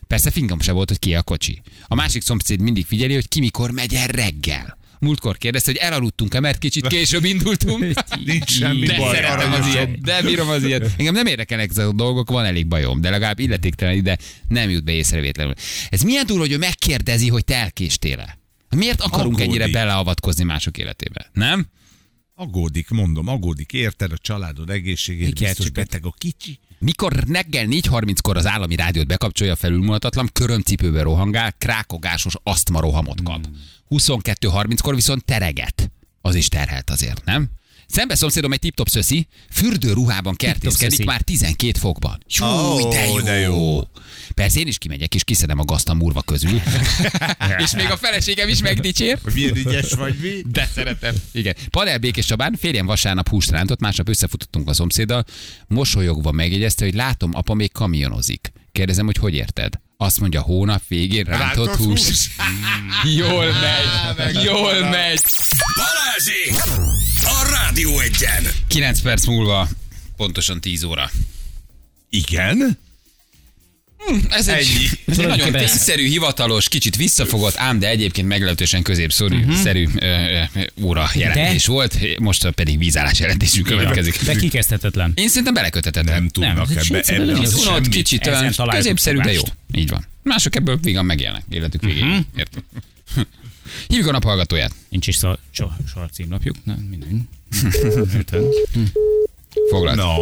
Persze 0.07 0.31
fingom 0.31 0.59
se 0.59 0.71
volt, 0.71 0.89
hogy 0.89 0.99
ki 0.99 1.15
a 1.15 1.23
kocsi. 1.23 1.61
A 1.87 1.95
másik 1.95 2.21
szomszéd 2.21 2.59
mindig 2.59 2.85
figyeli, 2.85 3.13
hogy 3.13 3.27
ki 3.27 3.39
mikor 3.39 3.71
megy 3.71 3.93
el 3.93 4.07
reggel. 4.07 4.77
Múltkor 4.99 5.37
kérdezte, 5.37 5.71
hogy 5.71 5.79
elaludtunk-e, 5.79 6.39
mert 6.39 6.57
kicsit 6.57 6.87
később 6.93 7.23
indultunk. 7.23 7.93
Nincs 8.25 8.49
semmi 8.51 8.85
De 8.85 8.97
baj, 8.97 9.15
szeretem 9.15 9.53
az 9.53 9.67
ilyet, 9.67 10.01
de 10.01 10.21
bírom 10.21 10.49
az 10.49 10.63
ilyet. 10.63 10.93
Engem 10.97 11.13
nem 11.13 11.25
érdekelnek 11.25 11.69
ezek 11.69 11.87
a 11.87 11.91
dolgok, 11.93 12.29
van 12.29 12.45
elég 12.45 12.67
bajom, 12.67 13.01
de 13.01 13.09
legalább 13.09 13.39
illetéktelen 13.39 13.95
ide 13.95 14.17
nem 14.47 14.69
jut 14.69 14.83
be 14.83 14.91
észrevétlenül. 14.91 15.53
Ez 15.89 16.01
milyen 16.01 16.25
túl, 16.25 16.39
hogy 16.39 16.51
ő 16.51 16.57
megkérdezi, 16.57 17.29
hogy 17.29 17.45
te 17.45 17.55
elkéstél-e? 17.55 18.39
Miért 18.75 19.01
akarunk 19.01 19.35
Aggódik. 19.35 19.47
ennyire 19.47 19.67
beleavatkozni 19.71 20.43
mások 20.43 20.77
életébe? 20.77 21.29
Nem? 21.33 21.67
Aggódik, 22.35 22.89
mondom, 22.89 23.27
aggódik, 23.27 23.73
érted 23.73 24.11
a 24.11 24.17
családod 24.17 24.69
egészségét, 24.69 25.27
Igen, 25.27 25.47
biztos 25.47 25.69
beteg 25.69 26.05
a 26.05 26.13
kicsi. 26.17 26.59
Mikor 26.79 27.13
reggel 27.13 27.65
4.30-kor 27.65 28.37
az 28.37 28.47
állami 28.47 28.75
rádiót 28.75 29.07
bekapcsolja 29.07 29.55
felülmulatatlan, 29.55 30.29
körömcipőbe 30.33 31.01
rohangál, 31.01 31.53
krákogásos 31.57 32.35
asztma 32.43 32.79
rohamot 32.79 33.23
kap. 33.23 33.47
22.30-kor 33.89 34.95
viszont 34.95 35.25
tereget. 35.25 35.91
Az 36.21 36.35
is 36.35 36.47
terhelt 36.47 36.89
azért, 36.89 37.25
nem? 37.25 37.49
Szembe 37.87 38.15
szomszédom 38.15 38.51
egy 38.51 38.59
tip-top 38.59 38.87
szöszi, 38.87 39.27
fürdőruhában 39.51 40.35
kertészkedik 40.35 41.05
már 41.05 41.21
12 41.21 41.79
fokban. 41.79 42.23
Jó, 42.27 42.47
Ó, 42.47 42.89
de 42.89 43.05
jó. 43.05 43.19
de 43.21 43.35
jó. 43.39 43.81
Persze 44.33 44.59
én 44.59 44.67
is 44.67 44.77
kimegyek, 44.77 45.15
és 45.15 45.23
kiszedem 45.23 45.59
a 45.59 45.63
gazt 45.63 45.89
a 45.89 45.93
murva 45.93 46.21
közül. 46.21 46.61
és 47.63 47.71
még 47.75 47.89
a 47.91 47.97
feleségem 47.97 48.47
is 48.49 48.61
megdicsér. 48.61 49.19
Milyen 49.33 49.55
ügyes 49.55 49.91
vagy 49.93 50.15
mi? 50.21 50.41
De 50.51 50.69
szeretem. 50.73 51.15
Igen. 51.31 51.55
Padel 51.69 51.97
Békés 51.97 52.25
Csabán 52.25 52.55
férjem 52.59 52.85
vasárnap 52.85 53.29
húst 53.29 53.49
rántott, 53.49 53.79
másnap 53.79 54.09
összefutottunk 54.09 54.69
a 54.69 54.73
szomszéddal, 54.73 55.25
mosolyogva 55.67 56.31
megjegyezte, 56.31 56.85
hogy 56.85 56.93
látom, 56.95 57.31
apa 57.33 57.53
még 57.53 57.71
kamionozik. 57.71 58.51
Kérdezem, 58.71 59.05
hogy 59.05 59.17
hogy 59.17 59.33
érted? 59.33 59.73
Azt 59.97 60.19
mondja, 60.19 60.41
hónap 60.41 60.81
végén 60.87 61.23
rántott, 61.23 61.65
Rántott 61.65 61.75
hús. 61.75 62.05
hús. 62.05 62.29
Jól 63.17 63.45
megy, 64.15 64.43
jól 64.43 64.79
megy. 64.79 65.21
Balázsék! 65.75 66.53
A 67.23 67.49
Rádió 67.49 67.99
egyen! 67.99 68.47
9 68.67 69.01
perc 69.01 69.25
múlva, 69.25 69.67
pontosan 70.15 70.61
10 70.61 70.83
óra. 70.83 71.09
Igen? 72.09 72.77
Ez 74.29 74.47
egy, 74.47 74.67
Ennyi. 74.75 74.85
ez 75.05 75.19
egy 75.19 75.27
nagyon 75.27 75.51
tényszerű, 75.51 76.07
hivatalos, 76.07 76.69
kicsit 76.69 76.95
visszafogott, 76.95 77.57
ám 77.57 77.79
de 77.79 77.89
egyébként 77.89 78.27
meglehetősen 78.27 78.81
középszerű 78.83 79.37
Mhm. 79.37 79.97
ö, 79.99 80.41
óra 80.81 81.09
jelentés 81.15 81.65
volt, 81.65 82.19
most 82.19 82.49
pedig 82.51 82.77
vízállás 82.77 83.19
jelentésünk 83.19 83.67
következik. 83.67 84.23
De 84.23 84.35
kikezdhetetlen. 84.35 85.11
Én 85.15 85.27
szerintem 85.27 85.53
belekötetetlen. 85.53 86.13
Nem 86.13 86.27
tudnak 86.29 86.55
Nem, 86.55 86.77
ebbe. 86.87 87.01
ebbe 87.05 87.33
tudnak. 87.33 87.57
Unod, 87.67 87.87
kicsit 87.89 88.27
olyan 88.27 88.53
középszerű, 88.69 89.17
de 89.17 89.31
jó. 89.33 89.41
Így 89.75 89.89
van. 89.89 90.05
Mások 90.23 90.55
ebből 90.55 90.79
vigan 90.81 91.05
megélnek 91.05 91.43
életük 91.49 91.81
végéig. 91.81 92.03
Mhm. 92.03 92.17
Értem. 92.37 92.63
Hívjuk 93.87 94.07
a 94.07 94.11
naphallgatóját. 94.11 94.71
Nincs 94.89 95.07
is 95.07 95.15
szar, 95.15 95.37
so, 95.51 95.67
sor 95.93 96.09
címlapjuk. 96.11 96.55
Nem, 96.63 96.77
minden. 96.89 97.29
Foglalt. 99.69 99.95
No. 99.95 100.13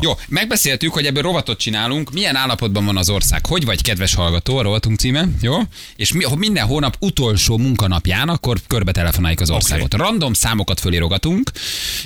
Jó, 0.00 0.12
megbeszéltük, 0.28 0.92
hogy 0.92 1.06
ebből 1.06 1.22
rovatot 1.22 1.58
csinálunk. 1.58 2.12
Milyen 2.12 2.36
állapotban 2.36 2.84
van 2.84 2.96
az 2.96 3.10
ország? 3.10 3.46
Hogy 3.46 3.64
vagy, 3.64 3.82
kedves 3.82 4.14
hallgató, 4.14 4.56
a 4.56 4.62
rovatunk 4.62 4.98
címe, 4.98 5.28
jó? 5.40 5.54
És 5.96 6.12
mi, 6.12 6.24
minden 6.36 6.66
hónap 6.66 6.96
utolsó 7.00 7.58
munkanapján, 7.58 8.28
akkor 8.28 8.58
körbe 8.66 8.92
telefonáljuk 8.92 9.40
az 9.40 9.50
országot. 9.50 9.94
Okay. 9.94 10.06
Random 10.06 10.32
számokat 10.32 10.80
fölirogatunk, 10.80 11.50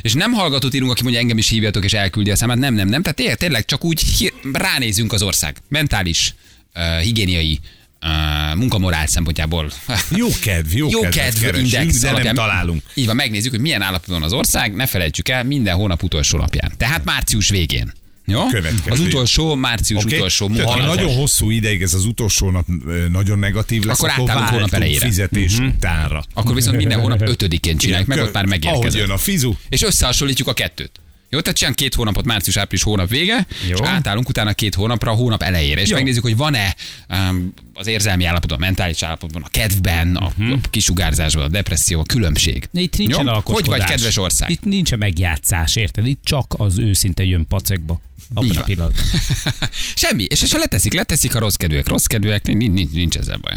és 0.02 0.12
nem 0.12 0.32
hallgatót 0.32 0.74
írunk, 0.74 0.90
aki 0.90 1.02
mondja, 1.02 1.20
engem 1.20 1.38
is 1.38 1.48
hívjatok, 1.48 1.84
és 1.84 1.92
elküldi 1.92 2.30
a 2.30 2.36
számát. 2.36 2.58
Nem, 2.58 2.74
nem, 2.74 2.88
nem. 2.88 3.02
Tehát 3.02 3.38
tényleg, 3.38 3.64
csak 3.64 3.84
úgy 3.84 4.32
ránézünk 4.52 5.12
az 5.12 5.22
ország. 5.22 5.56
Mentális, 5.68 6.34
uh, 6.74 6.98
higiéniai, 6.98 7.60
uh, 8.02 8.56
munkamorál 8.58 9.06
szempontjából. 9.06 9.70
Jó 10.16 10.28
kedv, 10.42 10.72
jó, 10.76 10.88
Jó 10.90 11.00
kedv 11.00 11.40
keresünk, 11.40 11.56
index 11.72 11.98
de 11.98 12.06
nem 12.06 12.14
alapján. 12.14 12.34
találunk. 12.34 12.82
Így 12.94 13.06
van, 13.06 13.16
megnézzük, 13.16 13.50
hogy 13.50 13.60
milyen 13.60 13.82
állapotban 13.82 14.22
az 14.22 14.32
ország, 14.32 14.74
ne 14.74 14.86
felejtsük 14.86 15.28
el, 15.28 15.44
minden 15.44 15.74
hónap 15.74 16.02
utolsó 16.02 16.38
napján. 16.38 16.72
Tehát 16.76 17.04
március 17.04 17.48
végén. 17.48 17.92
Jó? 18.28 18.46
Következő. 18.46 18.90
Az 18.90 19.00
utolsó 19.00 19.54
március 19.54 20.04
Oké? 20.04 20.16
utolsó 20.16 20.48
Tehát, 20.48 20.70
Ha 20.70 20.86
nagyon 20.86 21.14
hosszú 21.14 21.50
ideig 21.50 21.82
ez 21.82 21.94
az 21.94 22.04
utolsó 22.04 22.50
nap 22.50 22.66
nagyon 23.12 23.38
negatív 23.38 23.82
lesz, 23.84 23.98
Akkor 23.98 24.10
akkor, 24.10 24.30
átállunk 24.30 24.48
hónap 24.50 24.72
elejére. 24.72 25.06
fizetés 25.06 25.58
utánra. 25.58 26.22
Akkor 26.34 26.54
viszont 26.54 26.76
minden 26.76 27.00
hónap 27.00 27.20
ötödikén 27.28 27.76
csináljuk 27.76 28.08
meg, 28.08 28.16
Kö- 28.18 28.26
ott 28.26 28.32
már 28.34 28.44
Ahogy 28.44 28.60
megérkezett. 28.62 29.00
jön 29.00 29.10
a 29.10 29.16
fizu, 29.18 29.54
És 29.68 29.82
összehasonlítjuk 29.82 30.48
a 30.48 30.52
kettőt. 30.52 30.90
Jó, 31.30 31.40
tehát 31.40 31.56
csinálunk 31.56 31.78
két 31.80 31.94
hónapot, 31.94 32.24
március, 32.24 32.56
április, 32.56 32.82
hónap 32.84 33.08
vége, 33.08 33.46
Jó. 33.68 33.74
és 33.74 33.80
átállunk 33.82 34.28
utána 34.28 34.52
két 34.52 34.74
hónapra 34.74 35.10
a 35.10 35.14
hónap 35.14 35.42
elejére, 35.42 35.80
és 35.80 35.88
Jó. 35.88 35.94
megnézzük, 35.96 36.22
hogy 36.22 36.36
van-e 36.36 36.74
um, 37.08 37.52
az 37.74 37.86
érzelmi 37.86 38.24
állapotban, 38.24 38.58
a 38.58 38.60
mentális 38.60 39.02
állapotban, 39.02 39.42
a 39.42 39.48
kedvben, 39.48 40.16
a, 40.16 40.32
Mhm. 40.36 40.52
a 40.52 40.56
kisugárzásban, 40.70 41.44
a 41.44 41.48
depresszió, 41.48 42.00
a 42.00 42.02
különbség. 42.02 42.68
Itt 42.72 42.96
nincsen 42.98 43.26
Jó? 43.26 43.32
Hogy 43.44 43.66
vagy, 43.66 43.84
kedves 43.84 44.16
ország? 44.16 44.50
Itt 44.50 44.64
nincsen 44.64 44.98
megjátszás, 44.98 45.76
érted? 45.76 46.06
Itt 46.06 46.20
csak 46.24 46.54
az 46.58 46.78
őszinte 46.78 47.24
jön 47.24 47.46
pacekba. 47.46 48.00
Abban 48.34 48.56
a 48.56 48.62
pillanatban. 48.62 49.04
Semmi. 49.94 50.24
És, 50.24 50.52
ha 50.52 50.58
leteszik, 50.58 50.92
leteszik 50.92 51.34
a 51.34 51.38
rossz 51.38 51.54
kedvűek. 51.54 51.88
Rossz 51.88 52.04
kedvűek, 52.04 52.46
nincs, 52.46 52.72
nincs, 52.72 52.90
nincs 52.90 53.16
ezzel 53.16 53.36
baj. 53.36 53.56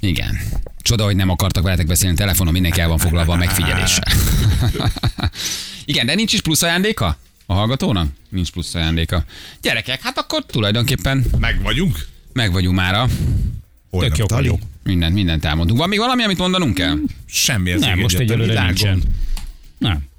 Igen. 0.00 0.40
Csoda, 0.82 1.04
hogy 1.04 1.16
nem 1.16 1.28
akartak 1.28 1.62
veletek 1.62 1.86
beszélni 1.86 2.16
telefonon, 2.16 2.52
mindenki 2.52 2.80
el 2.80 2.88
van 2.88 2.98
foglalva 2.98 3.32
a 3.32 3.36
megfigyeléssel. 3.36 4.12
Igen, 5.84 6.06
de 6.06 6.14
nincs 6.14 6.32
is 6.32 6.40
plusz 6.40 6.62
ajándéka? 6.62 7.18
A 7.46 7.54
hallgatónak? 7.54 8.08
Nincs 8.28 8.50
plusz 8.50 8.74
ajándéka. 8.74 9.24
Gyerekek, 9.62 10.02
hát 10.02 10.18
akkor 10.18 10.46
tulajdonképpen 10.46 11.24
meg 11.38 11.62
vagyunk. 11.62 12.06
meg 12.32 12.52
vagyunk 12.52 12.76
mára. 12.76 13.08
Holnap 13.90 14.10
Tök 14.10 14.18
jók 14.18 14.30
vagyok. 14.30 14.60
Mindent, 14.82 15.14
mindent 15.14 15.44
elmondunk. 15.44 15.78
Van 15.78 15.88
még 15.88 15.98
valami, 15.98 16.22
amit 16.22 16.38
mondanunk 16.38 16.74
kell? 16.74 16.96
Semmi 17.26 17.70
ez 17.70 17.80
Nem, 17.80 17.98
most 17.98 18.18
egyelőre 18.18 18.64
nincsen. 18.64 19.02
Nem. 19.78 20.10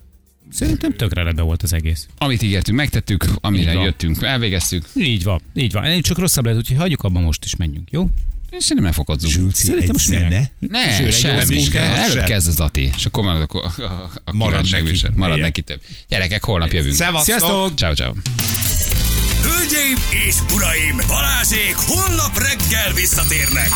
Szerintem 0.54 0.96
tökre 0.96 1.24
rendben 1.24 1.46
volt 1.46 1.64
az 1.64 1.74
egész. 1.74 2.08
Amit 2.18 2.42
ígértünk, 2.42 2.78
megtettük, 2.78 3.26
amire 3.42 3.74
jöttünk, 3.74 4.22
elvégeztük. 4.22 4.86
Így 4.96 5.24
van, 5.24 5.42
így 5.56 5.72
van. 5.72 5.86
Én 5.86 6.02
csak 6.02 6.18
rosszabb 6.18 6.44
lehet, 6.44 6.60
úgyhogy 6.60 6.78
hagyjuk 6.78 7.04
abban 7.04 7.24
most 7.24 7.46
is 7.46 7.56
menjünk, 7.56 7.92
jó? 7.92 8.10
És 8.50 8.64
szerintem 8.64 8.86
elfogadunk. 8.86 9.34
Zsülci, 9.34 9.66
Szerintem 9.66 9.90
most? 9.92 10.10
Ne, 10.60 10.98
egy 10.98 11.14
semmi. 11.14 11.64
Előbb 11.76 12.24
kezd 12.24 12.48
az 12.48 12.60
Ati, 12.60 12.92
és 12.96 13.06
akkor 13.06 13.24
marad, 13.24 13.42
akkor, 13.42 13.64
a, 13.78 13.84
a, 13.84 14.12
a 14.24 14.34
Marad 14.34 14.70
neki. 14.72 15.02
Marad 15.16 15.40
neki 15.40 15.62
több. 15.62 15.82
Gyerekek, 16.08 16.44
holnap 16.44 16.72
jövünk. 16.72 16.96
Szevasztok! 16.96 17.78
Ciao, 17.78 17.94
ciao. 17.94 18.14
Hölgyeim 19.42 19.98
és 20.28 20.36
uraim, 20.56 20.98
Balázsék 21.08 21.76
holnap 21.76 22.38
reggel 22.38 22.94
visszatérnek! 22.94 23.70